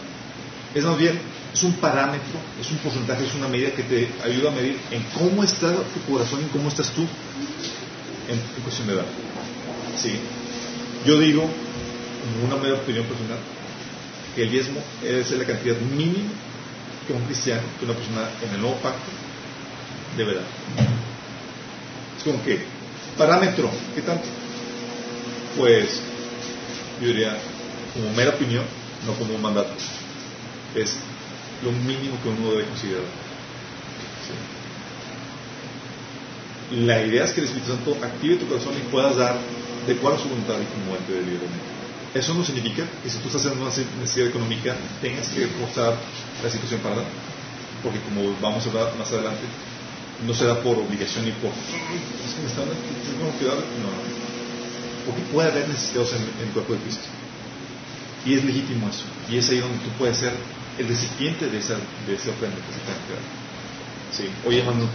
es 0.73 0.83
más 0.83 0.97
bien 0.97 1.19
es 1.53 1.63
un 1.63 1.73
parámetro, 1.73 2.39
es 2.59 2.69
un 2.69 2.77
porcentaje, 2.79 3.25
es 3.25 3.33
una 3.33 3.47
medida 3.47 3.71
que 3.71 3.83
te 3.83 4.09
ayuda 4.23 4.49
a 4.49 4.51
medir 4.51 4.77
en 4.91 5.01
cómo 5.17 5.43
está 5.43 5.73
tu 5.73 6.11
corazón 6.11 6.41
y 6.41 6.49
cómo 6.49 6.67
estás 6.67 6.89
tú 6.91 7.01
en, 7.01 8.37
en 8.57 8.61
cuestión 8.61 8.87
de 8.87 8.93
edad. 8.95 9.05
Sí. 9.95 10.19
Yo 11.05 11.17
digo, 11.17 11.41
como 11.41 12.45
una 12.53 12.61
mera 12.61 12.75
opinión 12.75 13.05
personal, 13.05 13.37
que 14.35 14.43
el 14.43 14.51
diezmo 14.51 14.81
es 15.01 15.31
la 15.31 15.45
cantidad 15.45 15.77
mínima 15.77 16.31
que 17.07 17.13
un 17.13 17.21
cristiano, 17.21 17.61
que 17.79 17.85
una 17.85 17.93
persona 17.93 18.27
en 18.43 18.55
el 18.55 18.61
nuevo 18.61 18.75
pacto 18.77 19.11
debe 20.17 20.35
dar. 20.35 20.43
Es 22.17 22.23
como 22.23 22.43
que, 22.43 22.65
parámetro, 23.17 23.69
¿qué 23.93 24.01
tanto? 24.01 24.25
Pues, 25.57 26.01
yo 27.01 27.07
diría, 27.07 27.37
como 27.93 28.11
mera 28.13 28.31
opinión, 28.31 28.65
no 29.05 29.13
como 29.13 29.35
un 29.35 29.41
mandato, 29.41 29.73
es 30.75 30.97
lo 31.63 31.71
mínimo 31.71 32.17
que 32.21 32.29
uno 32.29 32.51
debe 32.51 32.65
considerar. 32.65 33.03
La 36.71 37.01
idea 37.05 37.23
es 37.23 37.31
que 37.31 37.41
el 37.41 37.47
Espíritu 37.47 37.71
Santo 37.71 37.95
active 38.01 38.37
tu 38.37 38.47
corazón 38.47 38.73
y 38.75 38.91
puedas 38.91 39.15
dar 39.15 39.37
de 39.85 39.95
cuál 39.97 40.15
es 40.15 40.21
su 40.21 40.29
voluntad 40.29 40.55
y 40.59 40.65
como 40.65 40.97
dé 41.07 41.21
libremente. 41.21 41.75
Eso 42.13 42.33
no 42.33 42.43
significa 42.43 42.83
que 43.03 43.09
si 43.09 43.19
tú 43.19 43.27
estás 43.27 43.45
en 43.45 43.59
una 43.59 43.69
necesidad 43.69 44.27
económica 44.27 44.75
tengas 45.01 45.27
que 45.29 45.47
forzar 45.47 45.95
la 46.43 46.49
situación 46.49 46.79
para 46.79 46.95
dar, 46.95 47.05
porque 47.83 47.99
como 47.99 48.35
vamos 48.41 48.65
a 48.65 48.69
hablar 48.69 48.95
más 48.97 49.11
adelante, 49.11 49.43
no 50.23 50.33
se 50.33 50.45
da 50.45 50.61
por 50.61 50.77
obligación 50.77 51.25
ni 51.25 51.31
por 51.31 51.51
es 51.51 52.33
que 52.33 52.41
me 52.41 52.47
están 52.47 52.65
no, 52.65 53.89
porque 55.05 55.21
puede 55.31 55.51
haber 55.51 55.67
necesitados 55.67 56.13
en, 56.13 56.21
en 56.21 56.47
el 56.47 56.53
cuerpo 56.53 56.73
de 56.73 56.79
Cristo. 56.79 57.07
Y 58.25 58.33
es 58.33 58.43
legítimo 58.43 58.89
eso. 58.89 59.03
Y 59.29 59.37
es 59.37 59.49
ahí 59.49 59.59
donde 59.59 59.77
tú 59.77 59.89
puedes 59.99 60.17
ser 60.17 60.33
el 60.79 60.87
recipiente 60.87 61.47
de 61.47 61.59
esa, 61.59 61.75
de 62.07 62.15
esa 62.15 62.31
ofrenda 62.31 62.57
que 62.57 62.73
se 62.73 62.79
te 62.79 62.91
ha. 62.91 63.45
Sí. 64.11 64.29
Oye, 64.47 64.59
hermano, 64.59 64.89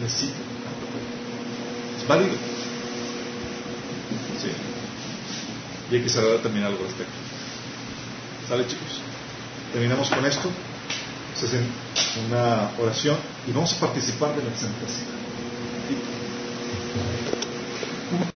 necesito. 0.00 0.38
Es 2.00 2.08
válido. 2.08 2.32
Sí. 4.40 4.48
Y 5.90 5.96
hay 5.96 6.02
que 6.02 6.08
saber 6.08 6.40
también 6.42 6.64
algo 6.64 6.78
al 6.78 6.86
respecto. 6.86 7.12
¿Sale, 8.48 8.66
chicos? 8.66 9.00
Terminamos 9.72 10.08
con 10.08 10.24
esto. 10.24 10.50
Hacen 11.44 11.66
una 12.28 12.70
oración 12.78 13.16
y 13.48 13.52
vamos 13.52 13.74
a 13.74 13.80
participar 13.80 14.34
de 14.36 14.44
la 14.44 14.50
Cena. 14.56 14.72